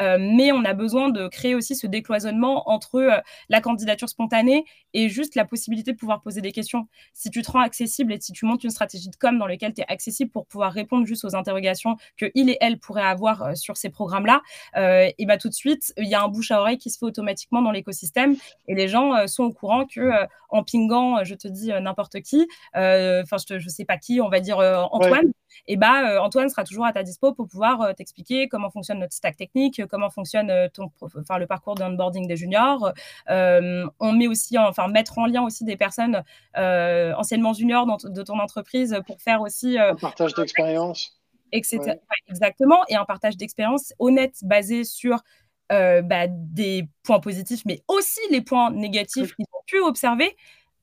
Mais 0.00 0.52
on 0.52 0.64
a 0.64 0.74
besoin 0.74 1.10
de 1.10 1.28
créer 1.28 1.54
aussi 1.54 1.76
ce 1.76 1.86
décloisonnement 1.86 2.68
entre 2.70 3.22
la 3.48 3.60
candidature 3.60 4.08
spontanée 4.08 4.64
et 4.94 5.08
juste 5.08 5.34
la 5.34 5.44
possibilité 5.44 5.92
de 5.92 5.96
pouvoir 5.96 6.20
poser 6.20 6.40
des 6.40 6.52
questions. 6.52 6.88
Si 7.12 7.30
tu 7.30 7.42
te 7.42 7.50
rends 7.50 7.60
accessible 7.60 8.12
et 8.12 8.20
si 8.20 8.32
tu 8.32 8.44
montes 8.44 8.64
une 8.64 8.70
stratégie 8.70 9.08
de 9.08 9.16
com 9.16 9.38
dans 9.38 9.46
laquelle 9.46 9.74
tu 9.74 9.82
es 9.82 9.86
accessible 9.88 10.30
pour 10.30 10.46
pouvoir 10.46 10.72
répondre 10.72 11.06
juste 11.06 11.24
aux 11.24 11.36
interrogations 11.36 11.96
que 12.16 12.30
il 12.34 12.50
et 12.50 12.58
elle 12.60 12.78
pourraient 12.78 13.02
avoir 13.02 13.56
sur 13.56 13.76
ces 13.76 13.90
programmes-là, 13.90 14.42
et 14.76 15.26
bah 15.26 15.36
tout 15.36 15.48
de 15.48 15.54
suite, 15.54 15.92
il 15.96 16.08
y 16.08 16.14
a 16.14 16.22
un 16.22 16.28
bouche 16.28 16.50
à 16.50 16.60
oreille 16.60 16.78
qui 16.78 16.90
se 16.90 16.98
fait 16.98 17.06
automatiquement 17.06 17.62
dans 17.62 17.70
l'écosystème 17.70 18.36
et 18.68 18.74
les 18.74 18.88
gens 18.88 19.26
sont 19.26 19.44
au 19.44 19.52
courant 19.52 19.86
que 19.86 20.10
en 20.48 20.64
pingant, 20.64 21.22
je 21.24 21.34
te 21.34 21.48
dis 21.48 21.70
n'importe 21.80 22.20
qui, 22.20 22.48
enfin 22.74 23.36
je, 23.48 23.54
ne 23.54 23.68
sais 23.68 23.84
pas 23.84 23.98
qui, 23.98 24.20
on 24.20 24.28
va 24.28 24.40
dire 24.40 24.58
Antoine, 24.90 25.32
et 25.66 25.76
bah 25.76 26.22
Antoine 26.22 26.48
sera 26.48 26.64
toujours 26.64 26.86
à 26.86 26.92
ta 26.92 27.02
dispo 27.02 27.32
pour 27.32 27.46
pouvoir 27.46 27.94
t'expliquer 27.94 28.48
comment 28.48 28.70
fonctionne 28.70 28.98
notre 28.98 29.14
stack 29.14 29.36
technique, 29.36 29.80
comment 29.90 30.10
fonctionne 30.10 30.52
ton, 30.72 30.90
enfin 31.18 31.38
le 31.38 31.46
parcours 31.46 31.74
d'onboarding 31.74 32.26
des 32.26 32.36
juniors. 32.36 32.92
on 33.28 34.12
met 34.12 34.26
aussi, 34.26 34.58
enfin 34.58 34.88
mettre 34.88 35.18
en 35.18 35.26
lien 35.26 35.42
aussi 35.42 35.64
des 35.64 35.76
personnes 35.76 36.22
anciennement 36.54 37.52
juniors 37.52 37.86
de 38.04 38.22
ton 38.22 38.38
entreprise 38.38 39.00
pour 39.06 39.20
faire 39.20 39.40
aussi 39.40 39.78
un 39.78 39.94
partage 39.94 40.34
d'expérience. 40.34 41.16
Etc. 41.52 41.80
exactement, 42.28 42.78
et 42.88 42.94
un 42.94 43.04
partage 43.04 43.36
d'expérience 43.36 43.92
honnête 43.98 44.36
basé 44.42 44.84
sur 44.84 45.20
bah, 45.68 46.26
des 46.28 46.88
points 47.02 47.20
positifs, 47.20 47.62
mais 47.64 47.82
aussi 47.88 48.20
les 48.30 48.40
points 48.40 48.70
négatifs 48.70 49.34
qu'ils 49.34 49.46
ont 49.52 49.64
pu 49.66 49.80
observer 49.80 50.36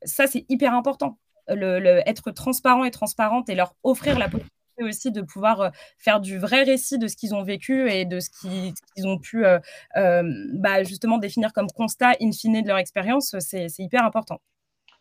ça, 0.04 0.28
c'est 0.28 0.46
hyper 0.50 0.74
important. 0.74 1.18
Le, 1.50 2.02
être 2.06 2.32
transparent 2.32 2.84
et 2.84 2.92
transparente 2.92 3.50
et 3.50 3.56
leur 3.56 3.74
offrir 3.84 4.20
la 4.20 4.26
possibilité 4.26 4.57
aussi 4.84 5.12
de 5.12 5.22
pouvoir 5.22 5.72
faire 5.98 6.20
du 6.20 6.38
vrai 6.38 6.64
récit 6.64 6.98
de 6.98 7.08
ce 7.08 7.16
qu'ils 7.16 7.36
ont 7.36 7.44
vécu 7.44 7.90
et 7.90 8.06
de 8.06 8.20
ce 8.20 8.30
qu'ils 8.30 9.08
ont 9.08 9.18
pu 9.18 9.46
euh, 9.46 9.60
euh, 9.96 10.24
bah, 10.54 10.84
justement 10.84 11.18
définir 11.18 11.54
comme 11.54 11.68
constat 11.68 12.14
in 12.22 12.32
fine 12.32 12.62
de 12.62 12.68
leur 12.68 12.78
expérience, 12.78 13.36
c'est 13.40 13.68
hyper 13.80 14.04
important. 14.04 14.40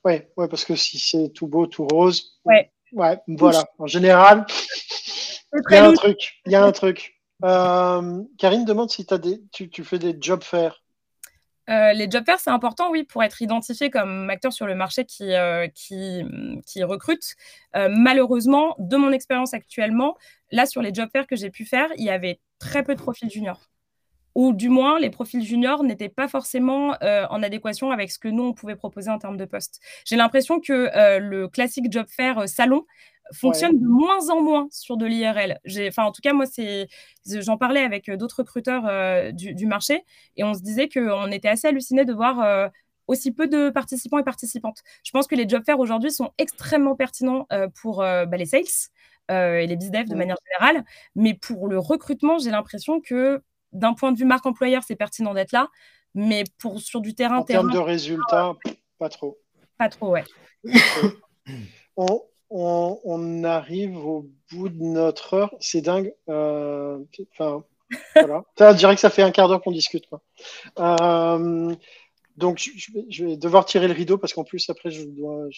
Oui, 0.05 0.21
ouais, 0.37 0.49
parce 0.49 0.65
que 0.65 0.77
si 0.77 0.99
c'est 0.99 1.31
tout 1.31 1.49
beau, 1.49 1.67
tout 1.67 1.87
rose, 1.87 2.39
ouais. 2.45 2.71
Ouais, 2.93 3.19
voilà. 3.27 3.65
En 3.79 3.87
général, 3.87 4.47
il 5.53 5.75
y 5.75 5.77
a 5.77 5.87
un 5.87 5.93
truc. 5.93 6.41
Il 6.47 6.53
y 6.53 6.55
a 6.55 6.65
un 6.65 6.73
truc. 6.73 7.21
Karine 7.43 8.65
demande 8.65 8.91
si 8.91 9.05
as 9.11 9.19
des, 9.19 9.43
tu, 9.53 9.69
tu 9.69 9.85
fais 9.85 9.99
des 9.99 10.17
job 10.19 10.43
fairs. 10.43 10.83
Euh, 11.69 11.93
les 11.93 12.09
job 12.11 12.25
fairs, 12.25 12.39
c'est 12.39 12.51
important, 12.51 12.91
oui, 12.91 13.05
pour 13.05 13.23
être 13.25 13.43
identifié 13.43 13.91
comme 13.91 14.31
acteur 14.31 14.53
sur 14.53 14.67
le 14.67 14.75
marché 14.75 15.05
qui, 15.05 15.33
euh, 15.33 15.67
recrute. 16.85 17.35
Euh, 17.75 17.89
malheureusement, 17.91 18.77
de 18.79 18.97
mon 18.97 19.13
expérience 19.13 19.55
actuellement, 19.55 20.17
là, 20.53 20.67
sur 20.67 20.83
les 20.83 20.95
job 20.95 21.09
fairs 21.13 21.27
que 21.27 21.37
j'ai 21.37 21.51
pu 21.51 21.65
faire, 21.65 21.89
il 21.97 22.05
y 22.05 22.11
avait 22.11 22.41
très 22.59 22.85
peu 22.85 22.95
de 22.95 23.01
profils 23.01 23.31
juniors. 23.31 23.61
Ou 24.37 24.53
du 24.53 24.69
moins, 24.69 24.99
les 25.01 25.09
profils 25.09 25.43
juniors 25.43 25.83
n'étaient 25.83 26.11
pas 26.11 26.29
forcément 26.29 26.95
en 27.01 27.43
adéquation 27.43 27.91
avec 27.91 28.11
ce 28.11 28.19
que 28.19 28.29
nous, 28.29 28.43
on 28.43 28.53
pouvait 28.53 28.77
proposer 28.77 29.11
en 29.11 29.19
termes 29.19 29.39
de 29.39 29.47
poste. 29.47 29.81
J'ai 30.05 30.17
l'impression 30.17 30.61
que 30.61 31.19
le 31.19 31.49
classique 31.49 31.91
job 31.91 32.07
fair 32.09 32.47
salon 32.47 32.85
fonctionne 33.33 33.79
de 33.79 33.87
moins 33.87 34.31
en 34.31 34.43
moins 34.43 34.69
sur 34.71 34.97
de 34.97 35.07
l'IRL. 35.07 35.59
Enfin, 35.89 36.05
en 36.05 36.13
tout 36.13 36.23
cas, 36.23 36.33
moi, 36.33 36.47
c'est, 36.47 36.89
j'en 37.27 37.57
parlais 37.57 37.81
avec 37.81 38.09
euh, 38.09 38.17
d'autres 38.17 38.39
recruteurs 38.39 38.87
euh, 38.87 39.33
du, 39.33 39.67
marché 39.67 40.05
et 40.37 40.45
on 40.45 40.55
se 40.55 40.63
disait 40.63 40.89
qu'on 40.89 41.31
était 41.31 41.49
assez 41.49 41.69
hallucinés 41.69 42.05
de 42.05 42.13
voir 42.13 42.41
euh, 42.41 42.69
aussi 43.07 43.33
peu 43.33 43.49
de 43.49 43.71
participants 43.71 44.19
et 44.19 44.25
participantes. 44.25 44.83
Je 45.05 45.11
pense 45.11 45.27
que 45.27 45.35
les 45.35 45.49
job 45.49 45.63
fairs 45.65 45.81
aujourd'hui 45.81 46.11
sont 46.11 46.33
extrêmement 46.39 46.97
pertinents 46.97 47.47
pour 47.81 47.99
bah, 47.99 48.37
les 48.37 48.47
sales 48.47 48.63
et 49.29 49.67
les 49.67 49.77
business 49.77 50.09
de 50.09 50.15
manière 50.17 50.37
générale, 50.45 50.85
mais 51.15 51.35
pour 51.35 51.69
le 51.69 51.79
recrutement, 51.79 52.39
j'ai 52.39 52.51
l'impression 52.51 53.01
que 53.01 53.43
d'un 53.77 53.95
point 53.95 54.13
de 54.13 54.19
vue 54.19 54.25
marque 54.25 54.47
employeur, 54.47 54.83
c'est 54.87 54.97
pertinent 54.97 55.35
d'être 55.35 55.53
là, 55.53 55.69
mais 56.15 56.45
pour 56.59 56.81
sur 56.81 57.01
du 57.01 57.15
terrain, 57.15 57.39
en 57.39 57.45
termes 57.45 57.71
de 57.71 57.79
résultats, 57.79 58.55
pas 58.99 59.09
trop. 59.09 59.39
Pas 59.79 59.89
trop, 59.89 60.11
ouais. 60.11 60.25
on, 61.97 62.21
on, 62.51 63.45
arrive 63.45 63.97
au 63.97 64.31
bout 64.51 64.69
de 64.69 64.83
notre 64.83 65.35
heure. 65.35 65.55
C'est 65.61 65.83
dingue. 65.83 66.15
Euh, 66.29 66.99
enfin, 67.33 67.65
voilà. 68.15 68.45
je 68.59 68.77
dirais 68.77 68.95
que 68.95 69.01
ça 69.01 69.11
fait 69.11 69.23
un 69.23 69.31
quart 69.31 69.49
d'heure 69.49 69.63
qu'on 69.63 69.73
discute. 69.73 70.05
Euh, 70.79 71.75
donc, 72.37 72.59
je, 73.09 73.25
vais 73.25 73.37
devoir 73.37 73.65
tirer 73.65 73.89
le 73.89 73.95
rideau 73.95 74.19
parce 74.19 74.35
qu'en 74.35 74.45
plus, 74.45 74.69
après, 74.69 74.91
je 74.91 75.05
dois. 75.05 75.49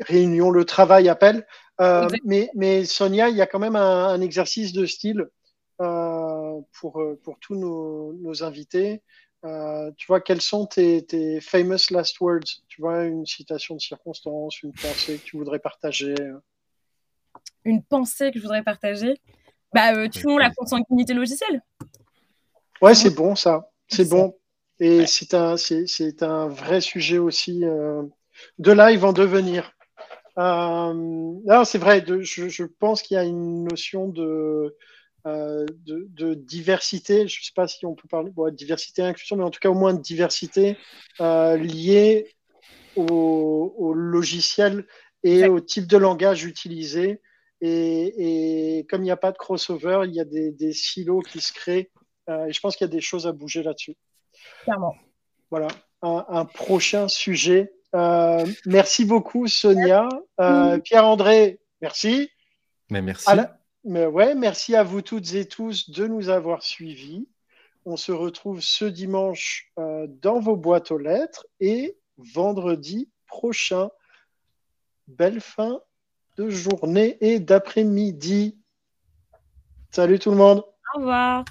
réunion, 0.00 0.50
le 0.50 0.64
travail 0.64 1.08
appelle. 1.08 1.46
Euh, 1.80 2.08
mais, 2.24 2.50
mais, 2.54 2.84
Sonia, 2.84 3.28
il 3.28 3.36
y 3.36 3.42
a 3.42 3.46
quand 3.46 3.58
même 3.58 3.76
un, 3.76 4.20
exercice 4.20 4.72
de 4.72 4.86
style 4.86 5.26
pour, 5.80 7.02
pour 7.22 7.38
tous 7.40 7.54
nos, 7.54 8.12
nos 8.14 8.42
invités. 8.42 9.02
Euh, 9.44 9.90
tu 9.96 10.06
vois, 10.06 10.20
quels 10.20 10.42
sont 10.42 10.66
tes, 10.66 11.40
famous 11.40 11.90
last 11.90 12.20
words? 12.20 12.62
Tu 12.68 12.80
vois, 12.80 13.04
une 13.04 13.24
citation 13.24 13.74
de 13.74 13.80
circonstance, 13.80 14.62
une 14.62 14.72
pensée 14.72 15.18
que 15.18 15.24
tu 15.24 15.38
voudrais 15.38 15.58
partager 15.58 16.14
Une 17.64 17.82
pensée 17.82 18.30
que 18.30 18.38
je 18.38 18.42
voudrais 18.42 18.62
partager? 18.62 19.18
Bah, 19.72 19.94
euh, 19.94 20.08
Tu 20.08 20.26
la 20.38 20.50
consanguinité 20.50 21.14
logicielle. 21.14 21.62
Ouais, 22.82 22.94
c'est 22.94 23.14
bon 23.14 23.34
ça. 23.34 23.70
C'est 23.88 24.08
bon. 24.08 24.36
Et 24.78 25.06
c'est 25.06 25.34
un, 25.34 25.56
c'est, 25.56 26.22
un 26.22 26.48
vrai 26.48 26.80
sujet 26.80 27.18
aussi 27.18 27.64
euh, 27.64 28.02
de 28.58 28.72
live 28.72 29.04
en 29.04 29.12
devenir. 29.12 29.72
Euh, 30.38 31.64
c'est 31.64 31.78
vrai, 31.78 32.04
je, 32.06 32.48
je, 32.48 32.64
pense 32.64 33.02
qu'il 33.02 33.16
y 33.16 33.18
a 33.18 33.24
une 33.24 33.64
notion 33.64 34.08
de, 34.08 34.74
euh, 35.26 35.66
de, 35.84 36.34
diversité, 36.34 37.28
je 37.28 37.40
ne 37.40 37.44
sais 37.44 37.52
pas 37.54 37.68
si 37.68 37.84
on 37.84 37.94
peut 37.94 38.08
parler 38.08 38.30
de 38.30 38.50
diversité 38.50 39.02
et 39.02 39.04
inclusion, 39.04 39.36
mais 39.36 39.44
en 39.44 39.50
tout 39.50 39.60
cas 39.60 39.68
au 39.68 39.74
moins 39.74 39.92
de 39.92 40.00
diversité 40.00 40.78
euh, 41.20 41.56
liée 41.56 42.34
au, 42.96 43.92
logiciel 43.94 44.86
et 45.22 45.46
au 45.46 45.60
type 45.60 45.86
de 45.86 45.96
langage 45.96 46.44
utilisé. 46.44 47.20
Et, 47.60 48.86
comme 48.88 49.02
il 49.02 49.04
n'y 49.04 49.10
a 49.10 49.16
pas 49.16 49.32
de 49.32 49.36
crossover, 49.36 50.02
il 50.06 50.14
y 50.14 50.20
a 50.20 50.24
des, 50.24 50.72
silos 50.72 51.20
qui 51.20 51.40
se 51.40 51.52
créent. 51.52 51.90
Euh, 52.28 52.46
et 52.46 52.52
je 52.52 52.60
pense 52.60 52.76
qu'il 52.76 52.86
y 52.86 52.90
a 52.90 52.92
des 52.92 53.00
choses 53.00 53.26
à 53.26 53.32
bouger 53.32 53.62
là-dessus. 53.62 53.96
Clairement. 54.62 54.94
Voilà, 55.50 55.68
un, 56.02 56.44
prochain 56.44 57.08
sujet. 57.08 57.72
merci 58.66 59.04
beaucoup, 59.04 59.48
Sonia. 59.48 60.08
Pierre-André, 60.84 61.60
merci. 61.82 62.30
Mais 62.88 63.02
merci. 63.02 63.28
Merci 63.84 64.76
à 64.76 64.82
vous 64.82 65.02
toutes 65.02 65.34
et 65.34 65.46
tous 65.46 65.90
de 65.90 66.06
nous 66.06 66.28
avoir 66.28 66.62
suivis. 66.62 67.28
On 67.86 67.96
se 67.96 68.12
retrouve 68.12 68.60
ce 68.60 68.84
dimanche 68.84 69.72
euh, 69.78 70.06
dans 70.06 70.38
vos 70.38 70.56
boîtes 70.56 70.90
aux 70.90 70.98
lettres 70.98 71.46
et 71.60 71.96
vendredi 72.18 73.08
prochain. 73.26 73.90
Belle 75.08 75.40
fin 75.40 75.80
de 76.36 76.50
journée 76.50 77.16
et 77.20 77.40
d'après-midi. 77.40 78.58
Salut 79.90 80.18
tout 80.18 80.30
le 80.30 80.36
monde. 80.36 80.62
Au 80.94 80.98
revoir. 80.98 81.44